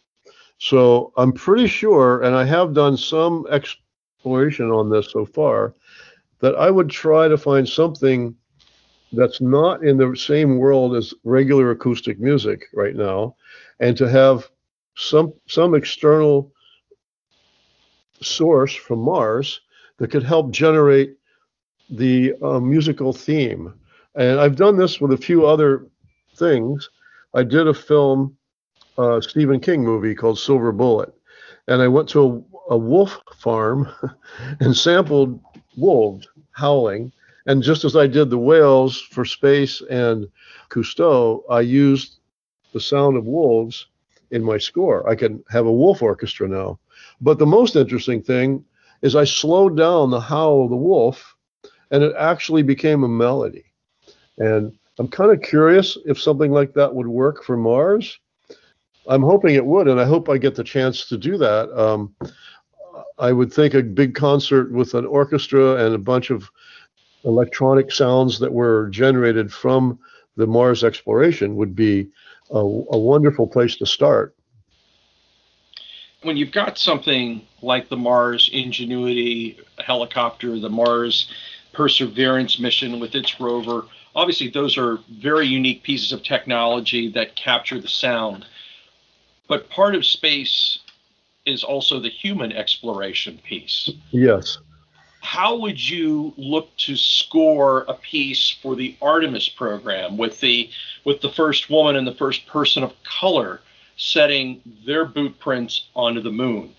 So 0.58 1.14
I'm 1.16 1.32
pretty 1.32 1.68
sure, 1.68 2.24
and 2.24 2.36
I 2.36 2.44
have 2.44 2.74
done 2.74 2.98
some 2.98 3.48
exploration 3.50 4.70
on 4.70 4.90
this 4.90 5.14
so 5.14 5.26
far, 5.26 5.74
that 6.42 6.56
I 6.56 6.70
would 6.70 6.90
try 6.90 7.28
to 7.28 7.38
find 7.38 7.68
something 7.68 8.36
that's 9.14 9.42
not 9.42 9.84
in 9.84 9.98
the 9.98 10.16
same 10.16 10.58
world 10.58 10.96
as 10.96 11.14
regular 11.24 11.72
acoustic 11.72 12.20
music 12.20 12.68
right 12.74 12.96
now, 12.96 13.36
and 13.80 13.96
to 13.98 14.10
have 14.10 14.50
some 14.96 15.34
some 15.48 15.76
external 15.76 16.52
source 18.22 18.74
from 18.74 19.00
Mars 19.00 19.62
that 19.98 20.12
could 20.12 20.24
help 20.24 20.52
generate 20.52 21.16
the 21.90 22.34
uh, 22.42 22.60
musical 22.60 23.14
theme. 23.14 23.74
And 24.16 24.40
I've 24.40 24.56
done 24.56 24.78
this 24.78 25.00
with 25.00 25.12
a 25.14 25.18
few 25.18 25.46
other 25.46 25.88
things. 26.36 26.90
I 27.34 27.44
did 27.44 27.68
a 27.68 27.74
film, 27.74 28.36
uh, 28.98 29.22
Stephen 29.22 29.60
King 29.60 29.84
movie 29.84 30.16
called 30.16 30.40
Silver 30.40 30.72
Bullet, 30.72 31.14
and 31.68 31.82
I 31.82 31.88
went 31.88 32.10
to 32.10 32.46
a, 32.70 32.74
a 32.74 32.78
wolf 32.78 33.20
farm 33.36 33.88
and 34.60 34.76
sampled 34.76 35.40
wolves 35.78 36.28
howling. 36.52 37.12
And 37.46 37.64
just 37.64 37.84
as 37.84 37.96
I 37.96 38.08
did 38.08 38.30
the 38.30 38.38
whales 38.38 39.00
for 39.00 39.26
space 39.26 39.82
and 39.90 40.28
Cousteau, 40.70 41.44
I 41.50 41.62
used 41.62 42.20
the 42.74 42.80
sound 42.80 43.18
of 43.18 43.26
wolves 43.26 43.88
in 44.30 44.44
my 44.44 44.58
score. 44.58 45.08
I 45.10 45.16
can 45.16 45.44
have 45.50 45.66
a 45.66 45.72
wolf 45.72 46.02
orchestra 46.02 46.48
now. 46.48 46.80
But 47.20 47.40
the 47.40 47.46
most 47.46 47.76
interesting 47.76 48.22
thing 48.22 48.64
is 49.02 49.16
I 49.16 49.24
slowed 49.24 49.76
down 49.76 50.10
the 50.10 50.20
howl 50.20 50.64
of 50.64 50.70
the 50.70 50.76
wolf 50.76 51.36
and 51.90 52.04
it 52.04 52.14
actually 52.18 52.64
became 52.64 53.04
a 53.04 53.10
melody. 53.10 53.66
And 54.38 54.78
I'm 54.98 55.08
kind 55.08 55.32
of 55.32 55.42
curious 55.42 55.98
if 56.06 56.22
something 56.22 56.52
like 56.52 56.74
that 56.74 56.94
would 56.94 57.08
work 57.08 57.44
for 57.44 57.58
Mars. 57.58 58.20
I'm 59.08 59.24
hoping 59.24 59.56
it 59.56 59.66
would, 59.66 59.88
and 59.88 60.00
I 60.00 60.06
hope 60.06 60.30
I 60.30 60.38
get 60.38 60.56
the 60.56 60.64
chance 60.64 61.08
to 61.10 61.18
do 61.18 61.38
that. 61.38 61.72
Um, 61.78 62.16
I 63.22 63.32
would 63.32 63.54
think 63.54 63.76
a 63.76 63.84
big 63.84 64.16
concert 64.16 64.72
with 64.72 64.96
an 64.96 65.06
orchestra 65.06 65.86
and 65.86 65.94
a 65.94 66.00
bunch 66.00 66.32
of 66.32 66.50
electronic 67.24 67.92
sounds 67.92 68.40
that 68.40 68.52
were 68.52 68.90
generated 68.90 69.54
from 69.54 70.00
the 70.38 70.48
Mars 70.48 70.84
exploration 70.84 71.56
would 71.56 71.76
be 71.76 72.08
a, 72.50 72.58
a 72.58 72.98
wonderful 72.98 73.46
place 73.46 73.76
to 73.76 73.86
start. 73.86 74.36
When 76.24 76.36
you've 76.36 76.52
got 76.52 76.80
something 76.80 77.46
like 77.62 77.90
the 77.90 77.98
Mars 77.98 78.50
Ingenuity 78.52 79.60
helicopter, 79.78 80.60
the 80.60 80.70
Mars 80.70 81.32
Perseverance 81.74 82.60
mission 82.60 83.00
with 83.00 83.14
its 83.14 83.40
rover, 83.40 83.86
obviously 84.16 84.50
those 84.50 84.80
are 84.80 84.98
very 85.12 85.46
unique 85.46 85.84
pieces 85.84 86.12
of 86.12 86.24
technology 86.24 87.12
that 87.12 87.36
capture 87.36 87.80
the 87.80 87.88
sound. 87.88 88.46
But 89.48 89.70
part 89.70 89.94
of 89.94 90.06
space 90.06 90.80
is 91.46 91.64
also 91.64 92.00
the 92.00 92.10
human 92.10 92.52
exploration 92.52 93.40
piece. 93.44 93.90
Yes. 94.12 94.60
How 95.22 95.56
would 95.58 95.90
you 95.90 96.34
look 96.38 96.76
to 96.78 96.96
score 96.96 97.86
a 97.88 97.94
piece 97.94 98.50
for 98.62 98.76
the 98.76 98.96
Artemis 99.02 99.50
program 99.50 100.18
with 100.18 100.40
the 100.40 100.70
with 101.06 101.22
the 101.22 101.30
first 101.30 101.70
woman 101.70 101.96
and 101.96 102.08
the 102.08 102.16
first 102.16 102.48
person 102.48 102.84
of 102.84 102.94
color 103.04 103.62
setting 103.98 104.62
their 104.86 105.06
boot 105.06 105.40
prints 105.40 105.88
onto 105.96 106.22
the 106.22 106.32
moon? 106.32 106.74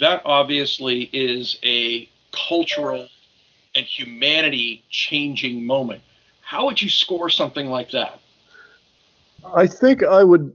That 0.00 0.22
obviously 0.24 1.04
is 1.12 1.58
a 1.62 2.08
cultural 2.32 3.08
and 3.74 3.86
humanity 3.86 4.84
changing 4.90 5.64
moment. 5.64 6.02
How 6.42 6.66
would 6.66 6.82
you 6.82 6.90
score 6.90 7.30
something 7.30 7.68
like 7.68 7.92
that? 7.92 8.20
I 9.54 9.66
think 9.66 10.02
I 10.02 10.24
would 10.24 10.54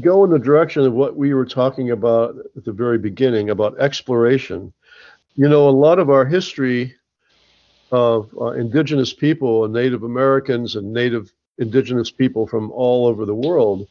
go 0.00 0.24
in 0.24 0.30
the 0.30 0.38
direction 0.38 0.82
of 0.84 0.92
what 0.92 1.16
we 1.16 1.34
were 1.34 1.46
talking 1.46 1.90
about 1.90 2.36
at 2.56 2.64
the 2.64 2.72
very 2.72 2.98
beginning 2.98 3.50
about 3.50 3.78
exploration. 3.78 4.72
You 5.34 5.48
know, 5.48 5.68
a 5.68 5.70
lot 5.70 5.98
of 5.98 6.10
our 6.10 6.24
history 6.24 6.94
of 7.92 8.30
uh, 8.40 8.52
indigenous 8.52 9.12
people 9.12 9.64
and 9.64 9.72
Native 9.72 10.02
Americans 10.02 10.74
and 10.74 10.92
Native 10.92 11.32
indigenous 11.58 12.10
people 12.10 12.46
from 12.46 12.70
all 12.72 13.06
over 13.06 13.24
the 13.24 13.34
world, 13.34 13.86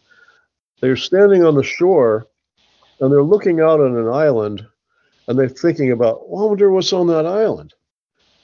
they're 0.81 0.97
standing 0.97 1.45
on 1.45 1.55
the 1.55 1.63
shore 1.63 2.27
and 2.99 3.11
they're 3.11 3.23
looking 3.23 3.61
out 3.61 3.79
on 3.79 3.95
an 3.95 4.09
island 4.09 4.65
and 5.27 5.39
they're 5.39 5.47
thinking 5.47 5.91
about, 5.91 6.29
well, 6.29 6.43
I 6.43 6.47
wonder 6.47 6.71
what's 6.71 6.91
on 6.91 7.07
that 7.07 7.25
island. 7.25 7.73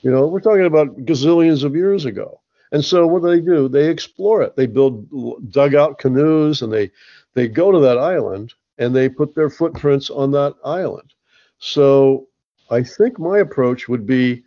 You 0.01 0.11
know, 0.11 0.27
we're 0.27 0.39
talking 0.39 0.65
about 0.65 0.95
gazillions 0.99 1.63
of 1.63 1.75
years 1.75 2.05
ago. 2.05 2.39
And 2.71 2.85
so 2.85 3.05
what 3.07 3.23
do 3.23 3.29
they 3.29 3.41
do? 3.41 3.67
They 3.67 3.89
explore 3.89 4.41
it. 4.43 4.55
They 4.55 4.67
build 4.67 5.51
dugout 5.51 5.97
canoes 5.97 6.61
and 6.61 6.71
they 6.71 6.91
they 7.33 7.47
go 7.47 7.71
to 7.71 7.79
that 7.79 7.97
island 7.97 8.53
and 8.77 8.95
they 8.95 9.09
put 9.09 9.35
their 9.35 9.49
footprints 9.49 10.09
on 10.09 10.31
that 10.31 10.55
island. 10.63 11.13
So 11.59 12.27
I 12.69 12.83
think 12.83 13.19
my 13.19 13.39
approach 13.39 13.87
would 13.87 14.05
be 14.05 14.43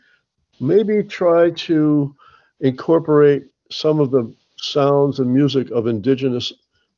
maybe 0.61 1.03
try 1.03 1.51
to 1.51 2.14
incorporate 2.61 3.45
some 3.70 4.01
of 4.01 4.11
the 4.11 4.33
sounds 4.57 5.18
and 5.18 5.33
music 5.33 5.70
of 5.70 5.87
indigenous 5.87 6.53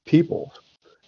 people 0.05 0.53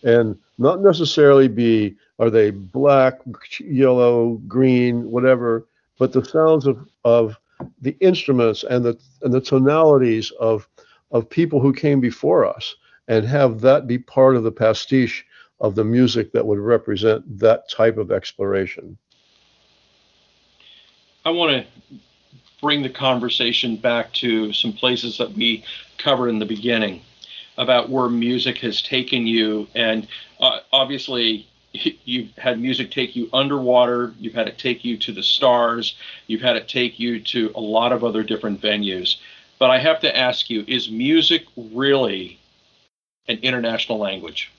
and 0.03 0.39
not 0.59 0.81
necessarily 0.81 1.49
be 1.49 1.97
are 2.18 2.31
they 2.31 2.51
black, 2.51 3.20
yellow, 3.61 4.41
green, 4.49 5.11
whatever, 5.11 5.66
but 5.99 6.12
the 6.12 6.24
sounds 6.24 6.66
of, 6.66 6.89
of 7.05 7.39
the 7.83 7.97
instruments 8.01 8.64
and 8.64 8.85
the 8.85 8.99
and 9.22 9.33
the 9.33 9.41
tonalities 9.41 10.31
of 10.41 10.68
of 11.11 11.29
people 11.29 11.61
who 11.61 11.72
came 11.72 12.01
before 12.01 12.45
us 12.45 12.74
and 13.09 13.24
have 13.24 13.61
that 13.61 13.86
be 13.86 13.98
part 13.98 14.36
of 14.36 14.42
the 14.42 14.52
pastiche 14.52 15.24
of 15.61 15.74
the 15.74 15.84
music 15.84 16.32
that 16.32 16.46
would 16.46 16.59
represent 16.59 17.38
that 17.38 17.68
type 17.70 17.96
of 17.96 18.11
exploration. 18.11 18.96
I 21.24 21.30
want 21.30 21.66
to 21.66 21.98
bring 22.61 22.82
the 22.82 22.90
conversation 22.90 23.76
back 23.76 24.12
to 24.14 24.52
some 24.52 24.72
places 24.72 25.18
that 25.18 25.32
we 25.32 25.64
covered 25.98 26.28
in 26.28 26.38
the 26.38 26.46
beginning 26.46 27.02
about 27.59 27.88
where 27.88 28.09
music 28.09 28.59
has 28.59 28.82
taken 28.82 29.26
you. 29.26 29.66
And 29.74 30.07
uh, 30.40 30.61
obviously, 30.72 31.48
you've 31.72 32.32
had 32.36 32.61
music 32.61 32.90
take 32.90 33.16
you 33.16 33.28
underwater, 33.32 34.14
you've 34.18 34.34
had 34.34 34.48
it 34.48 34.59
take 34.59 34.84
you 34.84 34.96
to 34.98 35.12
the 35.12 35.22
stars, 35.22 35.96
you've 36.26 36.42
had 36.42 36.57
it 36.57 36.68
take 36.68 36.98
you 36.98 37.20
to 37.20 37.50
a 37.54 37.61
lot 37.61 37.92
of 37.92 38.04
other 38.04 38.22
different 38.22 38.61
venues. 38.61 39.16
But 39.59 39.70
I 39.70 39.78
have 39.78 40.00
to 40.00 40.16
ask 40.16 40.50
you 40.50 40.64
is 40.66 40.90
music 40.90 41.44
really 41.57 42.38
an 43.29 43.39
international 43.39 43.99
language? 43.99 44.51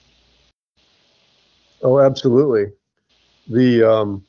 Oh, 1.82 2.00
absolutely. 2.00 2.74
The 3.48 3.84
um, 3.84 4.26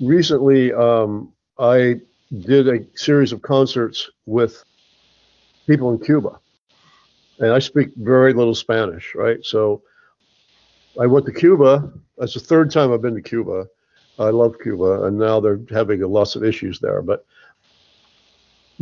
recently 0.00 0.72
um, 0.72 1.32
I 1.58 2.00
did 2.40 2.68
a 2.68 2.84
series 2.94 3.32
of 3.32 3.42
concerts 3.42 4.10
with 4.26 4.62
people 5.66 5.90
in 5.92 5.98
Cuba, 5.98 6.38
and 7.38 7.52
I 7.52 7.58
speak 7.60 7.90
very 7.96 8.32
little 8.32 8.54
Spanish, 8.54 9.14
right? 9.14 9.44
So 9.44 9.82
I 11.00 11.06
went 11.06 11.26
to 11.26 11.32
Cuba. 11.32 11.92
That's 12.18 12.34
the 12.34 12.40
third 12.40 12.70
time 12.70 12.92
I've 12.92 13.02
been 13.02 13.14
to 13.14 13.22
Cuba. 13.22 13.66
I 14.18 14.30
love 14.30 14.56
Cuba, 14.62 15.04
and 15.04 15.18
now 15.18 15.40
they're 15.40 15.60
having 15.70 16.00
lots 16.00 16.36
of 16.36 16.44
issues 16.44 16.78
there. 16.80 17.00
But 17.00 17.24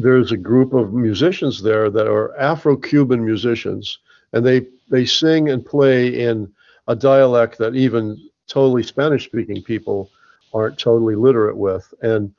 there's 0.02 0.32
a 0.32 0.36
group 0.36 0.72
of 0.72 0.92
musicians 0.92 1.62
there 1.62 1.90
that 1.90 2.06
are 2.06 2.36
Afro-Cuban 2.38 3.24
musicians, 3.24 3.98
and 4.32 4.44
they 4.44 4.66
they 4.88 5.04
sing 5.04 5.48
and 5.48 5.64
play 5.64 6.20
in 6.20 6.52
a 6.88 6.96
dialect 6.96 7.58
that 7.58 7.74
even 7.74 8.18
totally 8.48 8.82
Spanish-speaking 8.82 9.62
people 9.62 10.10
aren't 10.52 10.78
totally 10.78 11.14
literate 11.14 11.56
with. 11.56 11.92
And 12.02 12.34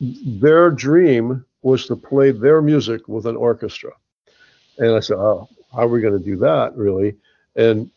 their 0.00 0.70
dream 0.70 1.44
was 1.62 1.86
to 1.86 1.96
play 1.96 2.30
their 2.32 2.60
music 2.60 3.08
with 3.08 3.26
an 3.26 3.36
orchestra. 3.36 3.92
And 4.78 4.94
I 4.94 5.00
said, 5.00 5.16
"Oh, 5.16 5.48
how 5.72 5.82
are 5.82 5.88
we 5.88 6.00
going 6.00 6.18
to 6.18 6.24
do 6.24 6.36
that, 6.38 6.76
really?" 6.76 7.16
And 7.56 7.90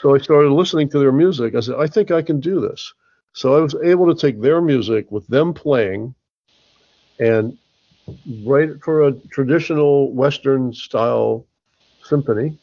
so 0.00 0.14
I 0.14 0.18
started 0.18 0.50
listening 0.50 0.88
to 0.90 0.98
their 0.98 1.12
music. 1.12 1.54
I 1.54 1.60
said, 1.60 1.76
I 1.78 1.86
think 1.86 2.10
I 2.10 2.22
can 2.22 2.40
do 2.40 2.60
this. 2.60 2.94
So 3.34 3.56
I 3.56 3.60
was 3.60 3.74
able 3.84 4.12
to 4.12 4.18
take 4.18 4.40
their 4.40 4.60
music 4.62 5.10
with 5.12 5.26
them 5.26 5.52
playing 5.52 6.14
and 7.18 7.56
write 8.44 8.82
for 8.82 9.06
a 9.06 9.12
traditional 9.30 10.12
Western 10.12 10.72
style 10.72 11.46
symphony. 12.02 12.58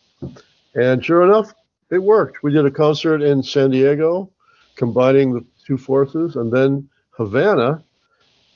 And 0.76 1.04
sure 1.04 1.24
enough, 1.24 1.54
it 1.89 2.00
worked. 2.00 2.43
We 2.43 2.52
did 2.52 2.66
a 2.66 2.72
concert 2.72 3.22
in 3.22 3.41
San 3.41 3.72
Diego, 3.72 4.30
combining 4.76 5.34
the 5.34 5.45
two 5.66 5.78
forces, 5.78 6.36
and 6.36 6.52
then 6.52 6.89
Havana 7.12 7.84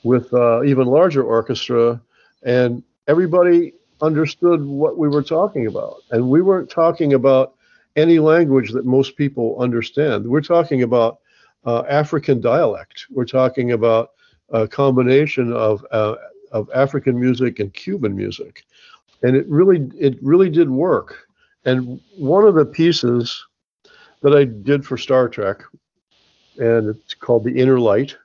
with 0.04 0.32
uh, 0.32 0.62
even 0.64 0.86
larger 0.86 1.22
orchestra, 1.22 2.00
and 2.42 2.82
everybody 3.06 3.72
understood 4.00 4.64
what 4.64 4.98
we 4.98 5.08
were 5.08 5.22
talking 5.22 5.66
about. 5.66 5.96
And 6.10 6.28
we 6.28 6.42
weren't 6.42 6.70
talking 6.70 7.14
about 7.14 7.54
any 7.96 8.18
language 8.18 8.72
that 8.72 8.84
most 8.84 9.16
people 9.16 9.56
understand. 9.60 10.26
We're 10.26 10.40
talking 10.40 10.82
about 10.82 11.18
uh, 11.64 11.84
African 11.88 12.40
dialect. 12.40 13.06
We're 13.10 13.24
talking 13.26 13.72
about 13.72 14.10
a 14.50 14.66
combination 14.66 15.52
of 15.52 15.84
uh, 15.90 16.16
of 16.52 16.70
African 16.74 17.18
music 17.18 17.58
and 17.58 17.72
Cuban 17.72 18.14
music, 18.14 18.64
and 19.22 19.36
it 19.36 19.46
really 19.48 19.90
it 19.98 20.18
really 20.22 20.50
did 20.50 20.70
work. 20.70 21.26
And 21.64 22.00
one 22.16 22.44
of 22.44 22.54
the 22.54 22.66
pieces 22.66 23.44
that 24.22 24.34
I 24.34 24.44
did 24.44 24.84
for 24.84 24.96
Star 24.96 25.28
Trek, 25.28 25.62
and 26.58 26.88
it's 26.88 27.14
called 27.14 27.44
The 27.44 27.58
Inner 27.58 27.80
Light. 27.80 28.16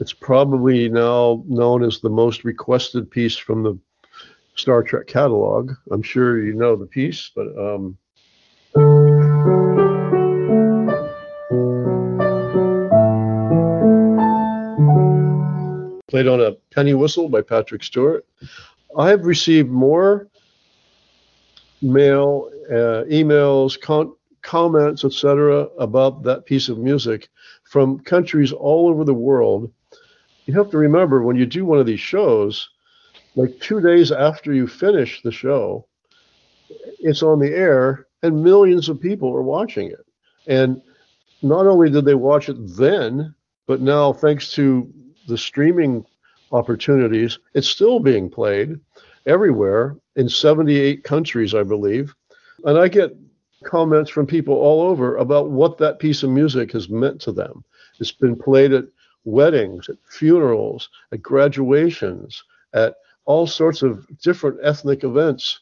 It's 0.00 0.12
probably 0.12 0.88
now 0.88 1.44
known 1.46 1.84
as 1.84 2.00
the 2.00 2.10
most 2.10 2.44
requested 2.44 3.10
piece 3.10 3.36
from 3.36 3.62
the 3.62 3.78
Star 4.56 4.82
Trek 4.82 5.06
catalog. 5.06 5.72
I'm 5.90 6.02
sure 6.02 6.42
you 6.42 6.54
know 6.54 6.76
the 6.76 6.86
piece, 6.86 7.30
but 7.34 7.46
um, 7.58 7.96
Played 16.12 16.28
on 16.28 16.42
a 16.42 16.52
penny 16.74 16.92
whistle 16.92 17.30
by 17.30 17.40
Patrick 17.40 17.82
Stewart. 17.82 18.26
I 18.98 19.08
have 19.08 19.24
received 19.24 19.70
more 19.70 20.28
mail, 21.80 22.50
uh, 22.68 23.04
emails, 23.10 23.80
con- 23.80 24.14
comments, 24.42 25.06
etc., 25.06 25.68
about 25.78 26.22
that 26.24 26.44
piece 26.44 26.68
of 26.68 26.76
music 26.76 27.30
from 27.64 27.98
countries 28.00 28.52
all 28.52 28.90
over 28.90 29.04
the 29.04 29.14
world. 29.14 29.72
You 30.44 30.52
have 30.52 30.68
to 30.72 30.76
remember 30.76 31.22
when 31.22 31.36
you 31.36 31.46
do 31.46 31.64
one 31.64 31.78
of 31.78 31.86
these 31.86 31.98
shows, 31.98 32.68
like 33.34 33.58
two 33.60 33.80
days 33.80 34.12
after 34.12 34.52
you 34.52 34.66
finish 34.66 35.22
the 35.22 35.32
show, 35.32 35.86
it's 36.98 37.22
on 37.22 37.38
the 37.38 37.54
air 37.54 38.06
and 38.22 38.44
millions 38.44 38.90
of 38.90 39.00
people 39.00 39.34
are 39.34 39.40
watching 39.40 39.86
it. 39.86 40.04
And 40.46 40.82
not 41.40 41.66
only 41.66 41.88
did 41.88 42.04
they 42.04 42.16
watch 42.16 42.50
it 42.50 42.58
then, 42.76 43.34
but 43.66 43.80
now 43.80 44.12
thanks 44.12 44.52
to 44.52 44.92
the 45.26 45.38
streaming 45.38 46.04
opportunities, 46.52 47.38
it's 47.54 47.68
still 47.68 47.98
being 47.98 48.28
played 48.28 48.78
everywhere 49.26 49.96
in 50.16 50.28
78 50.28 51.04
countries, 51.04 51.54
I 51.54 51.62
believe. 51.62 52.14
And 52.64 52.78
I 52.78 52.88
get 52.88 53.16
comments 53.64 54.10
from 54.10 54.26
people 54.26 54.54
all 54.54 54.82
over 54.82 55.16
about 55.16 55.50
what 55.50 55.78
that 55.78 55.98
piece 55.98 56.22
of 56.22 56.30
music 56.30 56.72
has 56.72 56.88
meant 56.88 57.20
to 57.22 57.32
them. 57.32 57.64
It's 58.00 58.12
been 58.12 58.36
played 58.36 58.72
at 58.72 58.84
weddings, 59.24 59.88
at 59.88 59.96
funerals, 60.08 60.88
at 61.12 61.22
graduations, 61.22 62.42
at 62.74 62.96
all 63.24 63.46
sorts 63.46 63.82
of 63.82 64.06
different 64.18 64.58
ethnic 64.62 65.04
events. 65.04 65.60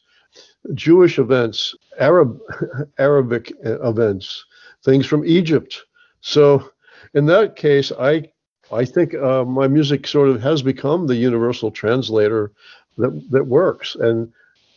Jewish 0.73 1.19
events, 1.19 1.75
Arab 1.99 2.39
Arabic 2.97 3.51
events, 3.63 4.45
things 4.83 5.05
from 5.05 5.25
Egypt. 5.25 5.83
So 6.21 6.71
in 7.13 7.25
that 7.27 7.55
case, 7.55 7.91
I 7.91 8.31
I 8.71 8.85
think 8.85 9.13
uh, 9.15 9.43
my 9.45 9.67
music 9.67 10.07
sort 10.07 10.29
of 10.29 10.41
has 10.41 10.61
become 10.61 11.07
the 11.07 11.15
universal 11.15 11.71
translator 11.71 12.51
that 12.97 13.31
that 13.31 13.47
works, 13.47 13.95
and 13.95 14.31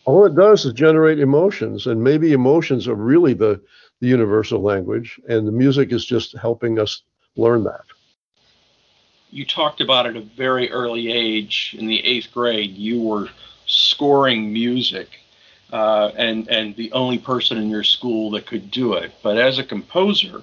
all 0.04 0.24
it 0.24 0.34
does 0.34 0.64
is 0.64 0.72
generate 0.72 1.18
emotions, 1.18 1.86
and 1.86 2.02
maybe 2.02 2.32
emotions 2.32 2.88
are 2.88 2.94
really 2.94 3.34
the 3.34 3.60
the 4.00 4.08
universal 4.08 4.60
language, 4.60 5.20
and 5.28 5.46
the 5.46 5.52
music 5.52 5.92
is 5.92 6.04
just 6.04 6.36
helping 6.36 6.78
us 6.78 7.02
learn 7.36 7.64
that. 7.64 7.84
You 9.30 9.44
talked 9.44 9.80
about 9.80 10.06
at 10.06 10.16
a 10.16 10.20
very 10.20 10.70
early 10.70 11.10
age, 11.10 11.74
in 11.78 11.86
the 11.86 12.04
eighth 12.04 12.32
grade, 12.32 12.76
you 12.76 13.00
were 13.00 13.28
scoring 13.66 14.52
music 14.52 15.08
uh, 15.72 16.12
and 16.16 16.48
and 16.48 16.76
the 16.76 16.92
only 16.92 17.18
person 17.18 17.58
in 17.58 17.68
your 17.68 17.82
school 17.82 18.30
that 18.30 18.46
could 18.46 18.70
do 18.70 18.94
it. 18.94 19.12
But 19.22 19.38
as 19.38 19.58
a 19.58 19.64
composer, 19.64 20.42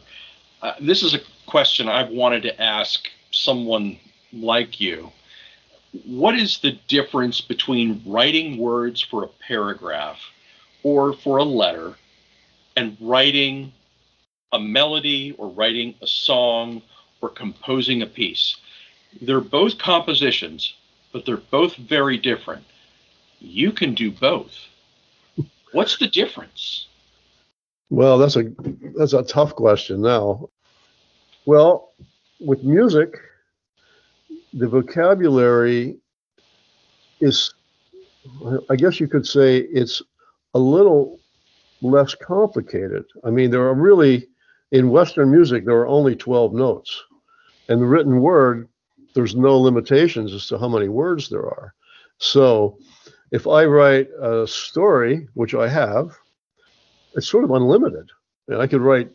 uh, 0.62 0.74
this 0.82 1.04
is 1.04 1.14
a 1.14 1.20
question 1.46 1.88
I've 1.88 2.10
wanted 2.10 2.44
to 2.44 2.62
ask 2.62 3.08
someone 3.32 3.98
like 4.34 4.80
you. 4.80 5.12
What 6.06 6.36
is 6.36 6.60
the 6.60 6.80
difference 6.88 7.42
between 7.42 8.02
writing 8.06 8.58
words 8.58 9.02
for 9.02 9.24
a 9.24 9.30
paragraph 9.48 10.20
or 10.84 11.14
for 11.14 11.38
a 11.38 11.44
letter 11.44 11.96
and 12.78 12.98
writing 13.02 13.74
a 14.54 14.60
melody 14.60 15.34
or 15.38 15.50
writing 15.50 15.96
a 16.02 16.08
song 16.08 16.82
or 17.22 17.30
composing 17.30 18.02
a 18.02 18.08
piece? 18.08 18.56
They're 19.22 19.42
both 19.42 19.78
compositions, 19.78 20.74
but 21.12 21.26
they're 21.26 21.38
both 21.38 21.76
very 21.76 22.18
different. 22.18 22.64
You 23.40 23.72
can 23.72 23.94
do 23.94 24.12
both. 24.12 24.56
What's 25.74 25.98
the 25.98 26.08
difference? 26.08 26.88
Well, 27.90 28.18
that's 28.18 28.38
a 28.38 28.54
that's 28.98 29.14
a 29.14 29.24
tough 29.24 29.56
question 29.56 30.02
now. 30.02 30.50
Well, 31.46 31.92
with 32.42 32.64
music, 32.64 33.18
the 34.54 34.68
vocabulary 34.68 35.98
is 37.20 37.54
I 38.70 38.76
guess 38.76 39.00
you 39.00 39.08
could 39.08 39.26
say 39.26 39.58
it's 39.58 40.02
a 40.54 40.60
little 40.60 41.20
less 41.82 42.14
complicated. 42.16 43.06
I 43.24 43.30
mean, 43.30 43.52
there 43.52 43.66
are 43.66 43.74
really, 43.74 44.28
in 44.72 44.90
Western 44.90 45.32
music, 45.32 45.66
there 45.66 45.78
are 45.78 45.88
only 45.88 46.16
12 46.16 46.54
notes. 46.54 47.04
And 47.68 47.82
the 47.82 47.86
written 47.86 48.22
word, 48.22 48.68
there's 49.16 49.36
no 49.36 49.58
limitations 49.58 50.34
as 50.34 50.48
to 50.48 50.58
how 50.58 50.68
many 50.68 50.88
words 50.88 51.30
there 51.30 51.46
are. 51.46 51.74
So 52.20 52.78
if 53.32 53.48
I 53.48 53.66
write 53.66 54.10
a 54.22 54.46
story, 54.48 55.28
which 55.34 55.56
I 55.56 55.68
have, 55.68 56.12
it's 57.16 57.28
sort 57.28 57.44
of 57.44 57.52
unlimited. 57.52 58.10
And 58.48 58.62
I 58.62 58.68
could 58.68 58.82
write 58.82 59.10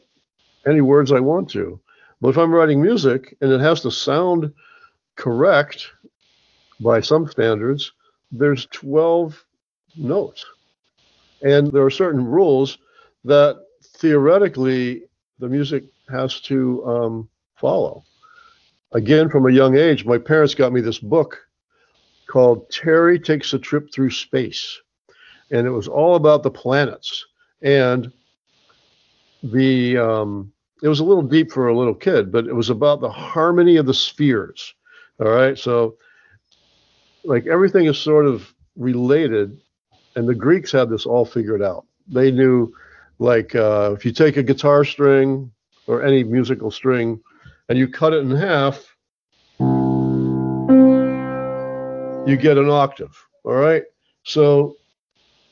any 0.66 0.80
words 0.80 1.12
I 1.12 1.20
want 1.20 1.48
to. 1.50 1.80
But 2.20 2.30
if 2.30 2.38
I'm 2.38 2.54
writing 2.54 2.80
music 2.80 3.36
and 3.40 3.52
it 3.52 3.60
has 3.60 3.80
to 3.82 3.90
sound 3.90 4.52
correct 5.16 5.88
by 6.80 7.00
some 7.00 7.28
standards, 7.28 7.92
there's 8.32 8.66
12 8.66 9.44
notes. 9.96 10.44
And 11.42 11.70
there 11.72 11.84
are 11.84 11.90
certain 11.90 12.24
rules 12.24 12.78
that 13.24 13.56
theoretically 13.82 15.02
the 15.38 15.48
music 15.48 15.84
has 16.08 16.40
to 16.42 16.84
um, 16.86 17.28
follow. 17.56 18.04
Again, 18.92 19.28
from 19.28 19.46
a 19.46 19.52
young 19.52 19.76
age, 19.76 20.04
my 20.04 20.18
parents 20.18 20.54
got 20.54 20.72
me 20.72 20.80
this 20.80 20.98
book 20.98 21.38
called 22.26 22.70
Terry 22.70 23.18
Takes 23.18 23.52
a 23.52 23.58
Trip 23.58 23.92
Through 23.92 24.10
Space. 24.10 24.80
And 25.50 25.66
it 25.66 25.70
was 25.70 25.88
all 25.88 26.14
about 26.16 26.42
the 26.42 26.50
planets. 26.50 27.26
And 27.62 28.12
the 29.42 29.98
um, 29.98 30.52
it 30.82 30.88
was 30.88 31.00
a 31.00 31.04
little 31.04 31.22
deep 31.22 31.50
for 31.50 31.68
a 31.68 31.76
little 31.76 31.94
kid, 31.94 32.30
but 32.30 32.46
it 32.46 32.54
was 32.54 32.70
about 32.70 33.00
the 33.00 33.10
harmony 33.10 33.76
of 33.76 33.86
the 33.86 33.94
spheres. 33.94 34.74
All 35.20 35.30
right. 35.30 35.58
So 35.58 35.96
like 37.24 37.46
everything 37.46 37.86
is 37.86 37.98
sort 37.98 38.26
of 38.26 38.52
related, 38.76 39.58
and 40.14 40.28
the 40.28 40.34
Greeks 40.34 40.72
had 40.72 40.90
this 40.90 41.06
all 41.06 41.24
figured 41.24 41.62
out. 41.62 41.86
They 42.08 42.30
knew, 42.30 42.72
like, 43.18 43.54
uh, 43.54 43.94
if 43.96 44.04
you 44.04 44.12
take 44.12 44.36
a 44.36 44.42
guitar 44.42 44.84
string 44.84 45.50
or 45.86 46.04
any 46.04 46.22
musical 46.24 46.70
string 46.70 47.20
and 47.68 47.78
you 47.78 47.88
cut 47.88 48.12
it 48.12 48.18
in 48.18 48.30
half, 48.30 48.94
you 52.28 52.36
get 52.36 52.58
an 52.58 52.68
octave. 52.70 53.16
All 53.44 53.54
right. 53.54 53.82
So 54.24 54.76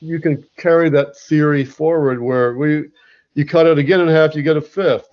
you 0.01 0.19
can 0.19 0.45
carry 0.57 0.89
that 0.89 1.17
theory 1.17 1.65
forward 1.65 2.21
where 2.21 2.53
we 2.55 2.89
you 3.35 3.45
cut 3.45 3.67
it 3.67 3.77
again 3.77 4.01
in 4.01 4.07
half, 4.07 4.35
you 4.35 4.41
get 4.41 4.57
a 4.57 4.61
fifth. 4.61 5.07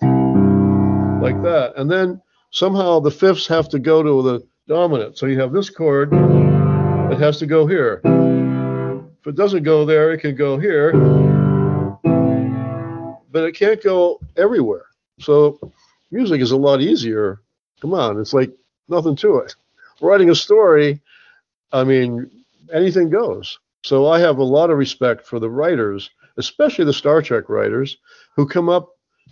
Like 1.21 1.41
that. 1.43 1.73
And 1.77 1.89
then 1.89 2.21
somehow 2.51 2.99
the 2.99 3.11
fifths 3.11 3.47
have 3.47 3.69
to 3.69 3.79
go 3.79 4.01
to 4.01 4.21
the 4.21 4.47
dominant. 4.67 5.17
So 5.17 5.27
you 5.27 5.39
have 5.39 5.53
this 5.53 5.69
chord 5.69 6.11
it 7.13 7.19
has 7.19 7.37
to 7.37 7.45
go 7.45 7.67
here. 7.67 8.01
If 8.03 9.27
it 9.27 9.35
doesn't 9.35 9.61
go 9.61 9.85
there, 9.85 10.11
it 10.13 10.17
can 10.19 10.35
go 10.35 10.57
here, 10.57 10.91
but 13.31 13.43
it 13.43 13.51
can't 13.53 13.83
go 13.83 14.19
everywhere. 14.35 14.85
So 15.19 15.59
music 16.09 16.41
is 16.41 16.51
a 16.51 16.57
lot 16.57 16.81
easier. 16.81 17.41
Come 17.81 17.93
on, 17.93 18.19
it's 18.19 18.33
like 18.33 18.51
nothing 18.89 19.15
to 19.17 19.37
it. 19.37 19.53
Writing 20.01 20.31
a 20.31 20.35
story, 20.35 21.01
I 21.71 21.83
mean, 21.83 22.31
anything 22.73 23.11
goes. 23.11 23.59
So 23.83 24.07
I 24.07 24.19
have 24.19 24.39
a 24.39 24.43
lot 24.43 24.71
of 24.71 24.79
respect 24.79 25.27
for 25.27 25.39
the 25.39 25.51
writers, 25.51 26.09
especially 26.37 26.85
the 26.85 26.93
Star 26.93 27.21
Trek 27.21 27.49
writers, 27.49 27.97
who 28.35 28.47
come 28.47 28.69
up, 28.69 28.89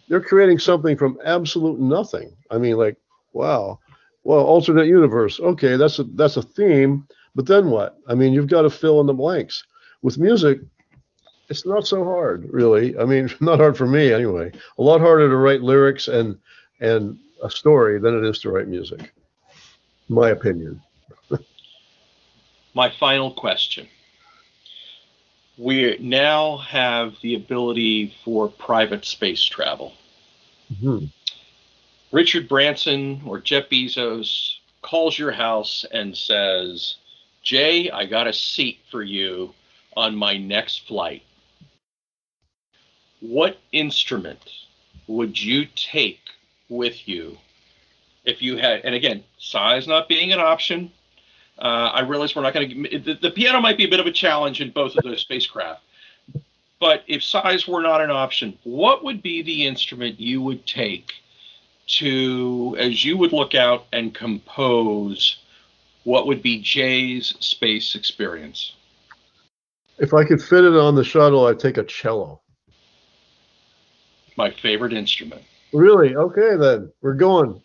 they're 0.08 0.22
creating 0.22 0.60
something 0.60 0.98
from 0.98 1.18
absolute 1.26 1.80
nothing. 1.80 2.36
I 2.50 2.58
mean, 2.58 2.76
like, 2.78 2.98
wow, 3.34 3.80
well, 4.24 4.40
alternate 4.40 4.88
universe. 4.88 5.40
Okay, 5.40 5.78
that's 5.78 6.00
a 6.00 6.04
that's 6.04 6.38
a 6.38 6.42
theme, 6.42 7.08
but 7.36 7.48
then 7.48 7.70
what? 7.70 7.98
I 8.08 8.16
mean, 8.16 8.34
you've 8.34 8.48
got 8.48 8.64
to 8.64 8.70
fill 8.70 9.00
in 9.02 9.08
the 9.08 9.14
blanks. 9.14 9.64
With 10.02 10.18
music, 10.18 10.60
it's 11.50 11.66
not 11.66 11.86
so 11.86 12.04
hard, 12.04 12.48
really. 12.52 12.98
I 12.98 13.06
mean, 13.06 13.30
not 13.40 13.60
hard 13.60 13.78
for 13.78 13.88
me 13.88 14.14
anyway. 14.14 14.52
A 14.78 14.82
lot 14.82 15.02
harder 15.02 15.30
to 15.30 15.36
write 15.38 15.62
lyrics 15.62 16.08
and 16.08 16.38
and 16.80 17.18
a 17.44 17.50
story 17.50 18.00
than 18.00 18.18
it 18.18 18.28
is 18.28 18.40
to 18.40 18.52
write 18.52 18.68
music. 18.68 19.14
My 20.10 20.30
opinion. 20.30 20.82
My 22.74 22.90
final 23.00 23.32
question. 23.32 23.88
We 25.62 25.96
now 26.00 26.58
have 26.58 27.18
the 27.22 27.36
ability 27.36 28.16
for 28.26 28.48
private 28.48 29.06
space 29.06 29.44
travel. 29.44 29.94
Mm-hmm. 30.74 31.06
Richard 32.12 32.50
Branson 32.50 33.22
or 33.28 33.40
Jeff 33.40 33.70
Bezos 33.70 34.56
calls 34.82 35.20
your 35.20 35.32
house 35.32 35.86
and 35.94 36.18
says, 36.18 36.96
Jay, 37.44 37.92
I 37.92 38.08
got 38.08 38.26
a 38.26 38.34
seat 38.34 38.80
for 38.90 39.04
you 39.04 39.54
on 39.96 40.16
my 40.16 40.36
next 40.36 40.88
flight. 40.88 41.22
What 43.20 43.60
instrument 43.72 44.42
would 45.06 45.40
you 45.40 45.68
take 45.76 46.22
with 46.70 47.08
you 47.08 47.38
if 48.26 48.42
you 48.42 48.58
had, 48.58 48.82
and 48.84 48.96
again, 48.96 49.24
size 49.38 49.88
not 49.88 50.10
being 50.10 50.34
an 50.34 50.40
option. 50.40 50.92
Uh, 51.62 51.92
I 51.94 52.02
realize 52.02 52.36
we're 52.36 52.42
not 52.42 52.56
going 52.56 52.70
to, 52.70 53.00
the, 53.00 53.14
the 53.22 53.30
piano 53.30 53.62
might 53.62 53.78
be 53.78 53.86
a 53.86 53.88
bit 53.88 54.00
of 54.00 54.08
a 54.08 54.12
challenge 54.12 54.62
in 54.62 54.72
both 54.72 54.96
of 54.96 55.04
those 55.04 55.22
spacecraft. 55.22 55.84
But 56.80 57.04
if 57.08 57.24
size 57.24 57.68
were 57.68 57.84
not 57.84 58.02
an 58.02 58.10
option, 58.10 58.58
what 58.64 59.04
would 59.04 59.22
be 59.22 59.44
the 59.44 59.68
instrument 59.68 60.20
you 60.20 60.42
would 60.42 60.66
take 60.66 61.12
to, 61.86 62.76
as 62.80 63.06
you 63.06 63.16
would 63.16 63.32
look 63.32 63.54
out 63.54 63.86
and 63.94 64.16
compose 64.16 65.38
what 66.04 66.26
would 66.26 66.42
be 66.42 66.60
Jay's 66.60 67.36
space 67.40 67.94
experience? 67.94 68.74
If 70.00 70.16
I 70.16 70.24
could 70.24 70.42
fit 70.42 70.64
it 70.64 70.74
on 70.74 70.96
the 70.96 71.04
shuttle, 71.04 71.46
I'd 71.46 71.60
take 71.60 71.78
a 71.78 71.84
cello. 71.84 72.42
My 74.36 74.50
favorite 74.50 74.94
instrument. 74.94 75.44
Really? 75.74 76.16
Okay, 76.16 76.56
then 76.56 76.92
we're 77.04 77.14
going. 77.14 77.62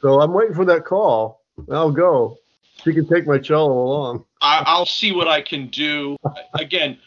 So 0.00 0.20
I'm 0.20 0.32
waiting 0.32 0.54
for 0.54 0.64
that 0.66 0.84
call. 0.84 1.42
I'll 1.72 1.90
go. 1.90 2.38
You 2.84 2.94
can 2.94 3.06
take 3.06 3.26
my 3.26 3.38
cello 3.38 3.72
along. 3.72 4.24
I, 4.40 4.78
will 4.78 4.86
see 4.86 5.12
what 5.12 5.28
I 5.28 5.42
can 5.42 5.68
do. 5.68 6.16
Again, 6.54 6.98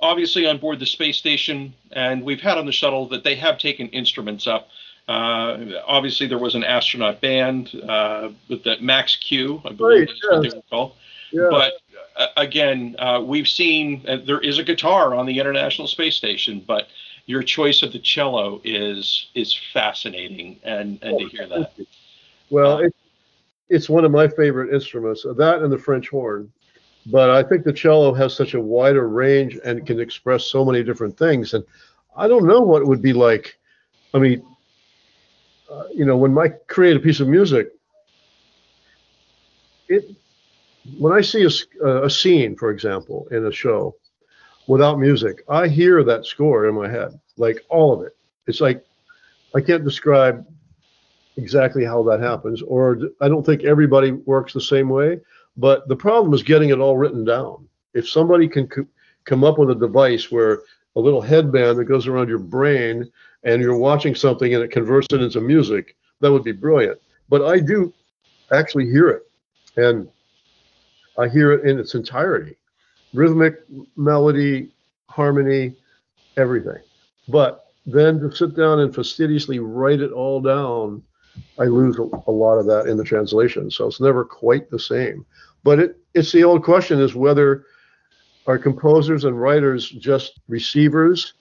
obviously 0.00 0.46
on 0.46 0.58
board 0.58 0.78
the 0.78 0.86
space 0.86 1.16
station, 1.16 1.74
and 1.92 2.22
we've 2.22 2.40
had 2.40 2.58
on 2.58 2.66
the 2.66 2.72
shuttle 2.72 3.08
that 3.08 3.24
they 3.24 3.34
have 3.36 3.58
taken 3.58 3.88
instruments 3.88 4.46
up. 4.46 4.68
Uh, 5.08 5.58
obviously, 5.86 6.26
there 6.26 6.38
was 6.38 6.54
an 6.54 6.64
astronaut 6.64 7.20
band 7.20 7.80
uh, 7.88 8.30
with 8.48 8.64
the 8.64 8.76
Max 8.80 9.16
Q, 9.16 9.62
I 9.64 9.72
believe 9.72 10.08
right, 10.08 10.32
what 10.32 10.42
they 10.42 10.56
were 10.56 10.62
called. 10.68 10.92
Yeah. 11.30 11.48
But 11.50 11.72
uh, 12.16 12.26
again, 12.36 12.96
uh, 12.98 13.22
we've 13.24 13.48
seen 13.48 14.04
uh, 14.08 14.18
there 14.26 14.40
is 14.40 14.58
a 14.58 14.64
guitar 14.64 15.14
on 15.14 15.26
the 15.26 15.38
International 15.38 15.86
Space 15.86 16.16
Station, 16.16 16.62
but 16.66 16.88
your 17.26 17.42
choice 17.42 17.82
of 17.82 17.92
the 17.92 17.98
cello 17.98 18.60
is 18.64 19.28
is 19.34 19.56
fascinating, 19.72 20.58
and 20.64 20.98
and 21.02 21.14
oh, 21.14 21.18
to 21.18 21.28
hear 21.28 21.46
that. 21.48 21.72
Well, 22.50 22.78
it, 22.78 22.94
it's 23.68 23.88
one 23.88 24.04
of 24.04 24.12
my 24.12 24.28
favorite 24.28 24.72
instruments. 24.72 25.24
That 25.36 25.62
and 25.62 25.72
the 25.72 25.78
French 25.78 26.08
horn. 26.08 26.52
But 27.06 27.30
I 27.30 27.42
think 27.42 27.64
the 27.64 27.72
cello 27.72 28.12
has 28.14 28.34
such 28.34 28.54
a 28.54 28.60
wider 28.60 29.08
range 29.08 29.58
and 29.64 29.86
can 29.86 30.00
express 30.00 30.46
so 30.46 30.64
many 30.64 30.82
different 30.82 31.16
things. 31.16 31.54
And 31.54 31.64
I 32.16 32.26
don't 32.26 32.46
know 32.46 32.60
what 32.60 32.82
it 32.82 32.88
would 32.88 33.02
be 33.02 33.12
like. 33.12 33.58
I 34.12 34.18
mean, 34.18 34.44
uh, 35.70 35.84
you 35.94 36.04
know, 36.04 36.16
when 36.16 36.36
I 36.36 36.48
create 36.66 36.96
a 36.96 37.00
piece 37.00 37.20
of 37.20 37.28
music, 37.28 37.72
it 39.88 40.16
when 40.98 41.12
I 41.12 41.20
see 41.20 41.44
a, 41.82 42.04
a 42.04 42.10
scene, 42.10 42.56
for 42.56 42.70
example, 42.70 43.26
in 43.30 43.46
a 43.46 43.52
show 43.52 43.96
without 44.68 44.98
music, 44.98 45.42
I 45.48 45.68
hear 45.68 46.02
that 46.04 46.26
score 46.26 46.68
in 46.68 46.74
my 46.74 46.88
head, 46.88 47.18
like 47.36 47.64
all 47.68 47.92
of 47.92 48.02
it. 48.06 48.16
It's 48.46 48.60
like 48.60 48.84
I 49.54 49.60
can't 49.60 49.84
describe 49.84 50.46
exactly 51.36 51.84
how 51.84 52.02
that 52.04 52.20
happens, 52.20 52.62
or 52.62 52.98
I 53.20 53.28
don't 53.28 53.44
think 53.44 53.64
everybody 53.64 54.12
works 54.12 54.52
the 54.52 54.60
same 54.60 54.88
way. 54.88 55.20
But 55.56 55.88
the 55.88 55.96
problem 55.96 56.34
is 56.34 56.42
getting 56.42 56.70
it 56.70 56.78
all 56.78 56.96
written 56.96 57.24
down. 57.24 57.66
If 57.94 58.08
somebody 58.08 58.48
can 58.48 58.68
c- 58.70 58.82
come 59.24 59.44
up 59.44 59.58
with 59.58 59.70
a 59.70 59.74
device 59.74 60.30
where 60.30 60.62
a 60.96 61.00
little 61.00 61.22
headband 61.22 61.78
that 61.78 61.84
goes 61.84 62.06
around 62.06 62.28
your 62.28 62.38
brain 62.38 63.10
and 63.44 63.62
you're 63.62 63.76
watching 63.76 64.14
something 64.14 64.54
and 64.54 64.62
it 64.62 64.70
converts 64.70 65.08
it 65.12 65.22
into 65.22 65.40
music, 65.40 65.96
that 66.20 66.32
would 66.32 66.44
be 66.44 66.52
brilliant. 66.52 66.98
But 67.28 67.42
I 67.44 67.58
do 67.58 67.92
actually 68.52 68.86
hear 68.86 69.08
it, 69.08 69.22
and 69.76 70.08
I 71.18 71.28
hear 71.28 71.52
it 71.52 71.68
in 71.68 71.78
its 71.78 71.94
entirety 71.94 72.56
rhythmic, 73.12 73.54
melody, 73.96 74.68
harmony, 75.08 75.74
everything. 76.36 76.82
But 77.28 77.66
then 77.86 78.20
to 78.20 78.34
sit 78.34 78.54
down 78.54 78.80
and 78.80 78.94
fastidiously 78.94 79.58
write 79.58 80.00
it 80.00 80.12
all 80.12 80.40
down, 80.40 81.02
I 81.58 81.64
lose 81.64 81.98
a, 81.98 82.30
lot 82.30 82.58
of 82.58 82.66
that 82.66 82.86
in 82.86 82.96
the 82.96 83.04
translation. 83.04 83.70
So 83.70 83.86
it's 83.86 84.00
never 84.00 84.24
quite 84.24 84.70
the 84.70 84.78
same. 84.78 85.24
But 85.64 85.78
it, 85.78 85.98
it's 86.14 86.32
the 86.32 86.44
old 86.44 86.62
question 86.62 87.00
is 87.00 87.14
whether 87.14 87.64
are 88.46 88.58
composers 88.58 89.24
and 89.24 89.40
writers 89.40 89.88
just 89.88 90.38
receivers 90.48 91.34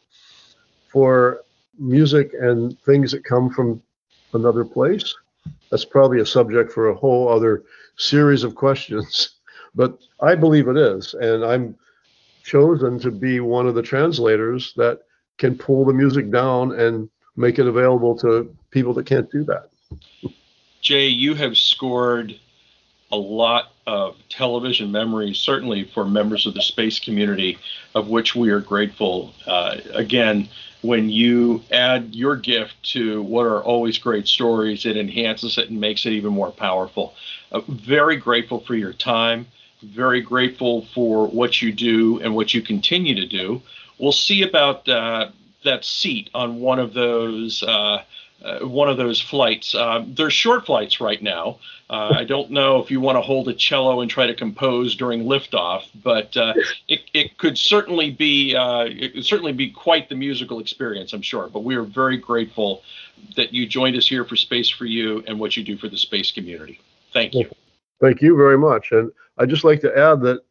for 0.87 1.41
music 1.77 2.31
and 2.39 2.79
things 2.81 3.11
that 3.11 3.23
come 3.23 3.49
from 3.49 3.81
another 4.33 4.65
place? 4.65 5.13
That's 5.69 5.85
probably 5.85 6.19
a 6.21 6.25
subject 6.25 6.71
for 6.71 6.89
a 6.89 6.95
whole 6.95 7.29
other 7.29 7.63
series 7.97 8.43
of 8.43 8.55
questions. 8.55 9.35
but 9.75 9.99
I 10.21 10.35
believe 10.35 10.67
it 10.67 10.77
is, 10.77 11.13
and 11.13 11.43
I'm 11.43 11.75
chosen 12.43 12.99
to 12.99 13.11
be 13.11 13.39
one 13.39 13.67
of 13.67 13.75
the 13.75 13.81
translators 13.81 14.73
that 14.77 15.01
can 15.37 15.57
pull 15.57 15.83
the 15.83 15.93
music 15.93 16.31
down 16.31 16.79
and 16.79 17.09
make 17.35 17.59
it 17.59 17.67
available 17.67 18.17
to 18.19 18.55
people 18.71 18.93
that 18.93 19.05
can't 19.05 19.29
do 19.31 19.43
that. 19.43 19.69
Jay, 20.85 21.07
you 21.07 21.33
have 21.33 21.57
scored 21.57 22.39
a 23.11 23.17
lot 23.17 23.71
of 23.87 24.15
television 24.29 24.91
memories, 24.91 25.39
certainly 25.39 25.83
for 25.83 26.05
members 26.05 26.45
of 26.45 26.53
the 26.53 26.61
space 26.61 26.99
community, 26.99 27.57
of 27.95 28.07
which 28.07 28.35
we 28.35 28.51
are 28.51 28.59
grateful. 28.59 29.33
Uh, 29.47 29.77
again, 29.95 30.47
when 30.83 31.09
you 31.09 31.63
add 31.71 32.13
your 32.13 32.35
gift 32.35 32.75
to 32.83 33.23
what 33.23 33.47
are 33.47 33.63
always 33.63 33.97
great 33.97 34.27
stories, 34.27 34.85
it 34.85 34.95
enhances 34.95 35.57
it 35.57 35.71
and 35.71 35.81
makes 35.81 36.05
it 36.05 36.11
even 36.11 36.31
more 36.31 36.51
powerful. 36.51 37.15
Uh, 37.51 37.61
very 37.67 38.15
grateful 38.15 38.59
for 38.59 38.75
your 38.75 38.93
time. 38.93 39.47
Very 39.81 40.21
grateful 40.21 40.85
for 40.93 41.25
what 41.27 41.63
you 41.63 41.71
do 41.71 42.19
and 42.19 42.35
what 42.35 42.53
you 42.53 42.61
continue 42.61 43.15
to 43.15 43.25
do. 43.25 43.59
We'll 43.97 44.11
see 44.11 44.43
about 44.43 44.87
uh, 44.87 45.29
that 45.63 45.83
seat 45.83 46.29
on 46.35 46.59
one 46.59 46.77
of 46.77 46.93
those 46.93 47.63
uh, 47.63 48.03
uh, 48.45 48.67
one 48.67 48.89
of 48.89 48.97
those 48.97 49.19
flights. 49.19 49.73
Uh, 49.73 50.05
they're 50.07 50.29
short 50.29 50.65
flights 50.65 51.01
right 51.01 51.21
now. 51.21 51.57
Uh, 51.89 52.13
I 52.17 52.23
don't 52.23 52.51
know 52.51 52.81
if 52.81 52.89
you 52.89 52.99
want 52.99 53.15
to 53.17 53.21
hold 53.21 53.47
a 53.47 53.53
cello 53.53 54.01
and 54.01 54.09
try 54.09 54.27
to 54.27 54.33
compose 54.33 54.95
during 54.95 55.23
liftoff, 55.23 55.83
but 56.03 56.35
uh, 56.37 56.53
it, 56.87 57.01
it 57.13 57.37
could 57.37 57.57
certainly 57.57 58.11
be 58.11 58.55
uh, 58.55 58.85
it 58.85 59.13
could 59.13 59.25
certainly 59.25 59.53
be 59.53 59.69
quite 59.69 60.09
the 60.09 60.15
musical 60.15 60.59
experience, 60.59 61.13
I'm 61.13 61.21
sure. 61.21 61.47
But 61.47 61.63
we 61.63 61.75
are 61.75 61.83
very 61.83 62.17
grateful 62.17 62.83
that 63.35 63.53
you 63.53 63.67
joined 63.67 63.95
us 63.95 64.07
here 64.07 64.25
for 64.25 64.35
Space 64.35 64.69
for 64.69 64.85
You 64.85 65.23
and 65.27 65.39
what 65.39 65.57
you 65.57 65.63
do 65.63 65.77
for 65.77 65.89
the 65.89 65.97
space 65.97 66.31
community. 66.31 66.79
Thank 67.13 67.33
you. 67.33 67.49
Thank 68.01 68.21
you 68.21 68.35
very 68.35 68.57
much. 68.57 68.91
And 68.91 69.11
I'd 69.37 69.49
just 69.49 69.63
like 69.63 69.81
to 69.81 69.97
add 69.97 70.21
that 70.21 70.41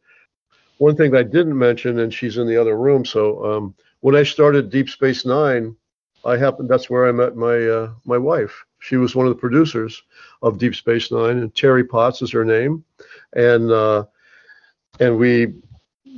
one 0.77 0.95
thing 0.95 1.11
that 1.11 1.19
I 1.19 1.23
didn't 1.23 1.57
mention, 1.57 1.99
and 1.99 2.13
she's 2.13 2.37
in 2.37 2.47
the 2.47 2.59
other 2.59 2.77
room. 2.77 3.05
So 3.05 3.45
um, 3.45 3.75
when 4.01 4.15
I 4.15 4.23
started 4.23 4.69
Deep 4.69 4.89
Space 4.89 5.25
Nine, 5.25 5.75
I 6.25 6.37
happened 6.37 6.69
that's 6.69 6.89
where 6.89 7.07
I 7.07 7.11
met 7.11 7.35
my 7.35 7.55
uh, 7.67 7.91
my 8.05 8.17
wife. 8.17 8.65
She 8.79 8.97
was 8.97 9.15
one 9.15 9.25
of 9.27 9.33
the 9.33 9.39
producers 9.39 10.03
of 10.41 10.57
Deep 10.57 10.75
Space 10.75 11.11
Nine, 11.11 11.37
and 11.37 11.55
Terry 11.55 11.83
Potts 11.83 12.21
is 12.21 12.31
her 12.31 12.45
name, 12.45 12.83
and 13.33 13.71
uh, 13.71 14.05
and 14.99 15.17
we 15.17 15.53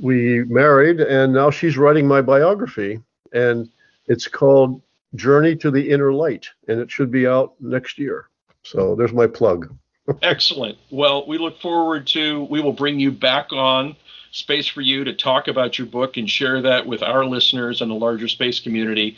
we 0.02 0.44
married, 0.44 1.00
and 1.00 1.32
now 1.32 1.50
she's 1.50 1.76
writing 1.76 2.06
my 2.06 2.20
biography, 2.20 3.00
and 3.32 3.68
it's 4.06 4.28
called 4.28 4.80
Journey 5.14 5.56
to 5.56 5.70
the 5.70 5.90
Inner 5.90 6.12
Light, 6.12 6.46
and 6.68 6.80
it 6.80 6.90
should 6.90 7.10
be 7.10 7.26
out 7.26 7.54
next 7.60 7.98
year. 7.98 8.28
So 8.62 8.94
there's 8.94 9.12
my 9.12 9.26
plug. 9.26 9.74
Excellent. 10.22 10.78
Well, 10.90 11.26
we 11.26 11.38
look 11.38 11.60
forward 11.60 12.06
to. 12.08 12.44
We 12.44 12.60
will 12.60 12.72
bring 12.72 12.98
you 12.98 13.10
back 13.10 13.52
on 13.52 13.96
space 14.30 14.66
for 14.66 14.82
you 14.82 15.04
to 15.04 15.14
talk 15.14 15.48
about 15.48 15.78
your 15.78 15.86
book 15.86 16.16
and 16.16 16.28
share 16.28 16.60
that 16.62 16.86
with 16.86 17.02
our 17.02 17.24
listeners 17.24 17.80
and 17.80 17.90
the 17.90 17.94
larger 17.94 18.28
space 18.28 18.60
community. 18.60 19.16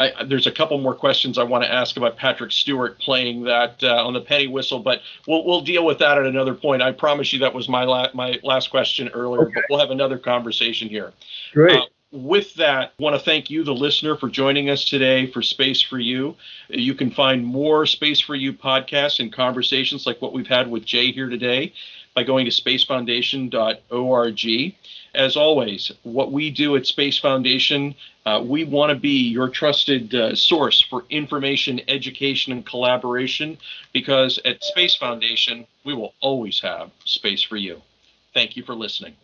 I, 0.00 0.24
there's 0.24 0.46
a 0.46 0.52
couple 0.52 0.78
more 0.78 0.94
questions 0.94 1.36
I 1.36 1.42
want 1.44 1.62
to 1.62 1.72
ask 1.72 1.96
about 1.98 2.16
Patrick 2.16 2.52
Stewart 2.52 2.98
playing 2.98 3.44
that 3.44 3.82
uh, 3.82 4.06
on 4.06 4.14
the 4.14 4.20
penny 4.20 4.46
whistle, 4.46 4.78
but 4.78 5.02
we'll 5.26 5.44
we'll 5.44 5.60
deal 5.60 5.84
with 5.84 5.98
that 5.98 6.16
at 6.16 6.24
another 6.24 6.54
point. 6.54 6.80
I 6.80 6.92
promise 6.92 7.32
you 7.32 7.40
that 7.40 7.52
was 7.52 7.68
my 7.68 7.84
la- 7.84 8.08
my 8.14 8.40
last 8.42 8.70
question 8.70 9.08
earlier, 9.08 9.42
okay. 9.42 9.52
but 9.54 9.64
we'll 9.68 9.78
have 9.78 9.90
another 9.90 10.18
conversation 10.18 10.88
here. 10.88 11.12
Great. 11.52 11.78
Uh, 11.78 11.84
with 12.12 12.54
that, 12.54 12.92
I 12.98 13.02
want 13.02 13.14
to 13.14 13.24
thank 13.24 13.50
you, 13.50 13.62
the 13.62 13.74
listener, 13.74 14.16
for 14.16 14.28
joining 14.28 14.68
us 14.70 14.84
today 14.84 15.26
for 15.30 15.42
Space 15.42 15.80
for 15.80 15.98
You. 15.98 16.34
You 16.68 16.94
can 16.94 17.10
find 17.10 17.44
more 17.44 17.86
Space 17.86 18.20
for 18.20 18.34
You 18.34 18.52
podcasts 18.52 19.20
and 19.20 19.32
conversations 19.32 20.06
like 20.06 20.20
what 20.20 20.32
we've 20.32 20.46
had 20.46 20.68
with 20.68 20.84
Jay 20.84 21.12
here 21.12 21.28
today 21.28 21.72
by 22.14 22.22
going 22.22 22.44
to 22.44 22.50
spacefoundation.org. 22.50 24.74
As 25.14 25.36
always, 25.36 25.92
what 26.02 26.32
we 26.32 26.50
do 26.50 26.76
at 26.76 26.86
Space 26.86 27.18
Foundation, 27.18 27.94
uh, 28.26 28.42
we 28.44 28.64
want 28.64 28.90
to 28.90 28.96
be 28.96 29.28
your 29.28 29.48
trusted 29.48 30.14
uh, 30.14 30.34
source 30.34 30.80
for 30.80 31.04
information, 31.10 31.80
education, 31.88 32.52
and 32.52 32.64
collaboration 32.64 33.58
because 33.92 34.38
at 34.44 34.62
Space 34.62 34.94
Foundation, 34.94 35.66
we 35.84 35.94
will 35.94 36.14
always 36.20 36.60
have 36.60 36.90
space 37.04 37.42
for 37.42 37.56
you. 37.56 37.80
Thank 38.34 38.56
you 38.56 38.62
for 38.62 38.74
listening. 38.74 39.16